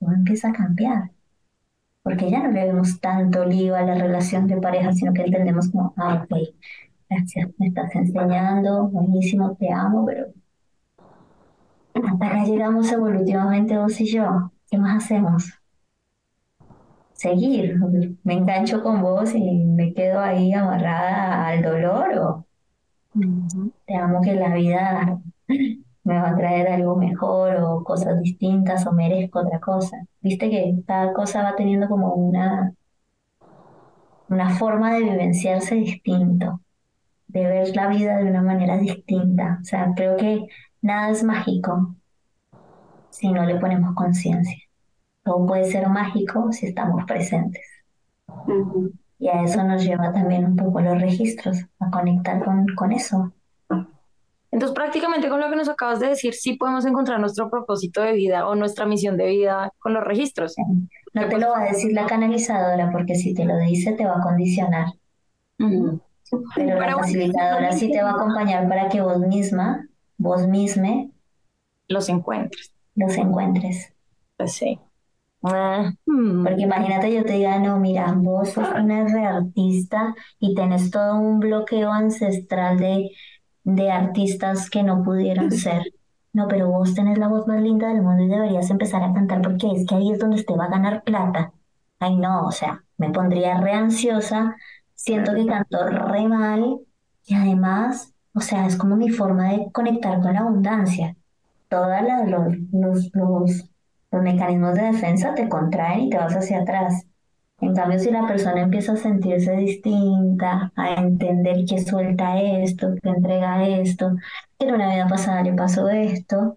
empieza 0.00 0.48
a 0.48 0.52
cambiar. 0.52 1.10
Porque 2.02 2.30
ya 2.30 2.42
no 2.42 2.50
le 2.50 2.64
vemos 2.66 3.00
tanto 3.00 3.44
lío 3.44 3.74
a 3.76 3.82
la 3.82 3.94
relación 3.94 4.46
de 4.46 4.56
pareja, 4.58 4.92
sino 4.92 5.12
que 5.12 5.22
entendemos 5.22 5.70
como, 5.70 5.94
ah, 5.96 6.24
ok, 6.24 6.38
gracias, 7.08 7.50
me 7.58 7.68
estás 7.68 7.94
enseñando, 7.94 8.88
buenísimo, 8.88 9.56
te 9.56 9.72
amo, 9.72 10.06
pero 10.06 10.26
hasta 11.94 12.26
acá 12.26 12.44
llegamos 12.44 12.90
evolutivamente 12.92 13.76
vos 13.76 14.00
y 14.00 14.06
yo. 14.06 14.52
¿Qué 14.70 14.78
más 14.78 15.04
hacemos? 15.04 15.57
Seguir. 17.18 17.76
¿Me 18.24 18.34
engancho 18.34 18.82
con 18.82 19.02
vos 19.02 19.34
y 19.34 19.64
me 19.64 19.92
quedo 19.92 20.20
ahí 20.20 20.52
amarrada 20.52 21.48
al 21.48 21.62
dolor 21.62 22.18
o 22.18 22.46
te 23.86 23.96
amo 23.96 24.20
que 24.22 24.34
la 24.34 24.54
vida 24.54 25.20
me 26.04 26.14
va 26.20 26.30
a 26.30 26.36
traer 26.36 26.68
algo 26.68 26.96
mejor 26.96 27.56
o 27.56 27.84
cosas 27.84 28.20
distintas 28.22 28.86
o 28.86 28.92
merezco 28.92 29.40
otra 29.40 29.60
cosa? 29.60 29.96
Viste 30.20 30.50
que 30.50 30.74
cada 30.86 31.12
cosa 31.12 31.42
va 31.42 31.56
teniendo 31.56 31.88
como 31.88 32.14
una, 32.14 32.74
una 34.28 34.50
forma 34.50 34.94
de 34.94 35.02
vivenciarse 35.02 35.74
distinto, 35.74 36.60
de 37.28 37.44
ver 37.46 37.76
la 37.76 37.88
vida 37.88 38.18
de 38.18 38.30
una 38.30 38.42
manera 38.42 38.78
distinta. 38.78 39.58
O 39.60 39.64
sea, 39.64 39.92
creo 39.96 40.16
que 40.16 40.46
Nada 40.80 41.10
es 41.10 41.24
mágico 41.24 41.96
si 43.10 43.32
no 43.32 43.44
le 43.44 43.56
ponemos 43.56 43.94
conciencia. 43.94 44.67
Todo 45.28 45.46
puede 45.46 45.70
ser 45.70 45.86
mágico 45.90 46.50
si 46.52 46.68
estamos 46.68 47.04
presentes. 47.04 47.62
Y 49.18 49.28
a 49.28 49.42
eso 49.42 49.62
nos 49.62 49.84
lleva 49.84 50.10
también 50.10 50.46
un 50.46 50.56
poco 50.56 50.80
los 50.80 50.98
registros, 50.98 51.58
a 51.80 51.90
conectar 51.90 52.42
con, 52.42 52.64
con 52.74 52.92
eso. 52.92 53.30
Entonces, 54.50 54.74
prácticamente 54.74 55.28
con 55.28 55.40
lo 55.40 55.50
que 55.50 55.56
nos 55.56 55.68
acabas 55.68 56.00
de 56.00 56.08
decir, 56.08 56.32
sí 56.32 56.54
podemos 56.54 56.86
encontrar 56.86 57.20
nuestro 57.20 57.50
propósito 57.50 58.00
de 58.00 58.12
vida 58.12 58.48
o 58.48 58.54
nuestra 58.54 58.86
misión 58.86 59.18
de 59.18 59.26
vida 59.26 59.70
con 59.80 59.92
los 59.92 60.02
registros. 60.02 60.54
No 61.12 61.28
te 61.28 61.36
lo 61.36 61.50
va 61.50 61.60
a 61.60 61.64
decir 61.64 61.92
la 61.92 62.06
canalizadora, 62.06 62.90
porque 62.90 63.14
si 63.14 63.34
te 63.34 63.44
lo 63.44 63.58
dice 63.58 63.92
te 63.92 64.06
va 64.06 64.16
a 64.16 64.22
condicionar. 64.22 64.86
Pero 65.58 66.80
la 66.80 66.96
facilitadora 66.96 67.72
sí 67.72 67.92
te 67.92 68.02
va 68.02 68.12
a 68.12 68.14
acompañar 68.14 68.66
para 68.66 68.88
que 68.88 69.02
vos 69.02 69.18
misma 69.18 69.86
vos 70.16 70.46
mismo 70.46 71.10
los 71.86 72.08
encuentres. 72.08 72.72
Los 72.94 73.14
encuentres. 73.18 73.92
Pues 74.38 74.54
sí. 74.54 74.80
Ah. 75.42 75.92
Porque 76.04 76.62
imagínate 76.62 77.14
yo 77.14 77.24
te 77.24 77.34
diga, 77.34 77.58
no, 77.58 77.78
mira, 77.78 78.12
vos 78.16 78.50
sos 78.50 78.68
una 78.74 79.06
reartista 79.06 80.14
y 80.38 80.54
tenés 80.54 80.90
todo 80.90 81.16
un 81.16 81.38
bloqueo 81.38 81.92
ancestral 81.92 82.78
de, 82.78 83.10
de 83.64 83.90
artistas 83.90 84.68
que 84.70 84.82
no 84.82 85.02
pudieron 85.02 85.50
ser. 85.52 85.82
No, 86.32 86.48
pero 86.48 86.68
vos 86.68 86.94
tenés 86.94 87.18
la 87.18 87.28
voz 87.28 87.46
más 87.46 87.62
linda 87.62 87.88
del 87.88 88.02
mundo 88.02 88.22
y 88.24 88.28
deberías 88.28 88.70
empezar 88.70 89.02
a 89.02 89.12
cantar 89.12 89.42
porque 89.42 89.70
es 89.72 89.86
que 89.86 89.94
ahí 89.94 90.12
es 90.12 90.18
donde 90.18 90.42
te 90.42 90.56
va 90.56 90.64
a 90.64 90.70
ganar 90.70 91.02
plata. 91.04 91.52
Ay, 92.00 92.16
no, 92.16 92.46
o 92.46 92.52
sea, 92.52 92.84
me 92.96 93.10
pondría 93.10 93.60
re 93.60 93.72
ansiosa, 93.72 94.56
siento 94.94 95.34
que 95.34 95.46
canto 95.46 95.86
re 95.86 96.28
mal 96.28 96.80
y 97.26 97.34
además 97.34 98.14
o 98.38 98.40
sea, 98.40 98.66
es 98.66 98.76
como 98.76 98.94
mi 98.94 99.10
forma 99.10 99.50
de 99.50 99.70
conectar 99.72 100.20
con 100.20 100.32
la 100.32 100.40
abundancia. 100.40 101.16
Todos 101.68 101.90
los, 102.02 102.56
los, 102.70 103.10
los, 103.12 103.70
los 104.10 104.22
mecanismos 104.22 104.74
de 104.74 104.82
defensa 104.82 105.34
te 105.34 105.48
contraen 105.48 106.00
y 106.00 106.10
te 106.10 106.18
vas 106.18 106.34
hacia 106.34 106.60
atrás. 106.60 107.06
En 107.60 107.74
cambio, 107.74 107.98
si 107.98 108.10
la 108.10 108.26
persona 108.26 108.62
empieza 108.62 108.92
a 108.92 108.96
sentirse 108.96 109.52
distinta, 109.56 110.72
a 110.76 110.94
entender 110.94 111.64
que 111.68 111.80
suelta 111.84 112.40
esto, 112.40 112.94
que 113.02 113.08
entrega 113.08 113.66
esto, 113.66 114.14
que 114.58 114.66
en 114.66 114.74
una 114.74 114.94
vida 114.94 115.08
pasada 115.08 115.42
le 115.42 115.54
pasó 115.54 115.88
esto, 115.88 116.56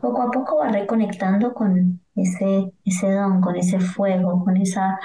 poco 0.00 0.22
a 0.22 0.30
poco 0.30 0.58
va 0.58 0.68
reconectando 0.68 1.52
con 1.52 2.00
ese, 2.14 2.72
ese 2.84 3.12
don, 3.12 3.40
con 3.40 3.56
ese 3.56 3.80
fuego, 3.80 4.44
con 4.44 4.56
esa 4.56 4.98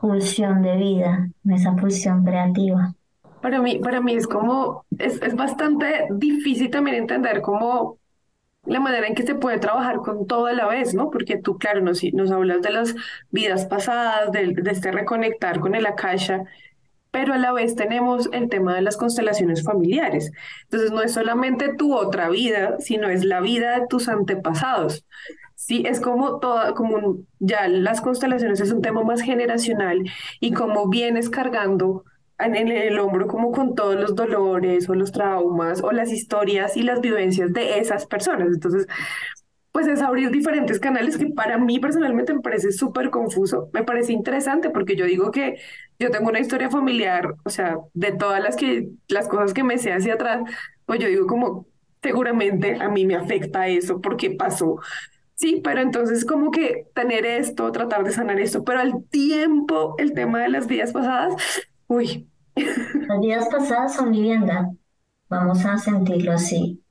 pulsión 0.00 0.62
de 0.62 0.76
vida, 0.76 1.30
con 1.42 1.52
esa 1.52 1.74
pulsión 1.76 2.24
creativa. 2.24 2.94
Para 3.40 3.60
mí, 3.60 3.78
para 3.78 4.00
mí 4.00 4.14
es 4.14 4.26
como, 4.26 4.84
es, 4.98 5.22
es 5.22 5.36
bastante 5.36 6.08
difícil 6.10 6.70
también 6.70 6.96
entender 6.96 7.42
cómo 7.42 7.98
la 8.66 8.80
manera 8.80 9.06
en 9.06 9.14
que 9.14 9.26
se 9.26 9.34
puede 9.34 9.58
trabajar 9.58 9.98
con 9.98 10.26
todo 10.26 10.46
a 10.46 10.52
la 10.52 10.66
vez, 10.66 10.94
¿no? 10.94 11.10
Porque 11.10 11.36
tú, 11.36 11.58
claro, 11.58 11.80
nos, 11.80 12.02
nos 12.12 12.30
hablas 12.30 12.62
de 12.62 12.70
las 12.70 12.94
vidas 13.30 13.66
pasadas, 13.66 14.32
de, 14.32 14.54
de 14.54 14.70
este 14.70 14.90
reconectar 14.90 15.60
con 15.60 15.74
el 15.74 15.86
akasha, 15.86 16.44
pero 17.10 17.34
a 17.34 17.38
la 17.38 17.52
vez 17.52 17.76
tenemos 17.76 18.28
el 18.32 18.48
tema 18.48 18.74
de 18.74 18.82
las 18.82 18.96
constelaciones 18.96 19.62
familiares. 19.62 20.32
Entonces, 20.64 20.90
no 20.90 21.02
es 21.02 21.12
solamente 21.12 21.72
tu 21.74 21.94
otra 21.94 22.28
vida, 22.28 22.76
sino 22.80 23.08
es 23.08 23.24
la 23.24 23.40
vida 23.40 23.78
de 23.78 23.86
tus 23.86 24.08
antepasados. 24.08 25.04
Sí, 25.54 25.84
es 25.86 26.00
como 26.00 26.40
toda, 26.40 26.74
como 26.74 27.18
ya 27.38 27.68
las 27.68 28.00
constelaciones 28.00 28.60
es 28.60 28.72
un 28.72 28.82
tema 28.82 29.02
más 29.04 29.22
generacional 29.22 30.02
y 30.40 30.52
como 30.52 30.88
vienes 30.88 31.30
cargando 31.30 32.04
en 32.38 32.56
el 32.56 32.98
hombro 32.98 33.26
como 33.26 33.52
con 33.52 33.74
todos 33.74 33.96
los 33.96 34.14
dolores 34.14 34.88
o 34.88 34.94
los 34.94 35.12
traumas 35.12 35.82
o 35.82 35.92
las 35.92 36.10
historias 36.12 36.76
y 36.76 36.82
las 36.82 37.00
vivencias 37.00 37.52
de 37.52 37.78
esas 37.78 38.06
personas. 38.06 38.48
Entonces, 38.48 38.86
pues 39.72 39.88
es 39.88 40.02
abrir 40.02 40.30
diferentes 40.30 40.78
canales 40.78 41.18
que 41.18 41.26
para 41.26 41.58
mí 41.58 41.80
personalmente 41.80 42.32
me 42.32 42.40
parece 42.40 42.70
súper 42.70 43.10
confuso. 43.10 43.70
Me 43.72 43.82
parece 43.82 44.12
interesante 44.12 44.70
porque 44.70 44.94
yo 44.96 45.04
digo 45.04 45.32
que 45.32 45.56
yo 45.98 46.10
tengo 46.12 46.28
una 46.28 46.38
historia 46.40 46.70
familiar, 46.70 47.34
o 47.44 47.50
sea, 47.50 47.78
de 47.92 48.12
todas 48.12 48.40
las 48.42 48.56
que 48.56 48.88
las 49.08 49.26
cosas 49.28 49.52
que 49.52 49.64
me 49.64 49.78
sé 49.78 49.92
hacia 49.92 50.14
atrás, 50.14 50.42
pues 50.86 51.00
yo 51.00 51.08
digo 51.08 51.26
como 51.26 51.66
seguramente 52.02 52.76
a 52.80 52.88
mí 52.88 53.04
me 53.04 53.16
afecta 53.16 53.66
eso 53.66 54.00
porque 54.00 54.30
pasó. 54.30 54.78
Sí, 55.34 55.60
pero 55.64 55.80
entonces 55.80 56.24
como 56.24 56.50
que 56.52 56.86
tener 56.94 57.26
esto, 57.26 57.72
tratar 57.72 58.04
de 58.04 58.12
sanar 58.12 58.38
esto, 58.40 58.62
pero 58.64 58.78
al 58.80 59.04
tiempo 59.10 59.96
el 59.98 60.14
tema 60.14 60.40
de 60.40 60.50
las 60.50 60.68
vidas 60.68 60.92
pasadas 60.92 61.34
Uy. 61.86 62.28
Las 62.54 63.20
vidas 63.20 63.48
pasadas 63.48 63.94
son 63.94 64.12
vivienda. 64.12 64.70
Vamos 65.28 65.64
a 65.64 65.78
sentirlo 65.78 66.32
así. 66.32 66.82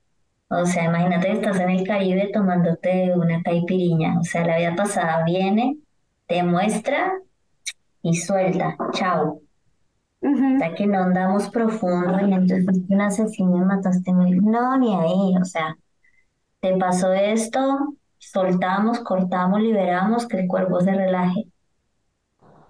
O 0.49 0.65
sea, 0.65 0.85
imagínate 0.85 1.27
que 1.27 1.33
estás 1.33 1.59
en 1.59 1.69
el 1.69 1.87
Caribe 1.87 2.29
tomándote 2.33 3.11
una 3.15 3.41
caipiriña. 3.41 4.19
O 4.19 4.23
sea, 4.23 4.45
la 4.45 4.57
vida 4.57 4.75
pasada 4.75 5.23
viene, 5.23 5.77
te 6.27 6.43
muestra 6.43 7.13
y 8.01 8.15
suelta. 8.15 8.77
Chao. 8.91 9.41
O 10.21 10.57
sea, 10.59 10.73
que 10.75 10.85
no 10.87 10.99
andamos 10.99 11.49
profundo 11.49 12.19
y 12.25 12.33
entonces 12.33 12.81
un 12.87 13.01
asesino 13.01 13.57
y 13.57 13.61
mataste 13.61 14.13
muy... 14.13 14.31
No, 14.39 14.77
ni 14.77 14.95
ahí. 14.95 15.35
O 15.41 15.45
sea, 15.45 15.75
te 16.61 16.77
pasó 16.77 17.11
esto, 17.11 17.95
soltamos, 18.19 18.99
cortamos, 18.99 19.59
liberamos, 19.61 20.27
que 20.27 20.39
el 20.41 20.47
cuerpo 20.47 20.79
se 20.81 20.93
relaje. 20.93 21.47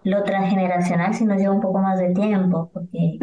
Lo 0.04 0.24
transgeneracional 0.24 1.14
sí 1.14 1.26
nos 1.26 1.38
lleva 1.38 1.54
un 1.54 1.62
poco 1.62 1.80
más 1.80 1.98
de 2.00 2.14
tiempo, 2.14 2.70
porque 2.74 3.20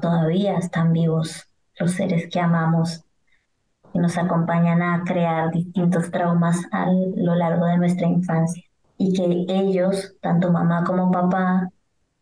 todavía 0.00 0.58
están 0.58 0.92
vivos 0.92 1.48
los 1.78 1.92
seres 1.92 2.28
que 2.30 2.38
amamos, 2.38 3.04
que 3.92 3.98
nos 3.98 4.18
acompañan 4.18 4.82
a 4.82 5.04
crear 5.04 5.50
distintos 5.50 6.10
traumas 6.10 6.60
a 6.70 6.86
lo 6.90 7.34
largo 7.34 7.64
de 7.66 7.78
nuestra 7.78 8.06
infancia. 8.06 8.62
Y 8.98 9.14
que 9.14 9.46
ellos, 9.54 10.16
tanto 10.20 10.52
mamá 10.52 10.84
como 10.84 11.10
papá, 11.10 11.70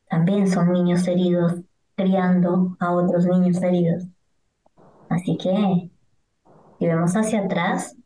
también 0.09 0.47
son 0.47 0.73
niños 0.73 1.09
heridos, 1.09 1.55
criando 1.97 2.77
a 2.79 2.93
otros 2.93 3.27
niños 3.27 3.61
heridos. 3.63 4.05
Así 5.09 5.37
que, 5.37 5.91
si 6.79 6.87
vemos 6.87 7.17
hacia 7.17 7.41
atrás, 7.41 7.97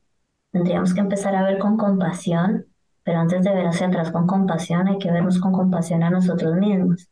tendríamos 0.53 0.95
que 0.95 1.01
empezar 1.01 1.35
a 1.35 1.43
ver 1.43 1.59
con 1.59 1.77
compasión 1.77 2.70
Pero 3.11 3.23
antes 3.23 3.43
de 3.43 3.53
ver 3.53 3.67
hacia 3.67 3.89
atrás 3.89 4.13
con 4.13 4.29
compasión, 4.29 4.87
hay 4.87 4.97
que 4.99 5.11
vernos 5.11 5.41
con 5.41 5.51
compasión 5.51 6.05
a 6.05 6.11
nosotros 6.11 6.55
mismos. 6.55 7.09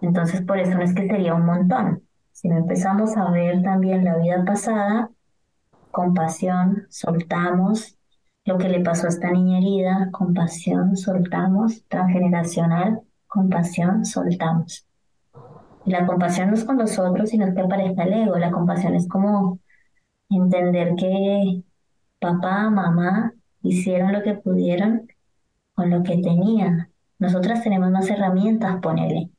Entonces, 0.00 0.42
por 0.42 0.60
eso 0.60 0.78
no 0.78 0.84
es 0.84 0.94
que 0.94 1.08
sería 1.08 1.34
un 1.34 1.44
montón. 1.44 2.04
Si 2.30 2.48
no 2.48 2.56
empezamos 2.56 3.16
a 3.16 3.28
ver 3.32 3.64
también 3.64 4.04
la 4.04 4.16
vida 4.18 4.44
pasada, 4.44 5.10
compasión, 5.90 6.86
soltamos 6.88 7.98
lo 8.44 8.58
que 8.58 8.68
le 8.68 8.78
pasó 8.78 9.06
a 9.06 9.08
esta 9.08 9.32
niña 9.32 9.58
herida, 9.58 10.08
compasión, 10.12 10.96
soltamos, 10.96 11.84
transgeneracional, 11.88 13.00
compasión, 13.26 14.04
soltamos. 14.04 14.86
Y 15.84 15.90
la 15.90 16.06
compasión 16.06 16.50
no 16.50 16.54
es 16.54 16.62
con 16.62 16.78
los 16.78 16.96
otros, 17.00 17.30
sino 17.30 17.52
que 17.52 17.60
aparezca 17.60 18.04
el 18.04 18.12
ego. 18.12 18.38
La 18.38 18.52
compasión 18.52 18.94
es 18.94 19.08
como 19.08 19.58
entender 20.28 20.94
que 20.94 21.64
papá, 22.20 22.70
mamá 22.70 23.34
hicieron 23.62 24.12
lo 24.12 24.22
que 24.22 24.34
pudieron 24.34 25.08
con 25.74 25.90
lo 25.90 26.02
que 26.02 26.18
tenían. 26.18 26.92
Nosotras 27.18 27.62
tenemos 27.62 27.90
más 27.90 28.10
herramientas, 28.10 28.78
ponele. 28.82 29.30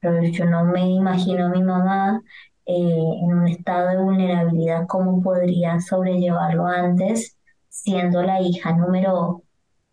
Pero 0.00 0.22
yo 0.24 0.44
no 0.46 0.64
me 0.64 0.86
imagino 0.90 1.46
a 1.46 1.50
mi 1.50 1.62
mamá 1.62 2.22
eh, 2.66 2.74
en 3.22 3.34
un 3.34 3.48
estado 3.48 3.88
de 3.90 3.98
vulnerabilidad, 3.98 4.86
cómo 4.88 5.22
podría 5.22 5.80
sobrellevarlo 5.80 6.66
antes, 6.66 7.38
siendo 7.68 8.22
la 8.22 8.40
hija 8.42 8.72
número 8.76 9.42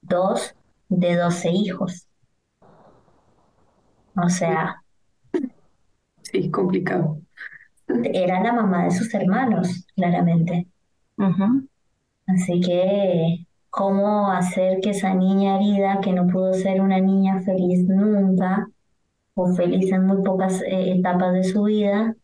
dos 0.02 0.56
de 0.90 1.16
doce 1.16 1.52
hijos. 1.52 2.08
O 4.16 4.30
sea, 4.30 4.84
Sí, 6.22 6.50
complicado. 6.52 7.20
era 8.14 8.42
la 8.44 8.54
mamá 8.54 8.86
de 8.86 8.92
sus 8.92 9.14
hermanos, 9.14 9.86
claramente. 9.96 10.68
Así 12.28 12.62
que, 12.62 13.46
¿cómo 13.70 14.32
hacer 14.32 14.80
que 14.82 14.92
esa 14.92 15.14
niña 15.14 15.58
herida, 15.58 16.02
que 16.02 16.14
no 16.14 16.28
pudo 16.28 16.54
ser 16.54 16.82
una 16.82 17.00
niña 17.00 17.42
feliz 17.42 17.88
nunca, 17.88 18.70
o 19.36 19.54
feliz 19.54 19.92
en 19.92 20.06
muy 20.06 20.24
pocas 20.24 20.62
eh, 20.62 20.94
etapas 20.94 21.34
de 21.34 21.44
su 21.44 21.64
vida, 21.64 22.16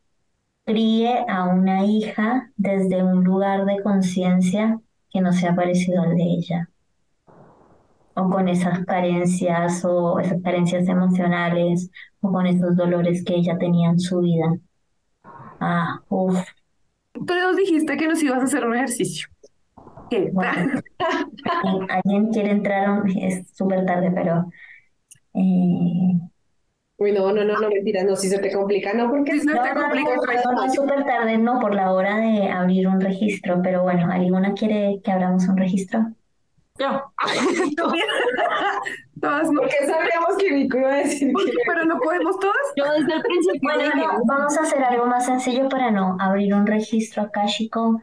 críe 0.66 1.26
a 1.28 1.46
una 1.46 1.86
hija 1.86 2.52
desde 2.58 3.04
un 3.04 3.24
lugar 3.24 3.66
de 3.66 3.82
conciencia 3.84 4.80
que 5.10 5.22
no 5.22 5.34
sea 5.34 5.56
parecido 5.56 6.02
al 6.02 6.16
de 6.16 6.24
ella? 6.24 6.70
o 8.16 8.30
con 8.30 8.48
esas 8.48 8.86
carencias 8.86 9.84
o 9.86 10.20
esas 10.20 10.41
carencias 10.41 10.88
emocionales 10.88 11.91
o 12.22 12.32
con 12.32 12.48
esos 12.48 12.76
dolores 12.76 13.24
que 13.24 13.36
ella 13.36 13.58
tenía 13.58 13.89
en 13.89 14.00
su 14.00 14.20
vida. 14.20 14.58
Ah, 15.60 16.02
uff. 16.10 16.39
Nos 17.14 17.56
dijiste 17.58 17.98
que 17.98 18.08
nos 18.08 18.22
ibas 18.24 18.41
a 18.41 18.43
hacer 18.46 18.66
un 18.66 18.76
ejercicio. 18.76 19.28
Bueno, 20.32 20.82
alguien 21.89 22.32
quiere 22.32 22.51
entrar, 22.51 23.03
es 23.16 23.47
súper 23.53 23.86
tarde, 23.86 24.11
pero... 24.13 24.49
Eh... 25.34 26.20
Uy, 26.97 27.11
no, 27.11 27.34
no, 27.34 27.43
no, 27.43 27.59
no, 27.59 27.70
mentira, 27.70 28.03
no, 28.03 28.16
si 28.16 28.30
se 28.30 28.39
te 28.39 28.53
complica, 28.53 28.93
no, 28.93 29.09
porque... 29.09 29.39
Si 29.39 29.45
no, 29.45 29.61
te 29.61 29.74
complica 29.74 30.16
no, 30.45 30.51
no, 30.53 30.74
súper 30.74 31.03
tarde, 31.03 31.38
no, 31.38 31.59
por 31.59 31.76
la 31.76 31.91
hora 31.91 32.18
de 32.18 32.49
abrir 32.49 32.88
un 32.88 33.01
registro, 33.01 33.61
pero 33.61 33.84
bueno, 33.84 34.09
¿alguna 34.09 34.53
quiere 34.53 35.01
que 35.03 35.11
abramos 35.11 35.45
un 35.47 35.57
registro? 35.57 36.05
Yo. 36.78 37.03
Todas 39.22 39.49
no. 39.49 39.61
Porque 39.61 39.78
sabíamos 39.86 40.36
que 40.38 40.51
Nico 40.51 40.78
iba 40.78 40.93
a 40.93 40.97
decir 40.97 41.32
que... 41.34 41.51
Pero 41.68 41.86
no 41.86 41.97
podemos 41.99 42.38
todas. 42.38 42.74
Yo 42.76 42.84
desde 42.91 43.13
el 43.13 43.22
principio 43.22 43.61
Bueno, 43.61 43.95
no, 43.95 44.26
vamos 44.26 44.57
a 44.57 44.61
hacer 44.61 44.84
algo 44.84 45.05
más 45.05 45.26
sencillo 45.26 45.70
para 45.70 45.89
no 45.89 46.18
abrir 46.20 46.53
un 46.53 46.68
registro 46.68 47.24
akáshico 47.24 48.01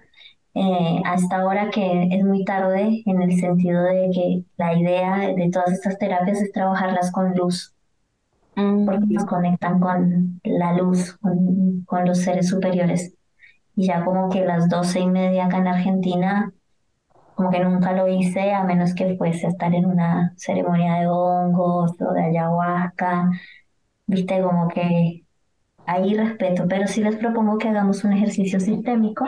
eh, 0.54 1.02
hasta 1.04 1.36
ahora 1.36 1.70
que 1.70 2.08
es 2.10 2.24
muy 2.24 2.44
tarde, 2.44 3.02
en 3.06 3.22
el 3.22 3.38
sentido 3.38 3.82
de 3.84 4.10
que 4.12 4.44
la 4.56 4.74
idea 4.74 5.18
de 5.34 5.50
todas 5.50 5.72
estas 5.72 5.98
terapias 5.98 6.42
es 6.42 6.52
trabajarlas 6.52 7.10
con 7.10 7.34
luz, 7.34 7.74
porque 8.54 9.06
nos 9.08 9.24
conectan 9.24 9.80
con 9.80 10.40
la 10.44 10.74
luz, 10.74 11.16
con, 11.18 11.82
con 11.86 12.04
los 12.04 12.18
seres 12.18 12.48
superiores. 12.48 13.14
Y 13.76 13.86
ya 13.86 14.04
como 14.04 14.28
que 14.28 14.44
las 14.44 14.68
doce 14.68 15.00
y 15.00 15.06
media 15.06 15.46
acá 15.46 15.58
en 15.58 15.68
Argentina, 15.68 16.52
como 17.34 17.50
que 17.50 17.60
nunca 17.60 17.92
lo 17.92 18.08
hice, 18.08 18.52
a 18.52 18.64
menos 18.64 18.94
que 18.94 19.16
fuese 19.16 19.46
a 19.46 19.50
estar 19.50 19.74
en 19.74 19.86
una 19.86 20.34
ceremonia 20.36 21.00
de 21.00 21.08
hongos 21.08 21.92
o 22.00 22.12
de 22.12 22.24
ayahuasca, 22.24 23.30
viste, 24.06 24.42
como 24.42 24.68
que 24.68 25.24
ahí 25.86 26.14
respeto, 26.14 26.66
pero 26.68 26.86
sí 26.86 27.02
les 27.02 27.16
propongo 27.16 27.58
que 27.58 27.68
hagamos 27.68 28.04
un 28.04 28.12
ejercicio 28.12 28.60
sistémico 28.60 29.24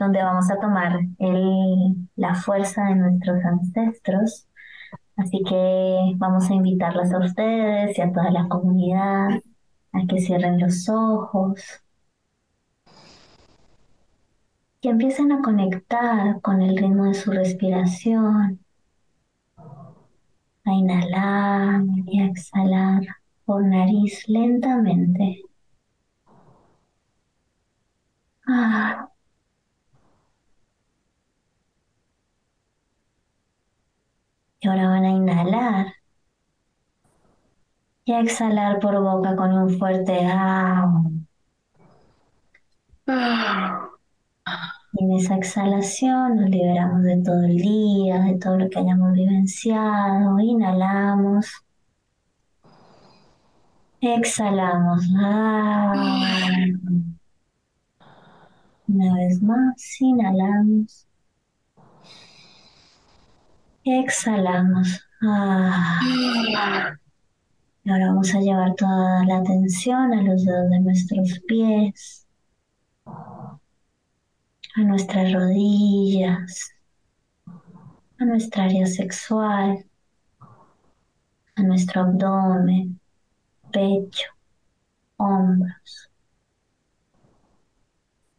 donde 0.00 0.22
vamos 0.22 0.50
a 0.50 0.58
tomar 0.58 0.98
el, 1.18 2.08
la 2.16 2.34
fuerza 2.34 2.84
de 2.86 2.94
nuestros 2.96 3.44
ancestros. 3.44 4.48
Así 5.16 5.42
que 5.46 6.14
vamos 6.16 6.50
a 6.50 6.54
invitarlas 6.54 7.12
a 7.12 7.18
ustedes 7.18 7.98
y 7.98 8.00
a 8.00 8.10
toda 8.10 8.30
la 8.30 8.48
comunidad 8.48 9.28
a 9.92 10.06
que 10.08 10.20
cierren 10.20 10.58
los 10.58 10.88
ojos, 10.88 11.82
que 14.80 14.88
empiecen 14.88 15.32
a 15.32 15.42
conectar 15.42 16.40
con 16.40 16.62
el 16.62 16.78
ritmo 16.78 17.04
de 17.04 17.14
su 17.14 17.30
respiración, 17.32 18.60
a 20.64 20.72
inhalar 20.72 21.82
y 22.06 22.20
a 22.22 22.26
exhalar 22.26 23.02
por 23.44 23.62
nariz 23.64 24.26
lentamente. 24.28 25.42
Ah. 28.46 29.09
Y 34.60 34.68
ahora 34.68 34.88
van 34.88 35.04
a 35.04 35.10
inhalar 35.10 35.86
y 38.04 38.12
a 38.12 38.20
exhalar 38.20 38.80
por 38.80 39.00
boca 39.00 39.36
con 39.36 39.52
un 39.52 39.70
fuerte 39.78 40.18
ah. 40.26 40.92
Y 44.92 45.04
en 45.04 45.12
esa 45.12 45.36
exhalación 45.36 46.36
nos 46.36 46.50
liberamos 46.50 47.02
de 47.02 47.22
todo 47.22 47.44
el 47.44 47.56
día, 47.56 48.20
de 48.22 48.38
todo 48.38 48.58
lo 48.58 48.68
que 48.68 48.80
hayamos 48.80 49.12
vivenciado. 49.12 50.38
Inhalamos. 50.40 51.46
Exhalamos. 54.00 55.04
Ah. 55.18 55.94
Una 58.88 59.14
vez 59.14 59.40
más, 59.42 60.00
inhalamos. 60.00 61.09
Exhalamos. 63.84 65.04
Ah. 65.22 66.00
Y 67.82 67.90
ahora 67.90 68.08
vamos 68.08 68.34
a 68.34 68.40
llevar 68.40 68.74
toda 68.74 69.24
la 69.24 69.38
atención 69.38 70.12
a 70.12 70.22
los 70.22 70.44
dedos 70.44 70.70
de 70.70 70.80
nuestros 70.80 71.40
pies, 71.48 72.26
a 73.06 74.80
nuestras 74.82 75.32
rodillas, 75.32 76.72
a 78.18 78.24
nuestra 78.26 78.64
área 78.64 78.86
sexual, 78.86 79.86
a 81.56 81.62
nuestro 81.62 82.02
abdomen, 82.02 83.00
pecho, 83.72 84.28
hombros. 85.16 86.10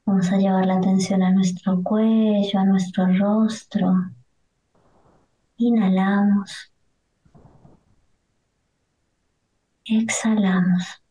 Vamos 0.05 0.31
a 0.31 0.37
llevar 0.37 0.67
la 0.67 0.77
atención 0.77 1.23
a 1.23 1.31
nuestro 1.31 1.81
cuello, 1.81 2.59
a 2.59 2.65
nuestro 2.65 3.07
rostro. 3.07 4.11
Inhalamos. 5.61 6.71
Exhalamos. 9.85 11.03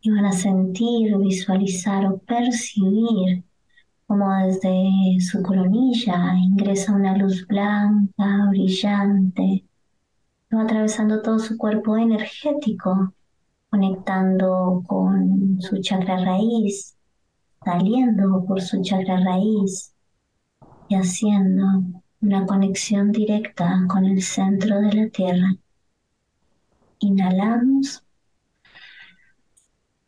Y 0.00 0.10
van 0.12 0.26
a 0.26 0.32
sentir, 0.32 1.16
visualizar 1.18 2.06
o 2.06 2.18
percibir 2.18 3.42
como 4.06 4.32
desde 4.36 5.20
su 5.20 5.42
coronilla 5.42 6.36
ingresa 6.36 6.92
una 6.92 7.16
luz 7.16 7.44
blanca, 7.48 8.46
brillante, 8.50 9.64
va 10.54 10.62
atravesando 10.62 11.22
todo 11.22 11.40
su 11.40 11.56
cuerpo 11.58 11.96
energético, 11.96 13.14
conectando 13.68 14.84
con 14.86 15.60
su 15.60 15.80
chakra 15.80 16.24
raíz, 16.24 16.96
saliendo 17.64 18.44
por 18.46 18.60
su 18.62 18.80
chakra 18.80 19.18
raíz 19.24 19.92
y 20.90 20.96
haciendo 20.96 21.84
una 22.20 22.44
conexión 22.46 23.12
directa 23.12 23.84
con 23.88 24.04
el 24.04 24.20
centro 24.22 24.80
de 24.80 24.92
la 24.92 25.08
tierra. 25.08 25.54
Inhalamos, 26.98 28.02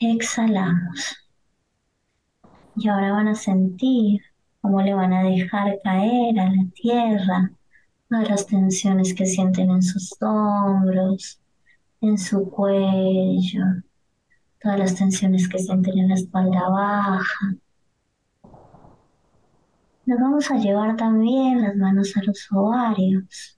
exhalamos. 0.00 1.16
Y 2.74 2.88
ahora 2.88 3.12
van 3.12 3.28
a 3.28 3.36
sentir 3.36 4.22
cómo 4.60 4.82
le 4.82 4.92
van 4.92 5.12
a 5.12 5.22
dejar 5.22 5.78
caer 5.84 6.40
a 6.40 6.50
la 6.50 6.64
tierra 6.74 7.52
todas 8.10 8.28
las 8.28 8.46
tensiones 8.46 9.14
que 9.14 9.24
sienten 9.24 9.70
en 9.70 9.82
sus 9.82 10.20
hombros, 10.20 11.40
en 12.00 12.18
su 12.18 12.50
cuello, 12.50 13.64
todas 14.60 14.80
las 14.80 14.96
tensiones 14.96 15.48
que 15.48 15.60
sienten 15.60 15.96
en 15.96 16.08
la 16.08 16.16
espalda 16.16 16.68
baja. 16.68 17.54
Nos 20.04 20.18
vamos 20.18 20.50
a 20.50 20.56
llevar 20.56 20.96
también 20.96 21.62
las 21.62 21.76
manos 21.76 22.16
a 22.16 22.24
los 22.24 22.48
ovarios. 22.50 23.56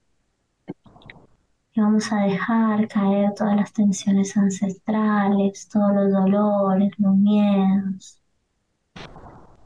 Y 1.72 1.80
vamos 1.80 2.12
a 2.12 2.24
dejar 2.24 2.86
caer 2.86 3.32
todas 3.34 3.56
las 3.56 3.72
tensiones 3.72 4.36
ancestrales, 4.36 5.66
todos 5.70 5.94
los 5.94 6.12
dolores, 6.12 6.92
los 6.98 7.16
miedos. 7.16 8.20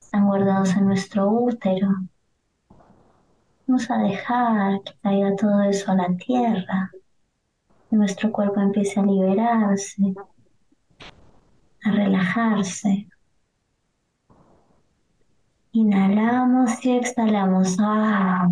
Están 0.01 0.27
guardados 0.27 0.77
en 0.77 0.87
nuestro 0.87 1.29
útero. 1.29 1.89
Vamos 3.67 3.91
a 3.91 3.99
dejar 3.99 4.81
que 4.85 4.93
caiga 5.03 5.35
todo 5.35 5.63
eso 5.65 5.91
a 5.91 5.97
la 5.97 6.17
tierra. 6.17 6.93
Que 7.91 7.97
nuestro 7.97 8.31
cuerpo 8.31 8.61
empiece 8.61 9.01
a 9.01 9.03
liberarse, 9.03 10.15
a 11.83 11.91
relajarse. 11.91 13.09
Inhalamos 15.73 16.85
y 16.85 16.97
exhalamos. 16.97 17.77
Ah. 17.81 18.49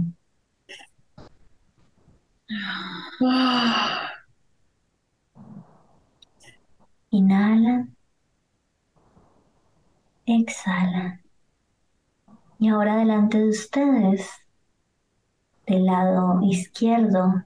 Inhalan. 7.10 7.96
Exhalan. 10.26 11.22
Y 12.58 12.68
ahora 12.68 12.96
delante 12.96 13.38
de 13.38 13.48
ustedes, 13.48 14.30
del 15.66 15.86
lado 15.86 16.40
izquierdo, 16.42 17.44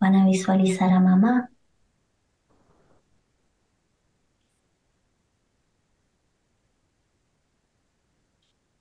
van 0.00 0.14
a 0.16 0.26
visualizar 0.26 0.90
a 0.90 1.00
mamá. 1.00 1.51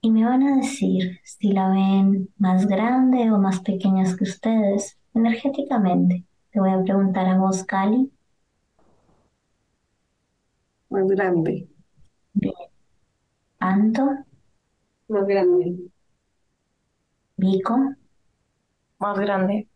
Y 0.01 0.11
me 0.11 0.25
van 0.25 0.43
a 0.43 0.57
decir 0.57 1.19
si 1.23 1.51
la 1.53 1.69
ven 1.69 2.29
más 2.37 2.67
grande 2.67 3.31
o 3.31 3.37
más 3.39 3.61
pequeñas 3.61 4.15
que 4.15 4.23
ustedes 4.25 4.97
energéticamente. 5.13 6.25
Te 6.51 6.59
voy 6.59 6.71
a 6.71 6.83
preguntar 6.83 7.27
a 7.27 7.37
vos, 7.37 7.63
Cali. 7.63 8.11
Más 10.89 11.07
grande. 11.07 11.67
Bien. 12.33 12.53
Anto, 13.59 14.03
Más 15.09 15.27
grande. 15.27 15.91
Vico, 17.37 17.75
Más 18.99 19.19
grande. 19.19 19.67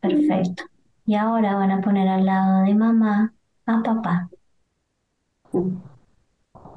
perfecto. 0.00 0.64
Y 1.06 1.14
ahora 1.16 1.56
van 1.56 1.70
a 1.72 1.80
poner 1.80 2.08
al 2.08 2.24
lado 2.26 2.62
de 2.64 2.74
mamá 2.74 3.34
a 3.66 3.82
papá. 3.82 4.30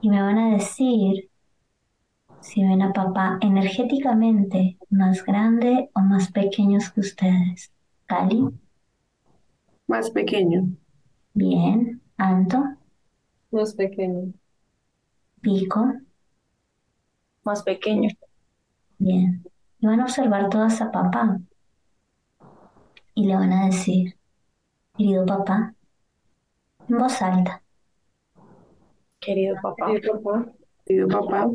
Y 0.02 0.10
me 0.10 0.22
van 0.22 0.38
a 0.38 0.50
decir 0.54 1.28
si 2.42 2.64
ven 2.64 2.82
a 2.82 2.92
papá 2.94 3.38
energéticamente 3.42 4.78
más 4.90 5.24
grande 5.24 5.90
o 5.94 6.02
más 6.02 6.32
pequeños 6.32 6.92
que 6.92 7.00
ustedes. 7.02 7.72
Cali, 8.08 8.44
Más 9.88 10.10
pequeño. 10.12 10.70
bien. 11.34 12.02
Anto, 12.18 12.64
Más 13.52 13.74
pequeño. 13.76 14.34
Pico, 15.42 15.82
Más 17.44 17.64
pequeño. 17.64 18.10
bien. 18.98 19.44
Y 19.80 19.88
van 19.88 20.00
a 20.02 20.04
observar 20.06 20.50
todas 20.50 20.82
a 20.82 20.92
papá. 20.92 21.40
Y 23.14 23.26
le 23.28 23.36
van 23.36 23.54
a 23.54 23.66
decir, 23.68 24.18
querido 24.98 25.26
papá, 25.26 25.76
en 26.90 26.98
voz 26.98 27.22
alta, 27.22 27.64
Querido 29.22 29.56
papá. 29.62 29.92
Sí, 29.94 30.00
papá. 30.08 30.46
Querido 30.86 31.08
papá, 31.08 31.48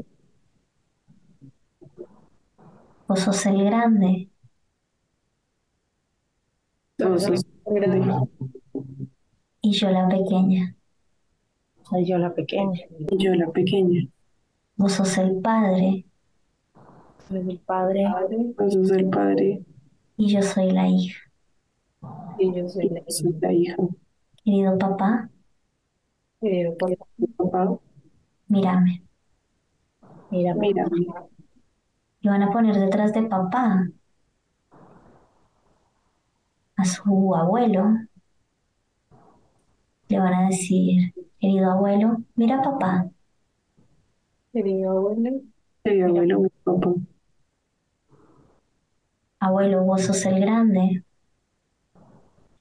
vos 3.06 3.20
sos 3.20 3.46
el 3.46 3.64
grande, 3.64 4.30
sos 6.98 7.44
Grande. 7.66 8.28
y 9.60 9.72
yo 9.72 9.90
la 9.90 10.08
pequeña. 10.08 10.76
Soy 11.88 12.06
yo 12.06 12.18
la 12.18 12.34
pequeña. 12.34 12.80
y 12.98 13.24
yo 13.24 13.34
la 13.34 13.50
pequeña. 13.50 14.08
Vos 14.76 14.92
sos 14.92 15.18
el 15.18 15.40
padre 15.40 16.06
Soy 17.28 17.38
el 17.38 17.58
padre. 17.60 18.04
Vos 18.58 18.72
sos 18.72 18.90
el 18.90 19.08
padre 19.08 19.64
y 20.16 20.28
yo 20.28 20.42
soy 20.42 20.70
la 20.70 20.88
hija. 20.88 21.18
Y 22.38 22.54
yo 22.54 22.68
soy 22.68 22.88
la 22.90 23.00
y 23.00 23.12
soy 23.12 23.32
la 23.40 23.52
hija. 23.52 23.76
Querido 24.44 24.78
papá, 24.78 25.30
querido 26.40 26.76
papá. 26.76 26.94
Papá, 27.36 27.78
mírame. 28.48 29.02
Mira, 30.30 30.54
mira, 32.24 32.28
Y 32.28 32.28
van 32.28 32.42
a 32.42 32.52
poner 32.52 32.76
detrás 32.78 33.12
de 33.12 33.22
papá 33.22 33.88
a 36.76 36.84
su 36.84 37.34
abuelo. 37.34 37.84
Le 40.08 40.18
van 40.18 40.34
a 40.34 40.46
decir, 40.48 41.12
querido 41.38 41.70
abuelo, 41.70 42.18
mira 42.36 42.62
papá. 42.62 43.10
Querido 44.52 44.90
abuelo. 44.90 45.40
querido 45.82 46.06
abuelo, 46.08 46.40
mi 46.40 46.48
papá. 46.64 46.94
Abuelo, 49.40 49.84
vos 49.84 50.02
sos 50.02 50.24
el 50.26 50.40
grande. 50.40 51.04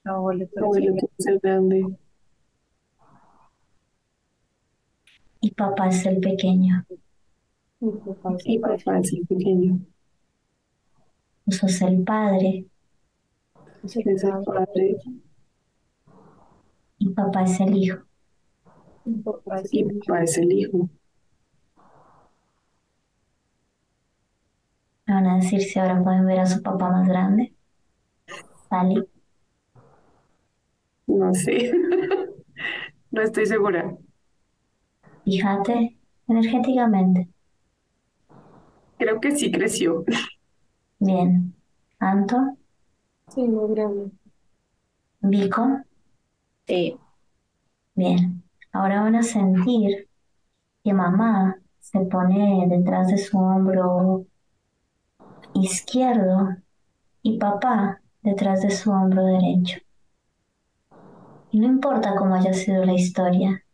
abuelo, 0.06 0.46
tú 0.54 0.66
Abuelo, 0.66 0.92
el- 0.94 1.00
tú 1.00 1.10
eres 1.18 1.28
el 1.28 1.40
grande. 1.40 1.98
y 5.42 5.52
papá 5.52 5.90
es 5.90 6.06
el 6.06 6.20
pequeño. 6.22 6.86
Papá. 7.84 8.38
Papá 8.62 9.00
es 9.00 9.12
el 9.14 9.28
pequeño. 9.28 9.80
Vos 11.46 11.58
sos 11.58 11.82
el 11.82 12.02
padre 12.04 12.66
Es 13.84 13.98
el 13.98 14.04
padre 14.46 14.96
y 17.00 17.10
papá 17.10 17.44
es 17.44 17.60
el 17.60 17.76
hijo. 17.76 18.04
Mi 19.04 19.22
papá 19.22 19.60
es 19.60 19.74
y 19.74 19.84
papá 19.84 20.24
es 20.24 20.38
el 20.38 20.52
hijo. 20.54 20.90
Me 25.06 25.14
van 25.16 25.28
a 25.28 25.36
decir 25.38 25.62
si 25.62 25.80
ahora 25.80 26.02
pueden 26.04 26.26
ver 26.26 26.40
a 26.40 26.46
su 26.46 26.62
papá 26.62 26.90
más 26.90 27.08
grande. 27.08 27.54
Sally, 28.70 29.04
No 31.08 31.34
sé. 31.34 31.72
No 33.12 33.22
estoy 33.22 33.46
segura. 33.46 33.96
fíjate 35.26 35.98
energéticamente. 36.28 37.33
Creo 39.04 39.20
que 39.20 39.36
sí 39.36 39.52
creció. 39.52 40.06
Bien. 40.98 41.54
Anto, 42.00 42.58
Sí, 43.28 43.46
más 43.50 43.70
grande. 43.70 44.12
Vico, 45.22 45.82
Sí, 46.66 46.98
bien. 47.96 48.44
Ahora 48.72 49.02
van 49.02 49.16
a 49.16 49.24
sentir 49.24 50.08
que 50.84 50.94
mamá 50.94 51.58
se 51.82 52.00
pone 52.02 52.66
detrás 52.70 53.10
de 53.10 53.18
su 53.18 53.38
hombro 53.38 54.26
izquierdo 55.54 56.56
y 57.24 57.38
papá 57.40 58.02
detrás 58.22 58.62
de 58.62 58.72
su 58.72 58.90
hombro 58.90 59.26
derecho. 59.26 59.80
Y 61.52 61.60
no 61.60 61.68
importa 61.68 62.16
cómo 62.16 62.36
haya 62.36 62.54
sido 62.54 62.86
la 62.86 62.94
historia. 62.94 63.66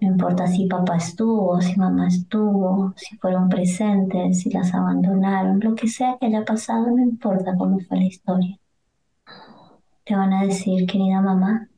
No 0.00 0.08
importa 0.08 0.46
si 0.46 0.66
papá 0.66 0.96
estuvo, 0.96 1.60
si 1.60 1.76
mamá 1.76 2.08
estuvo, 2.08 2.94
si 2.96 3.16
fueron 3.18 3.48
presentes, 3.48 4.40
si 4.40 4.50
las 4.50 4.72
abandonaron, 4.74 5.60
lo 5.60 5.74
que 5.74 5.88
sea 5.88 6.16
que 6.18 6.26
haya 6.26 6.44
pasado, 6.44 6.86
no 6.86 7.02
importa 7.02 7.54
cómo 7.56 7.78
fue 7.80 7.98
la 7.98 8.04
historia. 8.04 8.58
Te 10.04 10.16
van 10.16 10.32
a 10.32 10.44
decir, 10.44 10.86
querida 10.86 11.20
mamá, 11.20 11.68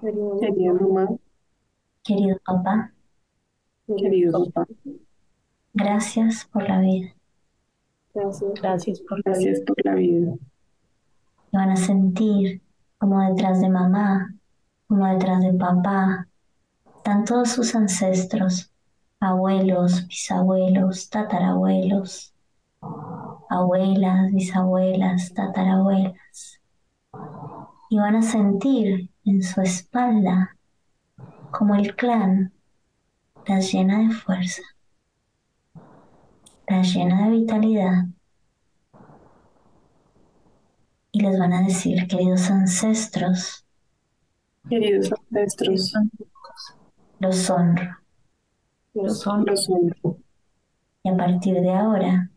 Querido 0.00 0.40
Querida 0.40 0.72
mamá, 0.72 1.08
querido 2.02 2.38
papá, 2.42 2.92
querido 3.86 4.44
papá, 4.44 4.66
gracias 5.74 6.46
por 6.46 6.66
la 6.66 6.80
vida. 6.80 7.14
Gracias. 8.14 8.52
gracias 8.62 9.00
por 9.00 9.18
la 9.18 9.32
vida. 9.32 9.40
gracias 9.40 9.60
por 9.60 9.84
la 9.84 9.94
vida. 9.94 10.34
Y 11.52 11.56
van 11.56 11.70
a 11.70 11.76
sentir 11.76 12.62
como 12.96 13.20
detrás 13.28 13.60
de 13.60 13.68
mamá, 13.68 14.34
como 14.86 15.06
detrás 15.06 15.42
de 15.42 15.52
papá, 15.52 16.29
están 17.00 17.24
todos 17.24 17.48
sus 17.48 17.74
ancestros, 17.74 18.70
abuelos, 19.20 20.06
bisabuelos, 20.06 21.08
tatarabuelos, 21.08 22.34
abuelas, 23.48 24.30
bisabuelas, 24.32 25.32
tatarabuelas. 25.32 26.60
Y 27.88 27.96
van 27.96 28.16
a 28.16 28.22
sentir 28.22 29.08
en 29.24 29.42
su 29.42 29.62
espalda 29.62 30.58
como 31.50 31.74
el 31.74 31.96
clan 31.96 32.52
las 33.46 33.72
llena 33.72 34.00
de 34.00 34.10
fuerza, 34.10 34.62
las 36.68 36.92
llena 36.92 37.24
de 37.24 37.30
vitalidad 37.30 38.04
y 41.12 41.22
les 41.22 41.38
van 41.38 41.54
a 41.54 41.62
decir, 41.62 42.06
queridos 42.06 42.50
ancestros, 42.50 43.64
Queridos 44.68 45.10
ancestros, 45.12 45.94
los 47.20 47.48
honro. 47.48 47.98
Los 48.94 49.20
son 49.20 49.46
los 49.46 49.68
honro. 49.70 50.18
Y 51.04 51.08
a 51.08 51.16
partir 51.16 51.54
de 51.60 51.70
ahora, 51.70 52.30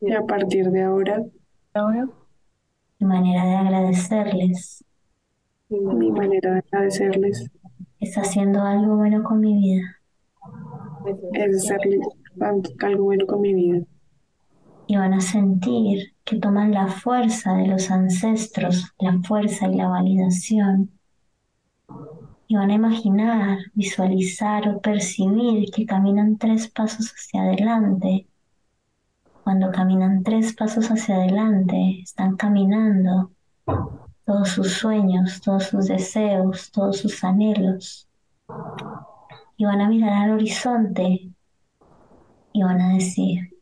Y 0.00 0.12
a 0.12 0.22
partir 0.22 0.70
de 0.70 0.82
ahora, 0.82 1.22
Ahora, 1.74 2.08
mi 2.98 3.06
manera 3.06 3.44
de 3.44 3.56
agradecerles 3.56 4.84
mi 5.70 6.10
manera 6.10 6.54
de 6.54 6.58
agradecerles 6.58 7.48
es 8.00 8.16
haciendo 8.16 8.62
algo 8.62 8.96
bueno 8.96 9.22
con 9.22 9.40
mi 9.40 9.54
vida. 9.54 10.00
es 11.32 11.70
algo 12.80 13.04
bueno 13.04 13.26
con 13.26 13.40
mi 13.40 13.54
vida. 13.54 13.84
Y 14.88 14.96
van 14.96 15.14
a 15.14 15.20
sentir 15.20 16.14
que 16.24 16.38
toman 16.38 16.72
la 16.72 16.88
fuerza 16.88 17.54
de 17.54 17.68
los 17.68 17.90
ancestros, 17.92 18.92
la 18.98 19.20
fuerza 19.22 19.68
y 19.68 19.76
la 19.76 19.88
validación. 19.88 20.90
Y 22.50 22.56
van 22.56 22.70
a 22.72 22.74
imaginar, 22.74 23.58
visualizar 23.74 24.68
o 24.68 24.80
percibir 24.80 25.70
que 25.70 25.86
caminan 25.86 26.36
tres 26.36 26.66
pasos 26.66 27.12
hacia 27.12 27.42
adelante. 27.42 28.26
Cuando 29.44 29.70
caminan 29.70 30.24
tres 30.24 30.52
pasos 30.56 30.88
hacia 30.88 31.14
adelante, 31.14 32.00
están 32.02 32.36
caminando 32.36 33.30
todos 34.24 34.48
sus 34.48 34.72
sueños, 34.72 35.40
todos 35.40 35.62
sus 35.66 35.86
deseos, 35.86 36.72
todos 36.72 36.96
sus 36.98 37.22
anhelos. 37.22 38.08
Y 39.56 39.64
van 39.64 39.80
a 39.80 39.88
mirar 39.88 40.24
al 40.24 40.32
horizonte 40.32 41.30
y 42.52 42.62
van 42.64 42.80
a 42.80 42.94
decir, 42.94 43.56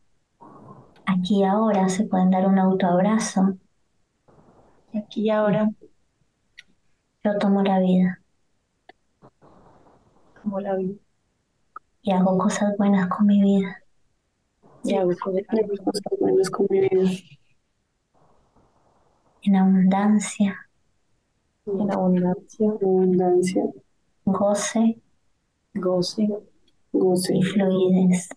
aquí 1.05 1.41
y 1.41 1.43
ahora 1.43 1.89
se 1.89 2.05
pueden 2.05 2.31
dar 2.31 2.47
un 2.47 2.57
autoabrazo. 2.57 3.55
aquí 4.95 5.27
y 5.27 5.29
ahora, 5.29 5.69
Yo 7.23 7.37
tomo 7.37 7.61
la 7.61 7.77
vida 7.77 8.19
como 10.41 10.59
la 10.59 10.75
vida. 10.75 10.95
y 12.01 12.11
hago 12.11 12.37
cosas 12.37 12.75
buenas 12.77 13.07
con 13.09 13.27
mi 13.27 13.41
vida. 13.41 13.83
Y 14.83 14.95
hago 14.95 15.11
cosas 15.17 15.43
buenas 16.19 16.49
con 16.49 16.67
mi 16.69 16.79
vida. 16.81 17.11
En 19.41 19.55
abundancia, 19.55 20.69
en 21.65 21.91
abundancia, 21.91 22.69
Abundancia, 22.69 23.63
goce 24.25 25.01
goce, 25.73 26.27
goce 26.91 27.37
y 27.37 27.43
fluidez. 27.43 28.29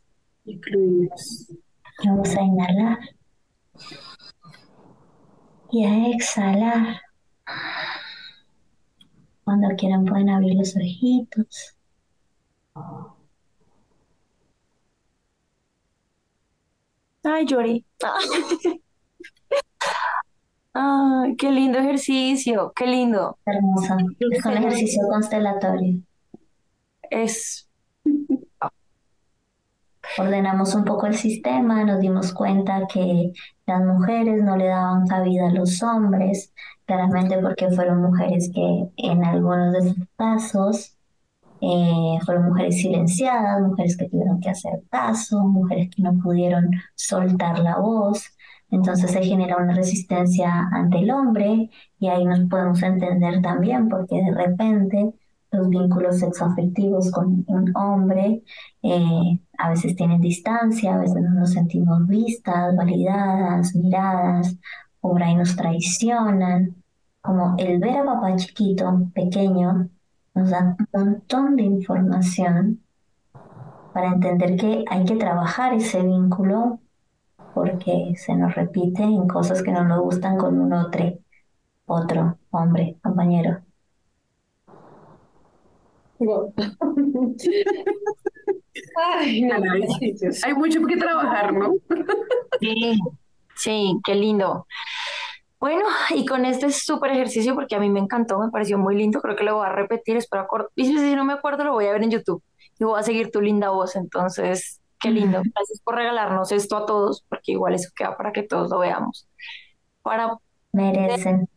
y 0.44 0.58
fluidez. 0.58 1.50
Y 2.02 2.08
vamos 2.08 2.36
a 2.36 2.42
inhalar 2.42 2.98
y 5.70 5.84
a 5.84 6.08
exhalar. 6.08 7.00
Cuando 9.44 9.68
quieran 9.76 10.04
pueden 10.04 10.30
abrir 10.30 10.54
los 10.54 10.76
ojitos. 10.76 11.76
Ay, 17.24 17.46
lloré. 17.46 17.84
Ay, 20.74 21.36
qué 21.36 21.50
lindo 21.50 21.78
ejercicio, 21.78 22.72
qué 22.74 22.86
lindo. 22.86 23.38
Hermosa. 23.44 23.96
Es 24.18 24.44
un 24.44 24.52
ejercicio 24.52 25.02
constelatorio. 25.08 26.00
Es, 27.10 27.68
Ordenamos 30.18 30.74
un 30.74 30.84
poco 30.84 31.06
el 31.06 31.14
sistema, 31.14 31.84
nos 31.84 32.00
dimos 32.00 32.34
cuenta 32.34 32.86
que 32.92 33.32
las 33.66 33.82
mujeres 33.84 34.42
no 34.42 34.56
le 34.56 34.66
daban 34.66 35.06
cabida 35.06 35.48
a 35.48 35.52
los 35.52 35.82
hombres, 35.82 36.52
claramente 36.86 37.38
porque 37.38 37.70
fueron 37.70 38.02
mujeres 38.02 38.50
que 38.52 38.88
en 38.96 39.24
algunos 39.24 39.72
de 39.72 39.94
sus 39.94 40.04
casos 40.16 40.96
eh, 41.62 42.18
fueron 42.24 42.46
mujeres 42.46 42.76
silenciadas, 42.82 43.62
mujeres 43.62 43.96
que 43.96 44.08
tuvieron 44.08 44.40
que 44.40 44.50
hacer 44.50 44.82
caso, 44.90 45.38
mujeres 45.44 45.90
que 45.94 46.02
no 46.02 46.14
pudieron 46.18 46.70
soltar 46.96 47.60
la 47.60 47.78
voz. 47.78 48.24
Entonces 48.70 49.12
se 49.12 49.22
genera 49.22 49.58
una 49.58 49.74
resistencia 49.74 50.68
ante 50.72 50.98
el 50.98 51.10
hombre 51.12 51.70
y 52.00 52.08
ahí 52.08 52.24
nos 52.24 52.40
podemos 52.48 52.82
entender 52.82 53.40
también 53.42 53.88
porque 53.88 54.16
de 54.16 54.32
repente 54.34 55.14
los 55.52 55.68
vínculos 55.68 56.18
sexoafectivos 56.18 57.12
con 57.12 57.44
un 57.46 57.76
hombre 57.76 58.42
eh, 58.82 59.40
a 59.58 59.70
veces 59.70 59.94
tienen 59.94 60.20
distancia, 60.20 60.94
a 60.94 60.98
veces 60.98 61.22
no 61.22 61.30
nos 61.30 61.52
sentimos 61.52 62.06
vistas, 62.08 62.74
validadas, 62.74 63.74
miradas, 63.76 64.56
por 65.00 65.22
ahí 65.22 65.34
nos 65.36 65.54
traicionan. 65.56 66.76
Como 67.20 67.54
el 67.58 67.78
ver 67.78 67.98
a 67.98 68.04
papá 68.04 68.34
chiquito, 68.36 69.10
pequeño, 69.14 69.88
nos 70.34 70.50
da 70.50 70.76
un 70.78 70.88
montón 70.92 71.56
de 71.56 71.62
información 71.62 72.82
para 73.92 74.08
entender 74.08 74.56
que 74.56 74.84
hay 74.88 75.04
que 75.04 75.16
trabajar 75.16 75.74
ese 75.74 76.02
vínculo 76.02 76.80
porque 77.54 78.14
se 78.16 78.34
nos 78.34 78.54
repite 78.54 79.02
en 79.02 79.28
cosas 79.28 79.62
que 79.62 79.72
no 79.72 79.84
nos 79.84 80.00
gustan 80.00 80.38
con 80.38 80.58
un 80.58 80.72
otro, 80.72 81.18
otro 81.86 82.38
hombre, 82.50 82.96
compañero. 83.02 83.62
Wow. 86.18 86.54
Ay, 88.96 89.42
no, 89.42 89.60
Caray. 89.60 89.82
ejercicios. 89.82 90.44
Hay 90.44 90.54
mucho 90.54 90.80
que 90.86 90.96
trabajar, 90.96 91.52
¿no? 91.52 91.74
sí, 92.60 92.98
sí, 93.56 94.00
qué 94.04 94.14
lindo. 94.14 94.66
Bueno, 95.62 95.84
y 96.10 96.26
con 96.26 96.44
este 96.44 96.72
súper 96.72 97.12
ejercicio, 97.12 97.54
porque 97.54 97.76
a 97.76 97.78
mí 97.78 97.88
me 97.88 98.00
encantó, 98.00 98.36
me 98.40 98.50
pareció 98.50 98.78
muy 98.78 98.96
lindo, 98.96 99.20
creo 99.20 99.36
que 99.36 99.44
lo 99.44 99.54
voy 99.54 99.66
a 99.66 99.70
repetir, 99.70 100.16
espero 100.16 100.42
acordar. 100.42 100.70
Y 100.74 100.86
si 100.86 101.14
no 101.14 101.24
me 101.24 101.34
acuerdo, 101.34 101.62
lo 101.62 101.72
voy 101.72 101.86
a 101.86 101.92
ver 101.92 102.02
en 102.02 102.10
YouTube 102.10 102.42
y 102.80 102.84
voy 102.84 102.98
a 102.98 103.04
seguir 103.04 103.30
tu 103.30 103.40
linda 103.40 103.70
voz. 103.70 103.94
Entonces, 103.94 104.80
qué 104.98 105.12
lindo. 105.12 105.40
Gracias 105.54 105.80
por 105.84 105.94
regalarnos 105.94 106.50
esto 106.50 106.78
a 106.78 106.84
todos, 106.84 107.24
porque 107.28 107.52
igual 107.52 107.74
eso 107.74 107.90
queda 107.94 108.16
para 108.16 108.32
que 108.32 108.42
todos 108.42 108.70
lo 108.70 108.80
veamos. 108.80 109.28
Para 110.02 110.36
Merecen. 110.72 111.48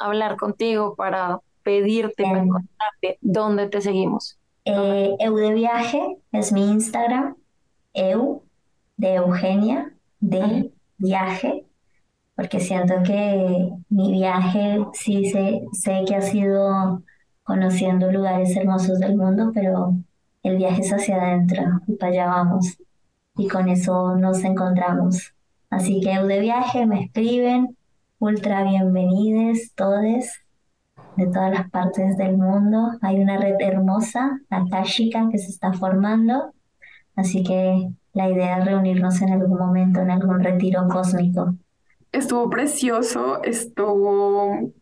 hablar 0.00 0.36
contigo, 0.36 0.94
para 0.94 1.40
pedirte, 1.62 2.24
para 2.24 2.42
encontrarte, 2.42 3.18
¿dónde 3.22 3.68
te 3.68 3.80
seguimos? 3.80 4.38
Eh, 4.66 5.16
Eu 5.18 5.34
de 5.34 5.54
Viaje 5.54 6.18
es 6.32 6.52
mi 6.52 6.70
Instagram. 6.70 7.36
Eu 7.94 8.42
de 8.98 9.14
Eugenia 9.14 9.94
de 10.20 10.70
Viaje. 10.98 11.65
Porque 12.36 12.60
siento 12.60 12.94
que 13.02 13.70
mi 13.88 14.12
viaje 14.12 14.84
sí 14.92 15.30
sé, 15.30 15.62
sé 15.72 16.04
que 16.06 16.16
ha 16.16 16.20
sido 16.20 17.02
conociendo 17.42 18.12
lugares 18.12 18.54
hermosos 18.56 18.98
del 19.00 19.16
mundo, 19.16 19.50
pero 19.54 19.96
el 20.42 20.56
viaje 20.58 20.82
es 20.82 20.92
hacia 20.92 21.16
adentro 21.16 21.62
y 21.86 21.94
para 21.94 22.12
allá 22.12 22.26
vamos. 22.26 22.78
Y 23.36 23.48
con 23.48 23.68
eso 23.68 24.16
nos 24.16 24.44
encontramos. 24.44 25.34
Así 25.70 26.00
que 26.00 26.18
de 26.22 26.40
Viaje 26.40 26.86
me 26.86 27.04
escriben. 27.04 27.76
Ultra 28.18 28.62
bienvenides 28.64 29.74
todes 29.74 30.40
de 31.16 31.26
todas 31.26 31.50
las 31.50 31.70
partes 31.70 32.16
del 32.16 32.36
mundo. 32.36 32.92
Hay 33.02 33.18
una 33.20 33.38
red 33.38 33.56
hermosa, 33.60 34.40
Akashica, 34.48 35.28
que 35.30 35.38
se 35.38 35.50
está 35.50 35.72
formando. 35.72 36.54
Así 37.14 37.42
que 37.42 37.90
la 38.12 38.30
idea 38.30 38.58
es 38.58 38.64
reunirnos 38.64 39.20
en 39.22 39.32
algún 39.32 39.58
momento, 39.58 40.00
en 40.00 40.10
algún 40.10 40.40
retiro 40.40 40.86
cósmico. 40.88 41.54
Estuvo 42.16 42.48
precioso, 42.48 43.42
estuvo 43.42 44.72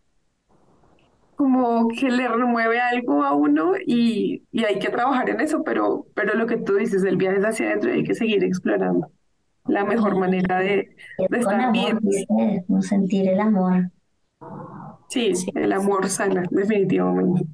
como 1.35 1.89
que 1.89 2.11
le 2.11 2.29
remueve 2.29 2.81
algo 2.81 3.25
a 3.25 3.35
uno 3.35 3.73
y, 3.85 4.45
y 4.53 4.65
hay 4.65 4.79
que 4.79 4.89
trabajar 4.89 5.29
en 5.31 5.41
eso, 5.41 5.65
pero, 5.65 6.07
pero 6.15 6.35
lo 6.35 6.47
que 6.47 6.59
tú 6.59 6.77
dices, 6.77 7.03
el 7.03 7.17
viaje 7.17 7.39
es 7.39 7.45
hacia 7.45 7.67
adentro 7.67 7.91
y 7.91 7.99
hay 7.99 8.05
que 8.05 8.15
seguir 8.15 8.45
explorando 8.45 9.11
la 9.67 9.85
mejor 9.85 10.17
manera 10.17 10.61
de, 10.61 10.95
estar 11.31 11.61
amor, 11.61 12.01
bien. 12.03 12.83
sentir 12.83 13.29
el 13.29 13.41
amor. 13.41 13.91
Sí, 15.09 15.33
el 15.55 15.73
amor 15.73 16.09
sana, 16.09 16.45
definitivamente. 16.51 17.47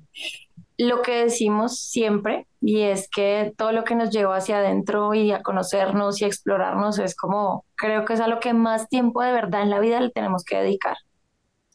lo 0.78 1.03
que 1.03 1.24
decimos 1.24 1.78
siempre 1.78 2.47
y 2.61 2.83
es 2.83 3.09
que 3.09 3.55
todo 3.57 3.73
lo 3.73 3.85
que 3.85 3.95
nos 3.95 4.11
lleva 4.11 4.37
hacia 4.37 4.59
adentro 4.59 5.15
y 5.15 5.33
a 5.33 5.43
conocernos 5.43 6.21
y 6.21 6.25
a 6.25 6.29
explorarnos 6.29 6.99
es 6.99 7.17
como, 7.17 7.65
creo 7.75 8.05
que 8.05 8.13
es 8.13 8.21
a 8.21 8.29
lo 8.29 8.39
que 8.39 8.53
más 8.53 8.89
tiempo 8.89 9.23
de 9.23 9.33
verdad 9.33 9.63
en 9.63 9.71
la 9.71 9.81
vida 9.81 10.01
le 10.01 10.11
tenemos 10.11 10.45
que 10.45 10.59
dedicar. 10.59 10.97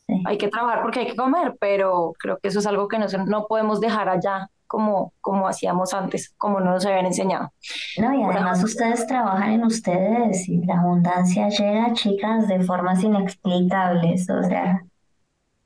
Sí. 0.08 0.22
Hay 0.26 0.38
que 0.38 0.48
trabajar 0.48 0.84
porque 0.84 1.00
hay 1.00 1.08
que 1.08 1.16
comer, 1.16 1.56
pero 1.60 2.14
creo 2.20 2.38
que 2.38 2.50
eso 2.50 2.60
es 2.60 2.68
algo 2.68 2.88
que 2.88 3.00
no, 3.00 3.08
no 3.26 3.48
podemos 3.48 3.82
dejar 3.82 4.10
allá 4.10 4.50
como, 4.68 5.14
como 5.22 5.48
hacíamos 5.48 5.94
antes, 5.94 6.34
como 6.38 6.60
no 6.60 6.72
nos 6.72 6.86
habían 6.86 7.08
enseñado. 7.08 7.52
No, 7.98 8.14
y 8.14 8.24
además 8.24 8.64
ustedes 8.64 9.08
trabajan 9.08 9.54
en 9.54 9.64
ustedes 9.64 10.48
y 10.48 10.64
la 10.66 10.80
abundancia 10.80 11.50
llega, 11.50 11.94
chicas, 11.94 12.48
de 12.48 12.64
formas 12.64 13.04
inexplicables. 13.04 14.30
O 14.30 14.44
sea, 14.44 14.84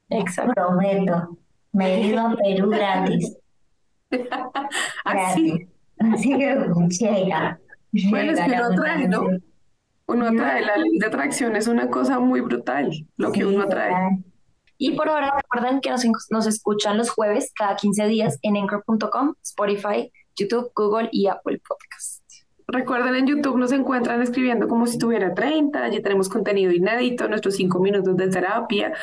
Exacto. 0.10 0.54
prometo, 0.54 1.38
me 1.74 1.96
he 1.96 2.08
ido 2.08 2.26
a 2.26 2.36
Perú 2.36 2.70
gratis. 2.70 3.36
Así. 5.06 5.68
Así 6.00 6.30
que 6.38 6.56
llega. 6.90 7.60
Bueno, 8.10 8.32
es 8.32 8.40
que 8.40 8.52
uno 8.52 8.66
atrae, 8.66 9.08
¿no? 9.08 9.28
uno 10.08 10.28
atrae, 10.28 10.62
la 10.62 10.78
ley 10.78 10.98
de 10.98 11.06
atracción 11.06 11.56
es 11.56 11.68
una 11.68 11.90
cosa 11.90 12.20
muy 12.20 12.42
brutal, 12.42 12.90
lo 13.18 13.32
que 13.32 13.42
Sí, 13.42 13.46
uno 13.46 13.64
atrae. 13.64 13.94
Y 14.78 14.92
por 14.94 15.10
ahora 15.10 15.34
recuerden 15.36 15.82
que 15.82 15.90
nos, 15.90 16.04
nos 16.30 16.48
escuchan 16.48 16.98
los 16.98 17.10
jueves 17.10 17.52
cada 17.54 17.76
15 17.76 18.08
días 18.08 18.40
en 18.42 18.58
Anchor.com, 18.58 19.34
Spotify, 19.44 20.12
YouTube, 20.36 20.72
Google 20.74 21.10
y 21.12 21.28
Apple 21.28 21.62
Podcast. 21.68 22.24
Recuerden, 22.72 23.16
en 23.16 23.28
YouTube 23.28 23.58
nos 23.58 23.72
encuentran 23.72 24.22
escribiendo 24.22 24.68
como 24.68 24.86
si 24.86 25.00
tuviera 25.00 25.34
30. 25.34 25.84
Allí 25.84 26.02
tenemos 26.02 26.30
contenido 26.30 26.72
inédito, 26.72 27.28
nuestros 27.28 27.56
cinco 27.56 27.80
minutos 27.80 28.16
de 28.16 28.30
terapia, 28.30 28.94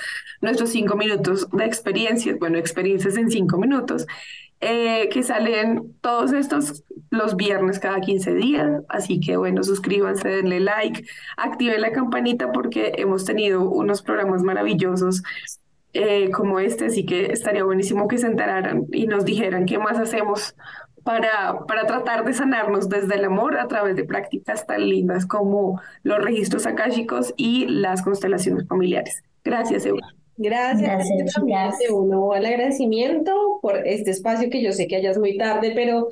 nuestros 0.40 0.70
cinco 0.70 0.96
minutos 0.96 1.48
de 1.50 1.64
experiencias, 1.64 2.38
bueno, 2.38 2.58
experiencias 2.58 3.16
en 3.16 3.28
cinco 3.28 3.58
minutos, 3.58 4.06
eh, 4.60 5.08
que 5.10 5.22
salen 5.22 5.94
todos 6.00 6.32
estos 6.32 6.84
los 7.10 7.36
viernes 7.36 7.78
cada 7.78 8.00
15 8.00 8.34
días. 8.34 8.82
Así 8.88 9.20
que, 9.20 9.36
bueno, 9.36 9.62
suscríbanse, 9.62 10.28
denle 10.28 10.60
like, 10.60 11.04
activen 11.36 11.80
la 11.80 11.92
campanita 11.92 12.52
porque 12.52 12.92
hemos 12.96 13.24
tenido 13.24 13.68
unos 13.68 14.02
programas 14.02 14.42
maravillosos 14.42 15.22
eh, 15.92 16.30
como 16.30 16.60
este, 16.60 16.86
así 16.86 17.06
que 17.06 17.32
estaría 17.32 17.64
buenísimo 17.64 18.06
que 18.06 18.18
se 18.18 18.26
enteraran 18.26 18.84
y 18.92 19.06
nos 19.06 19.24
dijeran 19.24 19.64
qué 19.64 19.78
más 19.78 19.98
hacemos 19.98 20.54
para, 21.04 21.60
para 21.66 21.86
tratar 21.86 22.24
de 22.24 22.34
sanarnos 22.34 22.88
desde 22.90 23.14
el 23.14 23.24
amor 23.24 23.56
a 23.56 23.68
través 23.68 23.96
de 23.96 24.04
prácticas 24.04 24.66
tan 24.66 24.86
lindas 24.88 25.24
como 25.24 25.80
los 26.02 26.18
registros 26.18 26.66
akáshicos 26.66 27.32
y 27.36 27.66
las 27.66 28.02
constelaciones 28.02 28.66
familiares. 28.68 29.22
Gracias. 29.42 29.86
Gracias, 30.38 31.08
gracias 31.42 31.90
uno 31.90 32.32
al 32.32 32.44
agradecimiento 32.44 33.58
por 33.62 33.86
este 33.86 34.10
espacio 34.10 34.50
que 34.50 34.62
yo 34.62 34.72
sé 34.72 34.86
que 34.86 34.96
hayas 34.96 35.18
muy 35.18 35.38
tarde, 35.38 35.72
pero 35.74 36.08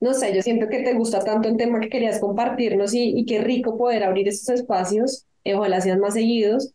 no 0.00 0.14
sé, 0.14 0.34
yo 0.34 0.42
siento 0.42 0.68
que 0.68 0.82
te 0.82 0.94
gusta 0.94 1.20
tanto 1.24 1.48
el 1.48 1.56
tema 1.56 1.80
que 1.80 1.88
querías 1.88 2.20
compartirnos 2.20 2.94
y, 2.94 3.18
y 3.18 3.24
qué 3.24 3.40
rico 3.40 3.76
poder 3.76 4.04
abrir 4.04 4.28
estos 4.28 4.60
espacios, 4.60 5.26
ojalá 5.44 5.80
sean 5.80 6.00
más 6.00 6.14
seguidos. 6.14 6.72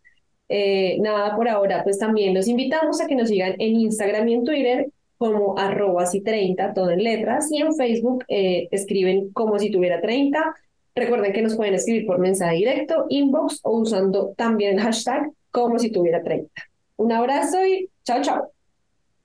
Eh, 0.49 0.97
nada, 0.99 1.35
por 1.35 1.47
ahora, 1.47 1.83
pues 1.83 1.99
también 1.99 2.33
los 2.33 2.47
invitamos 2.47 2.99
a 2.99 3.07
que 3.07 3.15
nos 3.15 3.29
sigan 3.29 3.53
en 3.59 3.75
Instagram 3.79 4.27
y 4.27 4.33
en 4.33 4.43
Twitter 4.43 4.91
como 5.17 5.59
arroba 5.59 6.05
si 6.05 6.21
30, 6.21 6.73
todo 6.73 6.91
en 6.91 7.03
letras, 7.03 7.51
y 7.51 7.61
en 7.61 7.75
Facebook 7.75 8.23
eh, 8.29 8.67
escriben 8.71 9.31
como 9.31 9.59
si 9.59 9.69
tuviera 9.69 10.01
30. 10.01 10.55
Recuerden 10.95 11.33
que 11.33 11.41
nos 11.41 11.55
pueden 11.55 11.75
escribir 11.75 12.05
por 12.05 12.19
mensaje 12.19 12.55
directo, 12.55 13.05
inbox 13.09 13.59
o 13.63 13.79
usando 13.79 14.33
también 14.37 14.75
el 14.75 14.81
hashtag 14.81 15.29
como 15.51 15.77
si 15.77 15.91
tuviera 15.91 16.23
30. 16.23 16.68
Un 16.99 17.13
abrazo 17.13 17.65
y 17.65 17.89
chao, 18.03 18.21
chao. 18.21 18.51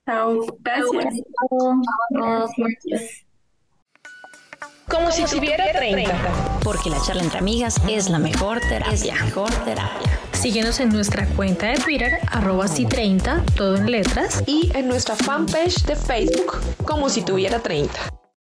Chao, 0.07 0.47
gracias. 0.61 1.25
Gracias. 2.11 3.27
Como 4.89 5.11
si 5.11 5.25
tuviera 5.25 5.73
30. 5.73 6.13
Porque 6.63 6.89
la 6.89 7.01
charla 7.05 7.25
entre 7.25 7.41
amigas 7.41 7.81
es 7.89 8.09
la 8.11 8.21
mejor 8.21 8.61
terapia. 8.61 9.15
Mejor 9.25 9.51
terapia. 9.65 10.21
Síguenos 10.31 10.79
en 10.79 10.91
nuestra 10.91 11.27
cuenta 11.35 11.67
de 11.67 11.79
Twitter, 11.79 12.21
arroba 12.31 12.69
si 12.69 12.87
30, 12.87 13.43
todo 13.57 13.75
en 13.77 13.91
letras. 13.91 14.45
Y 14.47 14.71
en 14.77 14.87
nuestra 14.87 15.17
fanpage 15.17 15.85
de 15.85 15.97
Facebook, 15.97 16.61
como 16.85 17.09
si 17.09 17.23
tuviera 17.23 17.59
30. 17.59 17.93